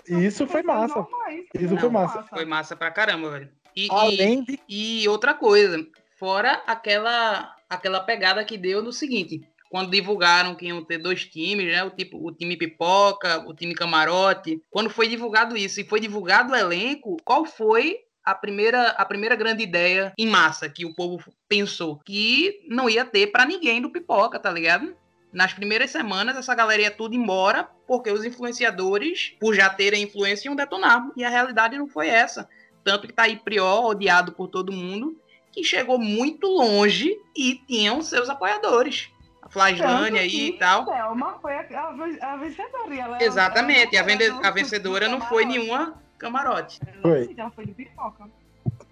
E 0.08 0.24
isso 0.26 0.46
foi 0.46 0.62
massa. 0.62 0.94
normais. 0.96 1.44
Isso 1.54 1.74
Não, 1.74 1.80
foi 1.80 1.88
massa. 1.90 2.22
Foi 2.24 2.44
massa 2.44 2.76
pra 2.76 2.90
caramba, 2.90 3.30
velho. 3.30 3.48
E, 3.76 3.86
e- 3.86 3.90
Além 3.90 4.42
de. 4.44 4.60
E 4.68 5.08
outra 5.08 5.32
coisa, 5.34 5.86
fora 6.18 6.62
aquela 6.66 7.53
aquela 7.68 8.00
pegada 8.00 8.44
que 8.44 8.56
deu 8.56 8.82
no 8.82 8.92
seguinte, 8.92 9.40
quando 9.70 9.90
divulgaram 9.90 10.54
que 10.54 10.66
iam 10.66 10.84
ter 10.84 10.98
dois 10.98 11.24
times, 11.24 11.66
né? 11.66 11.82
O 11.82 11.90
tipo 11.90 12.16
o 12.24 12.32
time 12.32 12.56
pipoca, 12.56 13.44
o 13.48 13.52
time 13.52 13.74
camarote. 13.74 14.62
Quando 14.70 14.88
foi 14.88 15.08
divulgado 15.08 15.56
isso 15.56 15.80
e 15.80 15.84
foi 15.84 15.98
divulgado 15.98 16.52
o 16.52 16.56
elenco, 16.56 17.16
qual 17.24 17.44
foi 17.44 17.98
a 18.24 18.34
primeira 18.34 18.90
a 18.90 19.04
primeira 19.04 19.34
grande 19.34 19.62
ideia 19.62 20.12
em 20.16 20.28
massa 20.28 20.68
que 20.68 20.86
o 20.86 20.94
povo 20.94 21.18
pensou 21.48 21.98
que 22.04 22.60
não 22.68 22.88
ia 22.88 23.04
ter 23.04 23.28
pra 23.32 23.44
ninguém 23.44 23.82
do 23.82 23.90
pipoca, 23.90 24.38
tá 24.38 24.50
ligado? 24.50 24.96
Nas 25.32 25.52
primeiras 25.52 25.90
semanas, 25.90 26.36
essa 26.36 26.54
galera 26.54 26.82
ia 26.82 26.90
tudo 26.92 27.16
embora, 27.16 27.68
porque 27.88 28.08
os 28.12 28.24
influenciadores, 28.24 29.34
por 29.40 29.52
já 29.52 29.68
terem 29.68 30.04
influência, 30.04 30.46
iam 30.46 30.54
detonar. 30.54 31.10
E 31.16 31.24
a 31.24 31.28
realidade 31.28 31.76
não 31.76 31.88
foi 31.88 32.06
essa. 32.06 32.48
Tanto 32.84 33.08
que 33.08 33.12
tá 33.12 33.24
aí 33.24 33.36
Prior, 33.36 33.84
odiado 33.84 34.30
por 34.30 34.46
todo 34.46 34.70
mundo, 34.70 35.20
que 35.54 35.62
chegou 35.62 35.98
muito 35.98 36.48
longe 36.48 37.16
e 37.36 37.54
tinham 37.66 38.02
seus 38.02 38.28
apoiadores. 38.28 39.08
A 39.40 39.48
Flaslane 39.48 40.18
aí 40.18 40.48
e 40.48 40.58
tal. 40.58 40.84
Thelma 40.84 41.38
foi 41.40 41.52
a, 41.54 41.60
a, 41.60 42.32
a 42.32 42.36
vencedora. 42.36 42.94
ela- 42.94 43.22
Exatamente. 43.22 43.94
E 43.94 43.96
a, 43.96 44.00
ela 44.00 44.08
vende- 44.08 44.28
não 44.28 44.38
a 44.40 44.42
foi 44.42 44.52
vencedora 44.52 45.06
do 45.06 45.12
não 45.12 45.20
foi 45.20 45.44
nenhuma 45.44 45.94
camarote. 46.18 46.80
Foi. 47.00 47.32
Ela 47.36 47.50
foi 47.52 47.66
do 47.66 47.72
pipoca. 47.74 48.24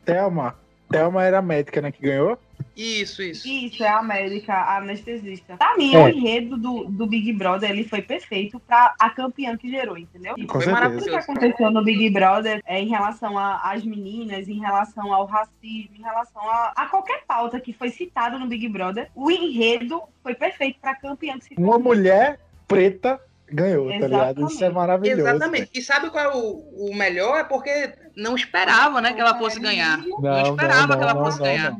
Thelma. 0.05 0.57
Thelma 0.90 1.25
era 1.25 1.38
a 1.38 1.42
médica, 1.42 1.81
né, 1.81 1.90
que 1.90 2.03
ganhou? 2.03 2.38
Isso, 2.77 3.23
isso. 3.23 3.47
Isso, 3.47 3.85
é 3.85 3.89
a 3.89 4.03
médica, 4.03 4.55
a 4.55 4.79
anestesista. 4.79 5.57
Pra 5.57 5.77
mim, 5.77 5.95
É. 5.95 5.99
o 6.03 6.09
enredo 6.09 6.57
do, 6.57 6.85
do 6.85 7.07
Big 7.07 7.33
Brother, 7.33 7.71
ele 7.71 7.85
foi 7.85 8.01
perfeito 8.01 8.59
pra 8.61 8.95
a 8.99 9.11
campeã 9.11 9.57
que 9.57 9.71
gerou, 9.71 9.99
entendeu? 9.99 10.35
Com 10.35 10.47
Foi 10.61 10.63
certeza. 10.63 10.81
Tudo 10.91 11.05
que 11.05 11.11
maravilhoso. 11.11 11.17
aconteceu 11.19 11.71
no 11.71 11.85
Big 11.85 12.09
Brother 12.11 12.63
é 12.67 12.81
em 12.81 12.89
relação 12.89 13.37
a- 13.39 13.61
às 13.63 13.85
meninas, 13.85 14.49
em 14.49 14.59
relação 14.59 15.13
ao 15.13 15.27
racismo, 15.27 15.97
em 15.99 16.03
relação 16.03 16.43
a, 16.49 16.73
a 16.75 16.87
qualquer 16.87 17.25
pauta 17.27 17.61
que 17.61 17.73
foi 17.73 17.91
citada 17.91 18.39
no 18.39 18.47
Big 18.47 18.67
Brother, 18.69 19.11
o 19.15 19.31
enredo 19.31 20.03
foi 20.23 20.35
perfeito 20.35 20.79
pra 20.81 20.95
campeã 20.95 21.39
que 21.39 21.45
se 21.47 21.55
Uma 21.59 21.79
mulher 21.79 22.41
preta 22.67 23.21
ganhou, 23.51 23.89
tá 23.91 24.07
ligado? 24.07 24.47
Isso 24.47 24.65
é 24.65 24.69
Exatamente. 24.69 24.75
maravilhoso. 24.75 25.21
Exatamente. 25.21 25.71
E 25.75 25.83
sabe 25.83 26.09
qual 26.09 26.25
é 26.25 26.35
o, 26.35 26.89
o 26.91 26.95
melhor? 26.97 27.39
É 27.41 27.45
porque 27.45 27.93
não 28.17 28.35
esperava, 28.35 28.99
né, 29.03 29.13
que 29.13 29.21
ela 29.21 29.37
fosse 29.39 29.61
ganhar. 29.61 29.99
Não, 29.99 30.43
esperava 30.53 30.87
não, 30.87 30.97
que 30.97 31.03
ela 31.03 31.13
não, 31.15 31.25
fosse 31.25 31.39
não, 31.39 31.45
ganhar. 31.45 31.77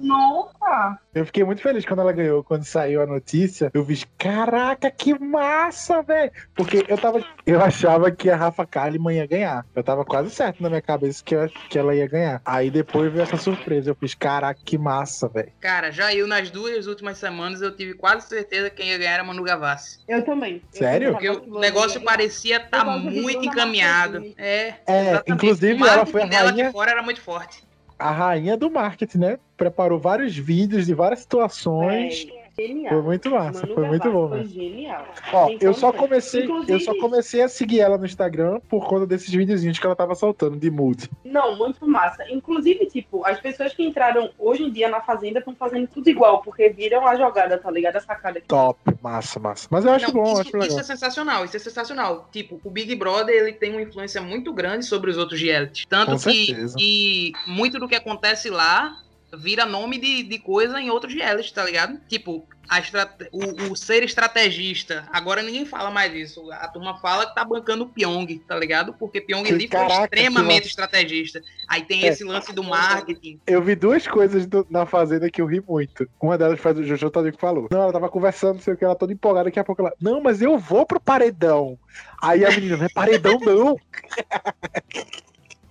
Nossa! 0.00 0.98
Eu 1.14 1.26
fiquei 1.26 1.44
muito 1.44 1.60
feliz 1.62 1.84
quando 1.84 2.00
ela 2.00 2.12
ganhou, 2.12 2.42
quando 2.42 2.64
saiu 2.64 3.02
a 3.02 3.06
notícia. 3.06 3.70
Eu 3.74 3.84
vi, 3.84 4.02
caraca, 4.18 4.90
que 4.90 5.18
massa, 5.18 6.02
velho! 6.02 6.30
Porque 6.54 6.84
eu 6.88 6.96
tava. 6.98 7.24
Eu 7.44 7.60
achava 7.62 8.10
que 8.10 8.30
a 8.30 8.36
Rafa 8.36 8.64
Kalimann 8.66 9.16
ia 9.16 9.26
ganhar. 9.26 9.66
Eu 9.74 9.82
tava 9.82 10.04
quase 10.04 10.30
certo 10.30 10.62
na 10.62 10.68
minha 10.68 10.80
cabeça 10.82 11.22
que, 11.24 11.34
eu- 11.34 11.50
que 11.68 11.78
ela 11.78 11.94
ia 11.94 12.06
ganhar. 12.06 12.40
Aí 12.44 12.70
depois 12.70 13.10
veio 13.12 13.22
essa 13.22 13.36
surpresa. 13.36 13.90
Eu 13.90 13.94
fiz, 13.94 14.14
caraca, 14.14 14.60
que 14.64 14.78
massa, 14.78 15.28
velho. 15.28 15.52
Cara, 15.60 15.90
já 15.90 16.14
eu 16.14 16.26
nas 16.26 16.50
duas 16.50 16.86
últimas 16.86 17.18
semanas 17.18 17.60
eu 17.60 17.74
tive 17.74 17.94
quase 17.94 18.28
certeza 18.28 18.70
que 18.70 18.76
quem 18.76 18.90
ia 18.90 18.98
ganhar 18.98 19.12
era 19.14 19.24
Manu 19.24 19.42
Gavassi. 19.42 19.98
Eu 20.08 20.24
também. 20.24 20.62
Eu 20.72 20.78
Sério? 20.78 21.12
Porque 21.12 21.28
o 21.30 21.58
negócio 21.58 21.98
ia- 21.98 22.04
parecia 22.04 22.56
estar 22.56 22.84
de 22.98 23.20
muito 23.20 23.44
encaminhado. 23.44 24.22
É, 24.38 24.74
É, 24.86 25.00
exatamente. 25.10 25.32
inclusive, 25.32 25.82
ela 25.82 26.06
foi 26.06 26.22
a 26.22 26.24
marketing 26.24 26.28
dela 26.30 26.50
rainha- 26.50 26.66
de 26.66 26.72
fora 26.72 26.90
era 26.92 27.02
muito 27.02 27.20
forte. 27.20 27.62
A 28.02 28.10
rainha 28.10 28.56
do 28.56 28.68
marketing, 28.68 29.18
né? 29.18 29.38
Preparou 29.56 29.96
vários 29.96 30.36
vídeos 30.36 30.86
de 30.86 30.94
várias 30.94 31.20
situações. 31.20 32.24
Véi, 32.24 32.41
Genial. 32.58 32.92
Foi 32.92 33.02
muito 33.02 33.30
massa, 33.30 33.60
Manu 33.62 33.74
foi 33.74 33.88
muito 33.88 34.02
Gavassi 34.04 34.12
bom, 34.12 34.28
Foi 34.28 34.44
genial. 34.46 35.06
Ó, 35.32 35.48
eu 35.60 35.72
só 35.74 35.90
condições. 35.92 35.96
comecei, 35.96 36.42
eu 36.42 36.46
só 36.48 36.62
Inclusive- 36.62 36.98
comecei 36.98 37.42
a 37.42 37.48
seguir 37.48 37.80
ela 37.80 37.96
no 37.96 38.04
Instagram 38.04 38.60
por 38.68 38.86
conta 38.86 39.06
desses 39.06 39.30
videozinhos 39.30 39.78
que 39.78 39.86
ela 39.86 39.96
tava 39.96 40.14
soltando 40.14 40.56
de 40.58 40.70
mood. 40.70 41.08
Não, 41.24 41.56
muito 41.56 41.86
massa. 41.88 42.24
Inclusive, 42.30 42.86
tipo, 42.86 43.24
as 43.24 43.40
pessoas 43.40 43.72
que 43.72 43.82
entraram 43.82 44.30
hoje 44.38 44.62
em 44.64 44.70
dia 44.70 44.88
na 44.88 45.00
Fazenda 45.00 45.38
estão 45.38 45.54
fazendo 45.54 45.86
tudo 45.86 46.08
igual, 46.08 46.42
porque 46.42 46.68
viram 46.68 47.06
a 47.06 47.16
jogada, 47.16 47.56
tá 47.58 47.70
ligado? 47.70 47.96
A 47.96 48.00
sacada 48.00 48.38
aqui. 48.38 48.48
Top, 48.48 48.78
massa, 49.02 49.40
massa. 49.40 49.66
Mas 49.70 49.84
eu 49.84 49.92
acho 49.92 50.06
Não, 50.08 50.14
bom, 50.22 50.32
isso, 50.32 50.40
acho 50.42 50.52
legal. 50.52 50.68
isso 50.68 50.80
é 50.80 50.82
sensacional, 50.82 51.44
isso 51.44 51.56
é 51.56 51.60
sensacional. 51.60 52.28
Tipo, 52.30 52.60
o 52.62 52.70
Big 52.70 52.94
Brother 52.94 53.34
ele 53.34 53.52
tem 53.54 53.72
uma 53.72 53.82
influência 53.82 54.20
muito 54.20 54.52
grande 54.52 54.84
sobre 54.84 55.10
os 55.10 55.16
outros 55.16 55.40
reality. 55.40 55.86
Tanto 55.88 56.12
Com 56.12 56.18
que, 56.18 56.46
certeza. 56.46 56.76
que 56.78 57.32
muito 57.46 57.78
do 57.78 57.88
que 57.88 57.94
acontece 57.94 58.50
lá 58.50 58.96
vira 59.34 59.64
nome 59.64 59.98
de, 59.98 60.22
de 60.24 60.38
coisa 60.38 60.80
em 60.80 60.90
outros 60.90 61.14
reality, 61.14 61.52
tá 61.54 61.64
ligado? 61.64 61.98
Tipo, 62.08 62.46
a 62.68 62.78
estrate- 62.80 63.28
o, 63.32 63.72
o 63.72 63.76
ser 63.76 64.02
estrategista. 64.02 65.08
Agora 65.12 65.42
ninguém 65.42 65.64
fala 65.64 65.90
mais 65.90 66.12
disso. 66.12 66.50
A 66.52 66.68
turma 66.68 66.98
fala 67.00 67.26
que 67.26 67.34
tá 67.34 67.44
bancando 67.44 67.84
o 67.84 67.88
Pyong, 67.88 68.38
tá 68.46 68.54
ligado? 68.56 68.92
Porque 68.94 69.20
Pyong 69.20 69.42
Que 69.44 69.52
ali 69.52 69.68
foi 69.68 69.86
extremamente 69.86 70.68
estrategista. 70.68 71.42
Aí 71.68 71.82
tem 71.82 72.04
É. 72.04 72.08
esse 72.08 72.24
lance 72.24 72.52
do 72.52 72.62
marketing. 72.62 73.40
Eu 73.46 73.62
vi 73.62 73.74
duas 73.74 74.06
coisas 74.06 74.46
do- 74.46 74.66
na 74.70 74.84
Fazenda 74.86 75.30
que 75.30 75.40
eu 75.40 75.46
ri 75.46 75.62
muito. 75.66 76.08
Uma 76.20 76.36
delas 76.38 76.60
foi 76.60 76.74
do 76.74 76.84
Jojo 76.84 77.10
Todinho 77.10 77.32
que 77.34 77.40
falou. 77.40 77.68
Não, 77.70 77.82
ela 77.82 77.92
tava 77.92 78.08
conversando, 78.08 78.54
não 78.56 78.62
sei 78.62 78.74
o 78.74 78.76
que, 78.76 78.84
ela 78.84 78.94
toda 78.94 79.12
empolgada. 79.12 79.46
Daqui 79.46 79.58
a 79.58 79.64
pouco 79.64 79.82
ela, 79.82 79.92
não, 80.00 80.20
mas 80.20 80.40
eu 80.42 80.58
vou 80.58 80.84
pro 80.86 81.00
paredão. 81.00 81.78
Aí 82.22 82.44
a 82.44 82.50
menina, 82.50 82.76
não 82.76 82.84
é 82.84 82.88
paredão 82.90 83.38
não. 83.40 83.76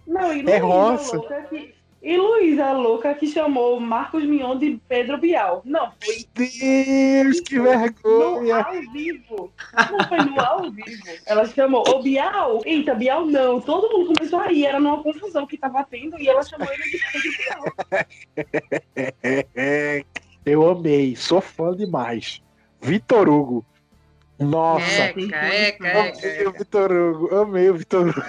Não, 0.08 0.34
e 0.34 0.50
É 0.50 0.58
roça. 0.58 1.19
que. 1.50 1.74
E 2.01 2.17
Luísa 2.17 2.71
louca 2.71 3.13
que 3.13 3.27
chamou 3.27 3.79
Marcos 3.79 4.23
Mion 4.23 4.57
de 4.57 4.81
Pedro 4.89 5.19
Bial. 5.19 5.61
Não, 5.63 5.91
foi 6.03 6.25
Deus, 6.33 7.39
que 7.41 7.59
no 7.59 7.63
vergonha. 7.63 8.57
ao 8.57 8.73
vivo. 8.91 9.53
Não 9.91 10.07
foi 10.07 10.17
no 10.25 10.41
ao 10.41 10.71
vivo. 10.71 11.03
Ela 11.27 11.45
chamou, 11.45 11.83
ô 11.87 12.01
Bial. 12.01 12.59
Eita, 12.65 12.95
Bial 12.95 13.27
não. 13.27 13.61
Todo 13.61 13.95
mundo 13.95 14.15
começou 14.15 14.39
a 14.39 14.47
rir. 14.47 14.65
Era 14.65 14.79
numa 14.79 15.03
confusão 15.03 15.45
que 15.45 15.57
tava 15.57 15.83
tendo 15.83 16.19
e 16.19 16.27
ela 16.27 16.41
chamou 16.41 16.67
ele 16.73 16.83
de 16.83 16.99
Pedro 17.11 17.31
Bial. 17.37 17.63
Eu 20.43 20.67
amei, 20.67 21.15
sou 21.15 21.39
fã 21.39 21.75
demais. 21.75 22.41
Vitor 22.81 23.29
Hugo. 23.29 23.63
Nossa, 24.39 25.03
Eca, 25.03 25.21
eca, 25.21 25.87
eca, 25.87 25.99
amei 26.25 26.47
o. 26.47 26.51
Vitor 26.51 26.91
Hugo, 26.91 27.35
amei 27.35 27.69
o 27.69 27.75
Vitor 27.75 28.07
Hugo. 28.07 28.23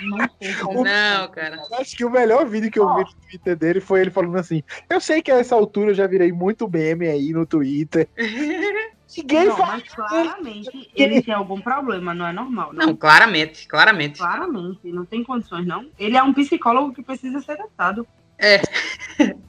Não 0.84 1.28
cara. 1.28 1.62
Acho 1.72 1.96
que 1.96 2.04
o 2.04 2.10
melhor 2.10 2.46
vídeo 2.46 2.70
que 2.70 2.78
eu 2.78 2.94
vi 2.94 3.02
no 3.02 3.14
Twitter 3.28 3.56
dele 3.56 3.80
foi 3.80 4.00
ele 4.00 4.10
falando 4.10 4.36
assim: 4.36 4.62
Eu 4.88 5.00
sei 5.00 5.22
que 5.22 5.30
a 5.30 5.36
essa 5.36 5.54
altura 5.54 5.90
eu 5.90 5.94
já 5.94 6.06
virei 6.06 6.32
muito 6.32 6.68
meme 6.68 7.08
aí 7.08 7.32
no 7.32 7.46
Twitter. 7.46 8.08
Ninguém 9.16 9.44
Não, 9.44 9.56
fala. 9.56 9.72
mas 9.72 9.82
claramente 9.82 10.90
ele 10.96 11.20
tem 11.20 11.34
algum 11.34 11.60
problema, 11.60 12.14
não 12.14 12.26
é 12.26 12.32
normal. 12.32 12.72
Não. 12.72 12.86
Não, 12.86 12.96
claramente, 12.96 13.68
claramente. 13.68 14.18
Claramente, 14.18 14.90
não 14.90 15.04
tem 15.04 15.22
condições, 15.22 15.66
não. 15.66 15.86
Ele 15.98 16.16
é 16.16 16.22
um 16.22 16.32
psicólogo 16.32 16.94
que 16.94 17.02
precisa 17.02 17.40
ser 17.40 17.56
tratado. 17.56 18.06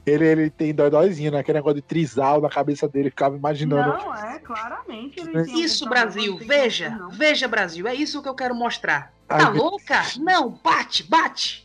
Ele, 0.06 0.26
ele 0.26 0.50
tem 0.50 0.74
dóizinho, 0.74 1.32
né? 1.32 1.38
Aquele 1.38 1.58
negócio 1.58 1.76
de 1.76 1.82
trisal 1.82 2.40
na 2.40 2.50
cabeça 2.50 2.86
dele, 2.86 3.08
ficava 3.10 3.36
imaginando. 3.36 3.88
Não, 3.96 4.14
é, 4.14 4.38
claramente. 4.38 5.18
Ele 5.20 5.30
tem 5.32 5.40
algum 5.40 5.58
Isso, 5.58 5.88
Brasil, 5.88 6.36
veja, 6.38 6.90
não. 6.90 7.08
veja, 7.10 7.48
Brasil, 7.48 7.86
é 7.88 7.94
isso 7.94 8.22
que 8.22 8.28
eu 8.28 8.34
quero 8.34 8.54
mostrar. 8.54 9.12
Ai, 9.28 9.38
Tá 9.40 9.50
meu- 9.50 9.62
louca? 9.62 10.02
Não, 10.18 10.50
bate, 10.62 11.02
bate. 11.04 11.64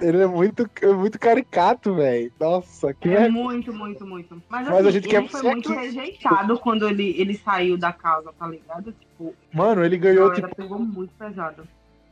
Ele 0.00 0.22
é 0.22 0.26
muito, 0.26 0.70
é 0.80 0.86
muito 0.86 1.18
caricato, 1.18 1.94
velho. 1.94 2.32
Nossa, 2.40 2.94
que 2.94 3.08
É 3.08 3.12
vergonha. 3.22 3.30
muito, 3.30 3.72
muito, 3.72 4.06
muito. 4.06 4.42
Mas, 4.48 4.66
Mas 4.68 4.78
assim, 4.78 4.88
a 4.88 4.90
gente 4.92 5.08
quer 5.08 5.16
ele 5.20 5.28
foi 5.28 5.40
você 5.40 5.50
muito 5.50 5.72
aqui. 5.72 5.80
rejeitado 5.80 6.58
quando 6.58 6.88
ele, 6.88 7.14
ele 7.18 7.36
saiu 7.36 7.76
da 7.76 7.92
casa, 7.92 8.32
tá 8.38 8.46
ligado? 8.46 8.92
Tipo, 8.92 9.34
Mano, 9.52 9.84
ele 9.84 9.98
ganhou, 9.98 10.32
tipo, 10.32 10.54
pegou 10.54 10.78
muito 10.78 11.12
pesado. 11.18 11.66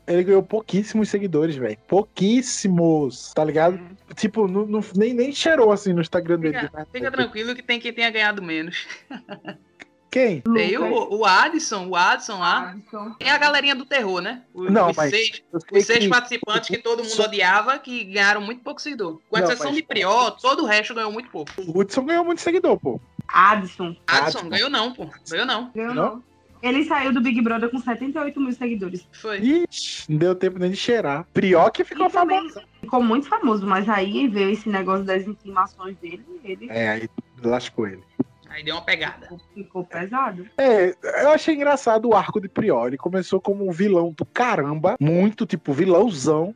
Ele 0.08 0.24
ganhou 0.24 0.42
pouquíssimos 0.42 1.08
seguidores, 1.08 1.54
velho. 1.56 1.78
Pouquíssimos, 1.86 3.32
tá 3.34 3.44
ligado? 3.44 3.78
Tipo, 4.16 4.48
não, 4.48 4.66
não- 4.66 4.84
nem, 4.96 5.12
nem 5.14 5.32
cheirou 5.32 5.70
assim 5.70 5.92
no 5.92 6.00
Instagram 6.00 6.38
dele. 6.38 6.58
Fica, 6.60 6.86
fica 6.92 7.10
tranquilo 7.10 7.54
que 7.54 7.62
tem 7.62 7.78
quem 7.78 7.92
tenha 7.92 8.10
ganhado 8.10 8.42
menos. 8.42 8.86
Quem? 10.10 10.40
Tem 10.40 10.78
o, 10.78 11.16
o 11.18 11.26
Addison, 11.26 11.86
o 11.86 11.94
Addison 11.94 12.38
lá. 12.38 12.70
Adson, 12.70 13.14
É 13.20 13.30
a 13.30 13.36
galerinha 13.36 13.74
do 13.74 13.84
terror, 13.84 14.22
né? 14.22 14.42
Os, 14.54 14.70
Não, 14.70 14.88
os 14.88 14.96
mas- 14.96 15.10
seis, 15.10 15.42
os 15.52 15.84
seis 15.84 15.98
que- 15.98 16.08
participantes 16.08 16.66
que 16.70 16.78
todo 16.78 17.00
mundo 17.02 17.10
Só- 17.10 17.24
odiava, 17.24 17.78
que 17.78 18.04
ganharam 18.04 18.40
muito 18.40 18.62
pouco 18.62 18.80
seguidor. 18.80 19.20
Com 19.28 19.38
exceção 19.38 19.66
mas- 19.66 19.76
de 19.76 19.82
Prior, 19.82 20.30
todo 20.30 20.62
o 20.62 20.66
resto 20.66 20.94
ganhou 20.94 21.12
muito 21.12 21.28
pouco. 21.28 21.52
O 21.58 21.78
Hudson 21.78 22.06
ganhou 22.06 22.24
muito 22.24 22.40
seguidor, 22.40 22.78
pô. 22.78 22.98
Adson, 23.28 23.94
Addison 24.06 24.38
Addison. 24.38 24.48
ganhou 24.48 24.70
não, 24.70 24.94
pô. 24.94 25.10
Ganhou 25.28 25.44
não. 25.46 25.70
ganhou 25.74 25.94
Não? 25.94 26.24
Ele 26.62 26.84
saiu 26.84 27.12
do 27.12 27.20
Big 27.20 27.40
Brother 27.40 27.70
com 27.70 27.78
78 27.78 28.40
mil 28.40 28.52
seguidores. 28.52 29.06
Foi. 29.12 29.38
Ixi, 29.38 30.10
não 30.10 30.18
deu 30.18 30.34
tempo 30.34 30.58
nem 30.58 30.70
de 30.70 30.76
cheirar. 30.76 31.26
Prior 31.32 31.70
que 31.70 31.84
ficou 31.84 32.10
também 32.10 32.38
famoso. 32.38 32.60
Ficou 32.80 33.02
muito 33.02 33.28
famoso, 33.28 33.66
mas 33.66 33.88
aí 33.88 34.28
veio 34.28 34.50
esse 34.50 34.68
negócio 34.68 35.04
das 35.04 35.26
intimações 35.26 35.96
dele. 35.98 36.24
Ele 36.44 36.66
É, 36.68 36.88
aí 36.88 37.08
lascou 37.42 37.86
ele. 37.86 38.02
Aí 38.48 38.64
deu 38.64 38.74
uma 38.74 38.82
pegada. 38.82 39.28
Ficou 39.54 39.84
pesado. 39.84 40.46
É, 40.56 40.94
eu 41.22 41.30
achei 41.30 41.54
engraçado 41.54 42.08
o 42.08 42.14
arco 42.14 42.40
de 42.40 42.48
Priori. 42.48 42.96
Começou 42.96 43.40
como 43.40 43.68
um 43.68 43.70
vilão 43.70 44.12
do 44.16 44.24
caramba, 44.24 44.96
muito 44.98 45.44
tipo 45.46 45.72
vilãozão. 45.72 46.54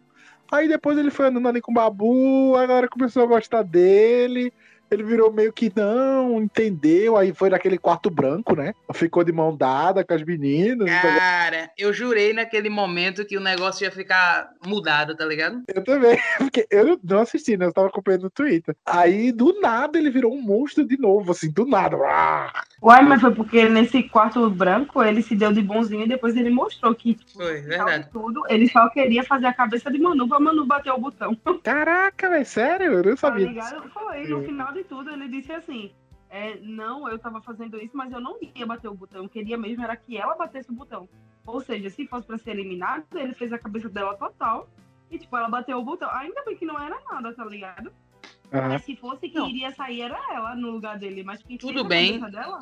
Aí 0.50 0.68
depois 0.68 0.98
ele 0.98 1.10
foi 1.10 1.28
andando 1.28 1.48
ali 1.48 1.60
com 1.60 1.70
o 1.70 1.74
Babu, 1.74 2.54
a 2.56 2.66
galera 2.66 2.88
começou 2.88 3.22
a 3.22 3.26
gostar 3.26 3.62
dele. 3.62 4.52
Ele 4.92 5.02
virou 5.02 5.32
meio 5.32 5.52
que 5.52 5.72
não, 5.74 6.40
entendeu? 6.42 7.16
Aí 7.16 7.32
foi 7.32 7.48
naquele 7.50 7.78
quarto 7.78 8.10
branco, 8.10 8.54
né? 8.54 8.74
Ficou 8.92 9.24
de 9.24 9.32
mão 9.32 9.56
dada 9.56 10.04
com 10.04 10.12
as 10.14 10.22
meninas. 10.22 10.88
Cara, 10.90 11.70
eu 11.78 11.92
jurei 11.92 12.32
naquele 12.32 12.68
momento 12.68 13.24
que 13.24 13.36
o 13.36 13.40
negócio 13.40 13.84
ia 13.84 13.90
ficar 13.90 14.50
mudado, 14.66 15.16
tá 15.16 15.24
ligado? 15.24 15.62
Eu 15.68 15.82
também, 15.82 16.18
porque 16.38 16.66
eu 16.70 16.98
não 17.02 17.20
assisti, 17.20 17.56
né? 17.56 17.66
Eu 17.66 17.72
tava 17.72 17.88
acompanhando 17.88 18.24
no 18.24 18.30
Twitter. 18.30 18.76
Aí, 18.84 19.32
do 19.32 19.60
nada, 19.60 19.98
ele 19.98 20.10
virou 20.10 20.32
um 20.34 20.42
monstro 20.42 20.84
de 20.84 20.98
novo, 20.98 21.32
assim, 21.32 21.50
do 21.50 21.64
nada. 21.64 21.96
Uai, 22.82 23.02
mas 23.02 23.20
foi 23.20 23.32
porque 23.34 23.68
nesse 23.68 24.02
quarto 24.02 24.48
branco 24.50 25.02
ele 25.02 25.22
se 25.22 25.34
deu 25.36 25.52
de 25.52 25.62
bonzinho 25.62 26.04
e 26.04 26.08
depois 26.08 26.36
ele 26.36 26.50
mostrou 26.50 26.94
que, 26.94 27.16
Foi, 27.34 27.60
verdade. 27.62 28.04
de 28.04 28.10
tudo, 28.10 28.42
ele 28.48 28.68
só 28.68 28.88
queria 28.90 29.22
fazer 29.24 29.46
a 29.46 29.52
cabeça 29.54 29.90
de 29.90 29.98
Manu 29.98 30.28
pra 30.28 30.40
Manu 30.40 30.66
bater 30.66 30.92
o 30.92 30.98
botão. 30.98 31.36
Caraca, 31.62 32.28
velho, 32.28 32.44
sério? 32.46 32.92
Eu 32.92 33.02
não 33.04 33.12
Tá 33.12 33.28
sabia. 33.28 33.46
disso. 33.46 33.54
ligado? 33.74 33.88
Foi, 33.90 34.26
no 34.26 34.42
final 34.42 34.72
de 34.72 34.81
tudo, 34.84 35.10
ele 35.10 35.28
disse 35.28 35.52
assim. 35.52 35.92
é, 36.30 36.56
não, 36.60 37.08
eu 37.08 37.18
tava 37.18 37.40
fazendo 37.42 37.76
isso, 37.78 37.96
mas 37.96 38.10
eu 38.12 38.20
não 38.20 38.38
ia 38.54 38.66
bater 38.66 38.88
o 38.88 38.94
botão. 38.94 39.22
Eu 39.24 39.28
queria 39.28 39.58
mesmo 39.58 39.82
era 39.84 39.94
que 39.96 40.16
ela 40.16 40.34
batesse 40.34 40.70
o 40.70 40.74
botão. 40.74 41.08
Ou 41.44 41.60
seja, 41.60 41.90
se 41.90 42.06
fosse 42.06 42.26
pra 42.26 42.38
ser 42.38 42.50
eliminado, 42.52 43.04
ele 43.14 43.34
fez 43.34 43.52
a 43.52 43.58
cabeça 43.58 43.88
dela 43.88 44.16
total. 44.16 44.68
E, 45.10 45.18
tipo, 45.18 45.36
ela 45.36 45.48
bateu 45.48 45.76
o 45.78 45.84
botão. 45.84 46.08
Ainda 46.10 46.42
bem 46.44 46.56
que 46.56 46.64
não 46.64 46.78
era 46.78 46.98
nada, 47.10 47.34
tá 47.34 47.44
ligado? 47.44 47.92
Aham. 48.52 48.68
Mas 48.68 48.82
se 48.84 48.96
fosse 48.96 49.28
quem 49.28 49.40
Não. 49.40 49.48
iria 49.48 49.70
sair, 49.72 50.02
era 50.02 50.18
ela 50.32 50.54
no 50.54 50.70
lugar 50.70 50.98
dele. 50.98 51.22
Mas 51.22 51.42
quem 51.42 51.58
Tudo 51.58 51.72
fez 51.72 51.84
a 51.84 51.88
bem. 51.88 52.20
cabeça 52.20 52.30
dela 52.30 52.60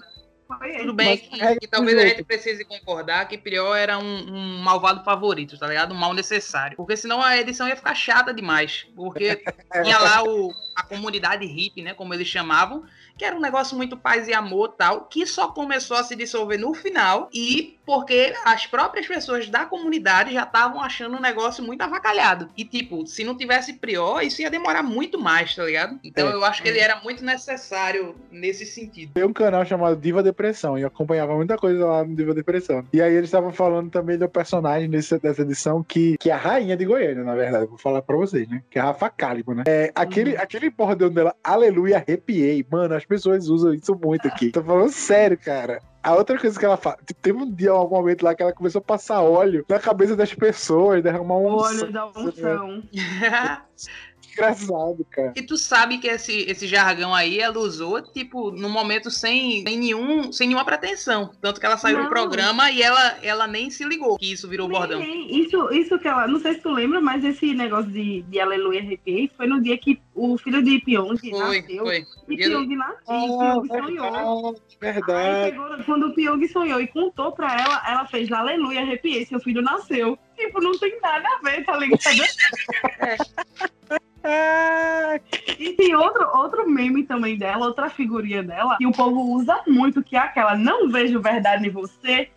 foi 0.56 0.70
ele. 0.70 0.78
Tudo 0.80 0.94
bem 0.94 1.08
Mas 1.08 1.20
que, 1.20 1.38
regra 1.38 1.60
que 1.60 1.66
talvez 1.66 1.98
a 1.98 2.06
gente 2.06 2.24
precise 2.24 2.64
concordar 2.64 3.26
que 3.28 3.38
Prior 3.38 3.74
era 3.74 3.98
um, 3.98 4.34
um 4.34 4.58
malvado 4.58 5.04
favorito, 5.04 5.58
tá 5.58 5.66
ligado? 5.66 5.92
Um 5.92 5.98
mal 5.98 6.12
necessário. 6.12 6.76
Porque 6.76 6.96
senão 6.96 7.22
a 7.22 7.36
edição 7.36 7.68
ia 7.68 7.76
ficar 7.76 7.94
chata 7.94 8.32
demais. 8.32 8.86
Porque 8.94 9.42
tinha 9.82 9.98
lá 9.98 10.22
o, 10.22 10.54
a 10.74 10.82
comunidade 10.82 11.46
hippie, 11.46 11.82
né? 11.82 11.94
Como 11.94 12.14
eles 12.14 12.28
chamavam, 12.28 12.84
que 13.16 13.24
era 13.24 13.36
um 13.36 13.40
negócio 13.40 13.76
muito 13.76 13.96
paz 13.96 14.28
e 14.28 14.34
amor 14.34 14.70
tal, 14.70 15.06
que 15.06 15.26
só 15.26 15.48
começou 15.48 15.96
a 15.96 16.04
se 16.04 16.16
dissolver 16.16 16.58
no 16.58 16.74
final 16.74 17.28
e 17.32 17.78
porque 17.90 18.32
as 18.44 18.68
próprias 18.68 19.04
pessoas 19.04 19.48
da 19.48 19.64
comunidade 19.66 20.32
já 20.32 20.44
estavam 20.44 20.80
achando 20.80 21.16
o 21.16 21.20
negócio 21.20 21.64
muito 21.64 21.82
avacalhado. 21.82 22.48
E 22.56 22.64
tipo, 22.64 23.04
se 23.04 23.24
não 23.24 23.36
tivesse 23.36 23.72
Prior, 23.80 24.22
isso 24.22 24.40
ia 24.40 24.48
demorar 24.48 24.84
muito 24.84 25.18
mais, 25.18 25.56
tá 25.56 25.64
ligado? 25.64 25.98
Então 26.04 26.28
É. 26.28 26.32
eu 26.32 26.44
acho 26.44 26.62
que 26.62 26.68
ele 26.68 26.78
era 26.78 27.00
muito 27.00 27.24
necessário 27.24 28.14
nesse 28.30 28.64
sentido. 28.64 29.12
Tem 29.12 29.24
um 29.24 29.32
canal 29.32 29.66
chamado 29.66 29.96
Diva 29.96 30.22
Depressão 30.22 30.78
e 30.78 30.82
eu 30.82 30.86
acompanhava 30.86 31.34
muita 31.34 31.56
coisa 31.56 31.84
lá 31.84 32.04
no 32.04 32.14
Diva 32.14 32.32
Depressão. 32.32 32.84
E 32.92 33.02
aí 33.02 33.12
eles 33.12 33.26
estavam 33.26 33.50
falando 33.52 33.90
também 33.90 34.16
do 34.16 34.28
personagem 34.28 34.88
desse, 34.88 35.18
dessa 35.18 35.42
edição 35.42 35.82
que, 35.82 36.16
que 36.18 36.30
é 36.30 36.32
a 36.32 36.36
rainha 36.36 36.76
de 36.76 36.84
Goiânia, 36.84 37.24
na 37.24 37.34
verdade. 37.34 37.66
Vou 37.66 37.78
falar 37.78 38.02
pra 38.02 38.16
vocês, 38.16 38.48
né? 38.48 38.62
Que 38.70 38.78
é 38.78 38.82
a 38.82 38.84
Rafa 38.84 39.10
Kalimann, 39.10 39.56
né? 39.56 39.64
É, 39.66 39.90
aquele, 39.96 40.36
aquele 40.36 40.70
bordão 40.70 41.10
dela, 41.10 41.34
aleluia, 41.42 41.96
arrepiei. 41.96 42.64
Mano, 42.70 42.94
as 42.94 43.04
pessoas 43.04 43.48
usam 43.48 43.74
isso 43.74 43.98
muito 44.00 44.28
aqui. 44.28 44.52
Tô 44.52 44.62
falando 44.62 44.92
sério, 44.92 45.36
cara. 45.36 45.80
A 46.02 46.14
outra 46.14 46.38
coisa 46.38 46.58
que 46.58 46.64
ela 46.64 46.76
fala, 46.76 46.96
tipo, 47.06 47.20
teve 47.20 47.38
um 47.38 47.50
dia, 47.50 47.70
algum 47.70 47.96
momento 47.96 48.22
lá 48.22 48.34
que 48.34 48.42
ela 48.42 48.52
começou 48.52 48.78
a 48.78 48.82
passar 48.82 49.20
óleo 49.20 49.64
na 49.68 49.78
cabeça 49.78 50.16
das 50.16 50.32
pessoas, 50.32 51.02
derramar 51.02 51.36
um 51.36 51.46
O 51.46 51.62
olho 51.62 51.92
da 51.92 52.06
unção. 52.06 52.82
engraçado, 54.32 55.06
cara. 55.10 55.32
E 55.36 55.42
tu 55.42 55.56
sabe 55.56 55.98
que 55.98 56.08
esse, 56.08 56.32
esse 56.48 56.66
jargão 56.66 57.14
aí 57.14 57.38
ela 57.38 57.58
usou, 57.58 58.00
tipo, 58.02 58.50
no 58.50 58.68
momento 58.68 59.10
sem, 59.10 59.62
sem, 59.66 59.78
nenhum, 59.78 60.32
sem 60.32 60.48
nenhuma 60.48 60.64
pretensão. 60.64 61.30
Tanto 61.40 61.60
que 61.60 61.66
ela 61.66 61.76
saiu 61.76 61.98
do 61.98 62.02
Não. 62.04 62.10
programa 62.10 62.70
e 62.70 62.82
ela, 62.82 63.18
ela 63.22 63.46
nem 63.46 63.70
se 63.70 63.84
ligou 63.84 64.16
que 64.18 64.32
isso 64.32 64.48
virou 64.48 64.68
bordão. 64.68 65.00
Ninguém. 65.00 65.40
Isso, 65.44 65.68
isso 65.72 65.98
que 65.98 66.08
ela. 66.08 66.26
Não 66.26 66.40
sei 66.40 66.54
se 66.54 66.60
tu 66.60 66.70
lembra, 66.70 67.00
mas 67.00 67.24
esse 67.24 67.54
negócio 67.54 67.90
de, 67.90 68.22
de 68.22 68.40
Aleluia 68.40 68.80
Arrepiei 68.80 69.30
foi 69.36 69.46
no 69.46 69.62
dia 69.62 69.76
que 69.78 70.00
o 70.14 70.36
filho 70.38 70.62
de 70.62 70.80
Pyong 70.80 71.16
Foi, 71.18 71.30
nasceu. 71.60 71.84
foi. 71.84 72.06
E 72.28 72.36
do- 72.36 72.42
Pyong 72.66 72.76
nasceu. 72.76 72.96
Pyong 73.06 73.66
sonhou. 73.68 74.56
Aí 74.82 74.92
verdade. 74.92 75.50
pegou, 75.50 75.84
quando 75.84 76.06
o 76.08 76.14
Pyong 76.14 76.46
sonhou 76.48 76.80
e 76.80 76.86
contou 76.86 77.32
pra 77.32 77.54
ela, 77.60 77.82
ela 77.86 78.06
fez 78.06 78.30
Aleluia, 78.30 78.80
arrepiei, 78.82 79.24
seu 79.26 79.40
filho 79.40 79.62
nasceu. 79.62 80.18
Tipo, 80.36 80.60
não 80.62 80.72
tem 80.78 80.98
nada 81.00 81.28
a 81.28 81.38
ver, 81.42 81.64
tá 81.64 81.76
ligado? 81.76 82.00
Ah, 84.22 85.18
E 85.58 85.72
tem 85.74 85.94
outro, 85.94 86.26
outro 86.36 86.68
meme 86.68 87.04
também 87.04 87.36
dela, 87.38 87.66
outra 87.66 87.88
figurinha 87.90 88.42
dela, 88.42 88.76
que 88.78 88.86
o 88.86 88.92
povo 88.92 89.20
usa 89.34 89.60
muito, 89.66 90.02
que 90.02 90.16
é 90.16 90.18
aquela, 90.20 90.54
não 90.54 90.90
vejo 90.90 91.20
verdade 91.20 91.66
em 91.66 91.70
você. 91.70 92.28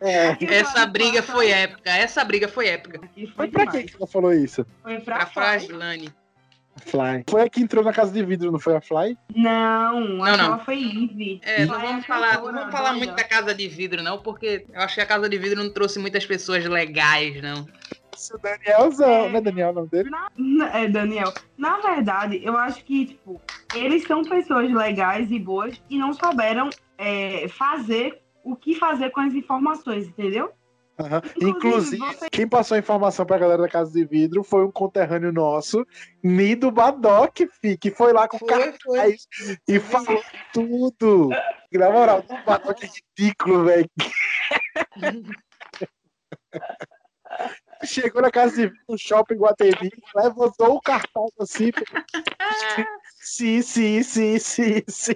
É. 0.00 0.36
Essa 0.54 0.86
briga 0.86 1.20
passa- 1.22 1.32
foi 1.32 1.50
épica. 1.50 1.90
Essa 1.90 2.24
briga 2.24 2.48
foi 2.48 2.68
épica. 2.68 3.00
Foi 3.14 3.26
Foi 3.28 3.48
pra 3.48 3.64
demais. 3.64 3.78
quem 3.78 3.86
que 3.86 3.96
ela 3.96 4.06
falou 4.06 4.32
isso? 4.32 4.66
Foi 4.82 5.00
pra 5.00 5.16
Pra. 5.16 5.26
Fraslane. 5.26 6.10
Fly. 6.84 7.24
Foi 7.30 7.40
a 7.40 7.48
que 7.48 7.62
entrou 7.62 7.82
na 7.82 7.90
casa 7.90 8.12
de 8.12 8.22
vidro, 8.22 8.52
não 8.52 8.58
foi 8.58 8.76
a 8.76 8.82
Fly? 8.82 9.16
Não, 9.34 9.98
Não, 9.98 10.36
não. 10.36 10.58
foi 10.60 10.76
Ivy. 10.76 11.40
É, 11.42 11.64
não 11.64 11.74
Fly 11.74 11.84
é 11.84 11.88
vamos 11.88 12.04
a 12.04 12.06
falar, 12.06 12.34
não 12.36 12.52
vamos 12.52 12.70
falar 12.70 12.92
muito 12.92 13.14
da 13.14 13.24
Casa 13.24 13.54
de 13.54 13.66
Vidro, 13.66 14.02
não, 14.02 14.18
porque 14.18 14.66
eu 14.70 14.82
acho 14.82 14.94
que 14.94 15.00
a 15.00 15.06
Casa 15.06 15.26
de 15.26 15.38
Vidro 15.38 15.62
não 15.64 15.70
trouxe 15.72 15.98
muitas 15.98 16.26
pessoas 16.26 16.66
legais, 16.66 17.40
não. 17.40 17.66
Isso, 18.26 18.38
Danielzão, 18.38 19.26
É. 19.26 19.32
né, 19.32 19.40
Daniel, 19.40 19.70
o 19.70 19.74
nome 19.74 19.88
dele? 19.88 20.10
Na- 20.10 20.78
É, 20.78 20.88
Daniel. 20.88 21.32
Na 21.56 21.78
verdade, 21.78 22.40
eu 22.44 22.56
acho 22.56 22.84
que, 22.84 23.06
tipo, 23.06 23.40
eles 23.74 24.02
são 24.04 24.22
pessoas 24.24 24.72
legais 24.72 25.30
e 25.30 25.38
boas 25.38 25.80
e 25.88 25.98
não 25.98 26.12
souberam 26.12 26.68
é, 26.98 27.46
fazer 27.48 28.20
o 28.42 28.56
que 28.56 28.74
fazer 28.74 29.10
com 29.10 29.20
as 29.20 29.34
informações, 29.34 30.08
entendeu? 30.08 30.50
Aham. 30.98 31.20
Inclusive, 31.42 31.50
Inclusive, 31.50 32.06
você- 32.06 32.30
quem 32.30 32.48
passou 32.48 32.74
a 32.74 32.78
informação 32.78 33.26
pra 33.26 33.36
galera 33.38 33.62
da 33.62 33.68
Casa 33.68 33.92
de 33.92 34.02
Vidro 34.04 34.42
foi 34.42 34.64
um 34.64 34.70
conterrâneo 34.72 35.30
nosso, 35.30 35.86
Nido 36.24 36.70
Badoc, 36.70 37.36
fi, 37.60 37.76
que 37.76 37.90
foi 37.90 38.12
lá 38.14 38.26
com 38.26 38.36
o 38.38 38.40
foi. 38.40 38.48
cartaz 38.48 39.28
e 39.68 39.78
falou 39.78 40.22
tudo. 40.54 41.28
E, 41.70 41.76
na 41.76 41.90
moral, 41.90 42.24
o 42.28 42.44
Badoc 42.46 42.82
é 42.82 42.88
ridículo, 43.20 43.64
velho. 43.66 43.90
Chegou 47.84 48.22
na 48.22 48.30
casa 48.30 48.68
de 48.68 48.74
no 48.88 48.96
shopping 48.96 49.34
Guatemi, 49.34 49.90
levantou 50.14 50.76
o 50.76 50.80
cartaz 50.80 51.30
assim. 51.38 51.70
Sim, 53.18 53.62
sim, 53.62 54.02
sim, 54.02 54.38
sim, 54.38 54.82
sim. 54.86 55.14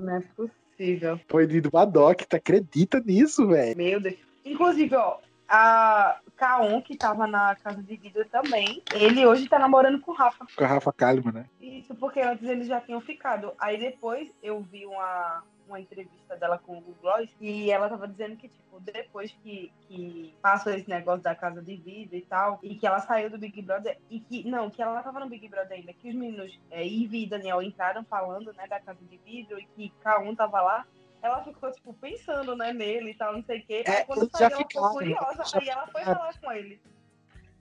Não 0.00 0.16
é 0.16 0.20
possível. 0.20 1.20
Foi 1.28 1.46
Nido 1.46 1.70
Badoc, 1.70 2.22
tu 2.28 2.36
acredita 2.36 3.00
nisso, 3.00 3.46
velho? 3.46 3.76
Meu 3.76 4.00
Deus. 4.00 4.16
Inclusive, 4.44 4.94
ó, 4.96 5.18
a 5.48 6.18
Kaon, 6.36 6.82
que 6.82 6.96
tava 6.96 7.26
na 7.26 7.54
casa 7.56 7.82
de 7.82 7.96
vidro 7.96 8.24
também, 8.26 8.82
ele 8.92 9.24
hoje 9.26 9.48
tá 9.48 9.58
namorando 9.58 10.00
com 10.00 10.10
o 10.10 10.14
Rafa. 10.14 10.46
Com 10.56 10.64
a 10.64 10.66
Rafa 10.66 10.92
Kalimann, 10.92 11.32
né? 11.32 11.46
Isso 11.60 11.94
porque 11.94 12.20
antes 12.20 12.48
eles 12.48 12.66
já 12.66 12.80
tinham 12.80 13.00
ficado. 13.00 13.52
Aí 13.58 13.78
depois 13.78 14.28
eu 14.42 14.60
vi 14.60 14.84
uma, 14.86 15.42
uma 15.68 15.80
entrevista 15.80 16.36
dela 16.36 16.58
com 16.58 16.78
o 16.78 16.80
Google 16.80 16.96
Gloss 17.02 17.30
e 17.40 17.70
ela 17.70 17.88
tava 17.88 18.06
dizendo 18.08 18.36
que, 18.36 18.48
tipo, 18.48 18.80
depois 18.80 19.32
que, 19.42 19.72
que 19.82 20.34
passou 20.40 20.72
esse 20.72 20.88
negócio 20.88 21.22
da 21.22 21.34
casa 21.34 21.62
de 21.62 21.76
vidro 21.76 22.16
e 22.16 22.22
tal, 22.22 22.58
e 22.62 22.74
que 22.76 22.86
ela 22.86 23.00
saiu 23.00 23.28
do 23.30 23.38
Big 23.38 23.60
Brother, 23.62 23.98
e 24.10 24.20
que, 24.20 24.48
não, 24.48 24.70
que 24.70 24.80
ela 24.82 25.02
tava 25.02 25.20
no 25.20 25.28
Big 25.28 25.48
Brother 25.48 25.78
ainda, 25.78 25.92
que 25.92 26.08
os 26.08 26.14
meninos, 26.14 26.58
é, 26.70 26.86
Ivy 26.86 27.24
e 27.24 27.28
Daniel 27.28 27.62
entraram 27.62 28.04
falando, 28.04 28.52
né, 28.52 28.66
da 28.66 28.80
casa 28.80 29.00
de 29.04 29.16
vidro 29.18 29.58
e 29.58 29.66
que 29.66 29.92
K1 30.04 30.36
tava 30.36 30.60
lá. 30.60 30.86
Ela 31.22 31.42
ficou, 31.42 31.72
tipo, 31.72 31.92
pensando, 31.94 32.54
né, 32.54 32.72
nele 32.72 33.10
e 33.10 33.14
tal, 33.14 33.32
não 33.32 33.42
sei 33.42 33.60
o 33.60 33.66
quê. 33.66 33.82
Aí 33.86 33.94
É, 33.94 34.04
quando 34.04 34.30
saiu, 34.30 34.46
ela 34.48 34.56
ficou 34.58 34.90
ficaram, 34.90 34.92
curiosa, 34.92 35.44
já 35.44 35.58
aí 35.60 35.68
ela 35.68 35.86
foi 35.88 36.00
ficaram. 36.00 36.18
falar 36.20 36.38
com 36.40 36.52
ele. 36.52 36.80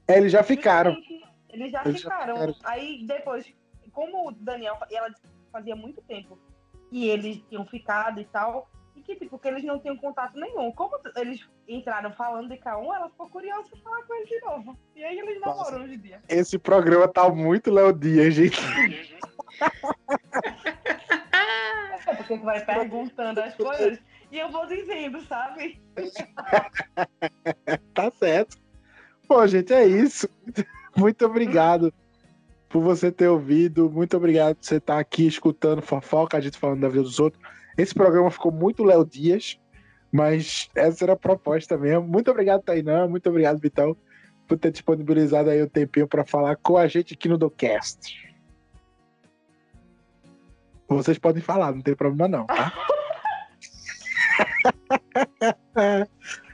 É, 0.07 0.17
eles 0.17 0.31
já 0.31 0.43
ficaram. 0.43 0.93
Justamente, 0.93 1.25
Eles 1.49 1.71
já 1.71 1.81
Eles 1.85 2.01
já 2.01 2.11
ficaram. 2.11 2.35
ficaram. 2.35 2.55
Aí 2.63 3.03
depois, 3.07 3.51
como 3.91 4.27
o 4.27 4.31
Daniel 4.33 4.77
e 4.91 4.95
ela 4.95 5.09
fazia 5.51 5.75
muito 5.75 6.01
tempo 6.01 6.37
que 6.89 7.07
eles 7.07 7.41
tinham 7.49 7.65
ficado 7.65 8.19
e 8.19 8.25
tal, 8.25 8.69
e 8.95 9.01
que 9.01 9.15
tipo, 9.15 9.37
que 9.37 9.47
eles 9.47 9.63
não 9.63 9.79
tinham 9.79 9.97
contato 9.97 10.39
nenhum. 10.39 10.71
Como 10.71 10.97
eles 11.17 11.45
entraram 11.67 12.11
falando 12.13 12.49
de 12.49 12.57
K1, 12.57 12.95
ela 12.95 13.09
ficou 13.09 13.29
curiosa 13.29 13.69
de 13.73 13.81
falar 13.81 14.03
com 14.03 14.13
ele 14.15 14.25
de 14.25 14.39
novo. 14.41 14.77
E 14.95 15.03
aí 15.03 15.19
eles 15.19 15.41
namoram 15.41 15.83
hoje 15.83 15.95
em 15.95 15.99
dia. 15.99 16.21
Esse 16.29 16.57
programa 16.57 17.07
tá 17.07 17.29
muito 17.29 17.71
Léo 17.71 17.93
Dias, 17.93 18.33
gente. 18.33 18.59
É 22.07 22.13
porque 22.15 22.38
vai 22.38 22.63
perguntando 22.63 23.41
as 23.41 23.55
coisas 23.55 23.99
e 24.31 24.39
eu 24.39 24.49
vou 24.49 24.65
dizendo, 24.67 25.21
sabe? 25.21 25.81
Tá 27.93 28.11
certo. 28.11 28.57
Bom, 29.27 29.47
gente, 29.47 29.73
é 29.73 29.86
isso. 29.86 30.29
Muito 30.95 31.25
obrigado 31.25 31.93
por 32.76 32.84
você 32.84 33.09
ter 33.09 33.30
ouvido. 33.30 33.89
Muito 33.89 34.17
obrigado 34.17 34.57
por 34.57 34.65
você 34.65 34.76
estar 34.76 34.99
aqui 34.99 35.26
escutando 35.26 35.82
fofoca, 35.82 36.36
a 36.36 36.41
gente 36.41 36.57
falando 36.57 36.82
da 36.82 36.89
vida 36.89 37.03
dos 37.03 37.21
outros. 37.21 37.41
Esse 37.78 37.93
programa 37.93 38.30
ficou 38.30 38.51
muito 38.51 38.84
Léo 38.84 39.05
Dias, 39.05 39.57
mas 40.11 40.69
essa 40.76 41.05
era 41.05 41.13
a 41.13 41.15
proposta 41.15 41.78
mesmo. 41.78 42.05
Muito 42.05 42.30
obrigado, 42.30 42.63
Tainã. 42.63 43.07
Muito 43.07 43.30
obrigado, 43.30 43.61
Vitão, 43.61 43.95
por 44.45 44.57
ter 44.57 44.71
disponibilizado 44.71 45.49
aí 45.51 45.61
o 45.61 45.69
tempinho 45.69 46.05
para 46.05 46.26
falar 46.26 46.57
com 46.57 46.78
a 46.78 46.86
gente 46.86 47.13
aqui 47.13 47.30
no 47.30 47.38
DoCast. 47.38 48.30
Vocês 50.89 51.17
podem 51.17 51.41
falar, 51.41 51.71
não 51.71 51.82
tem 51.82 51.95
problema 51.95 52.28
não, 52.28 52.45
tá? 52.45 52.73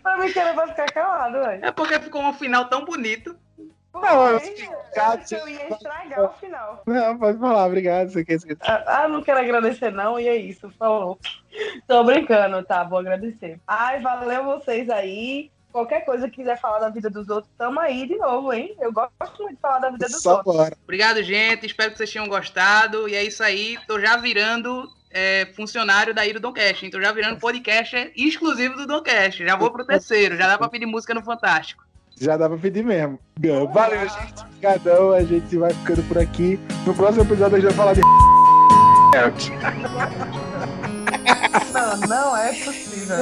Pra 0.04 0.18
mim 0.20 0.32
que 0.32 0.38
ele 0.38 0.54
vai 0.54 0.68
ficar 0.68 0.86
calado, 0.86 1.40
velho. 1.40 1.66
É 1.66 1.72
porque 1.72 2.00
ficou 2.00 2.22
um 2.22 2.34
final 2.34 2.70
tão 2.70 2.86
bonito. 2.86 3.36
Não, 3.94 4.28
eu 4.30 4.40
Foi, 4.40 4.50
fiquei 4.50 4.68
eu 4.68 4.84
ligado, 4.90 5.20
acho 5.20 5.28
que 5.28 5.36
eu 5.36 5.50
ia 5.50 5.70
estragar 5.70 6.24
o 6.24 6.34
final. 6.34 6.84
Não, 6.86 7.18
pode 7.18 7.38
falar, 7.38 7.66
obrigado. 7.66 8.10
Você 8.10 8.24
quer 8.24 8.34
esquecer. 8.34 8.62
Ah, 8.62 9.04
ah, 9.04 9.08
não 9.08 9.22
quero 9.22 9.40
agradecer, 9.40 9.92
não, 9.92 10.20
e 10.20 10.28
é 10.28 10.36
isso, 10.36 10.70
falou. 10.80 11.20
Tô 11.88 12.04
brincando, 12.04 12.64
tá? 12.64 12.84
Vou 12.84 13.00
agradecer. 13.00 13.60
Ai, 13.68 14.00
valeu 14.00 14.46
vocês 14.46 14.90
aí. 14.90 15.52
Qualquer 15.72 16.04
coisa 16.04 16.30
que 16.30 16.38
quiser 16.38 16.60
falar 16.60 16.80
da 16.80 16.90
vida 16.90 17.10
dos 17.10 17.30
outros, 17.30 17.52
tamo 17.58 17.80
aí 17.80 18.06
de 18.06 18.18
novo, 18.18 18.52
hein? 18.52 18.76
Eu 18.80 18.92
gosto 18.92 19.42
muito 19.42 19.56
de 19.56 19.62
falar 19.62 19.80
da 19.80 19.90
vida 19.90 20.06
dos 20.06 20.22
Só 20.22 20.38
outros. 20.38 20.56
bora. 20.56 20.78
Obrigado, 20.84 21.24
gente. 21.24 21.66
Espero 21.66 21.92
que 21.92 21.98
vocês 21.98 22.12
tenham 22.12 22.28
gostado. 22.28 23.08
E 23.08 23.16
é 23.16 23.24
isso 23.24 23.42
aí. 23.42 23.78
Tô 23.88 23.98
já 23.98 24.18
virando 24.18 24.90
é, 25.10 25.46
funcionário 25.56 26.14
da 26.14 26.26
Iro 26.26 26.42
Doncast. 26.42 26.90
Tô 26.90 27.02
já 27.02 27.14
virando 27.14 27.40
podcast 27.40 28.12
exclusivo 28.18 28.76
do 28.76 28.86
Doncast. 28.86 29.46
Já 29.46 29.56
vou 29.56 29.72
pro 29.72 29.86
terceiro. 29.86 30.36
Já 30.36 30.48
dá 30.48 30.58
pra 30.58 30.68
pedir 30.68 30.86
música 30.86 31.14
no 31.14 31.24
Fantástico. 31.24 31.86
Já 32.22 32.38
dá 32.38 32.48
pra 32.48 32.58
pedir 32.60 32.86
mesmo. 32.86 33.18
Valeu, 33.74 34.08
gente. 34.08 34.44
Obrigadão. 34.44 35.12
A 35.12 35.24
gente 35.24 35.58
vai 35.58 35.74
ficando 35.74 36.04
por 36.04 36.20
aqui. 36.20 36.60
No 36.86 36.94
próximo 36.94 37.24
episódio 37.24 37.58
a 37.58 37.60
gente 37.60 37.74
vai 37.74 37.78
falar 37.78 37.94
de. 37.94 38.02
Não, 41.74 41.98
não 42.08 42.38
é 42.38 42.54
possível. 42.54 43.16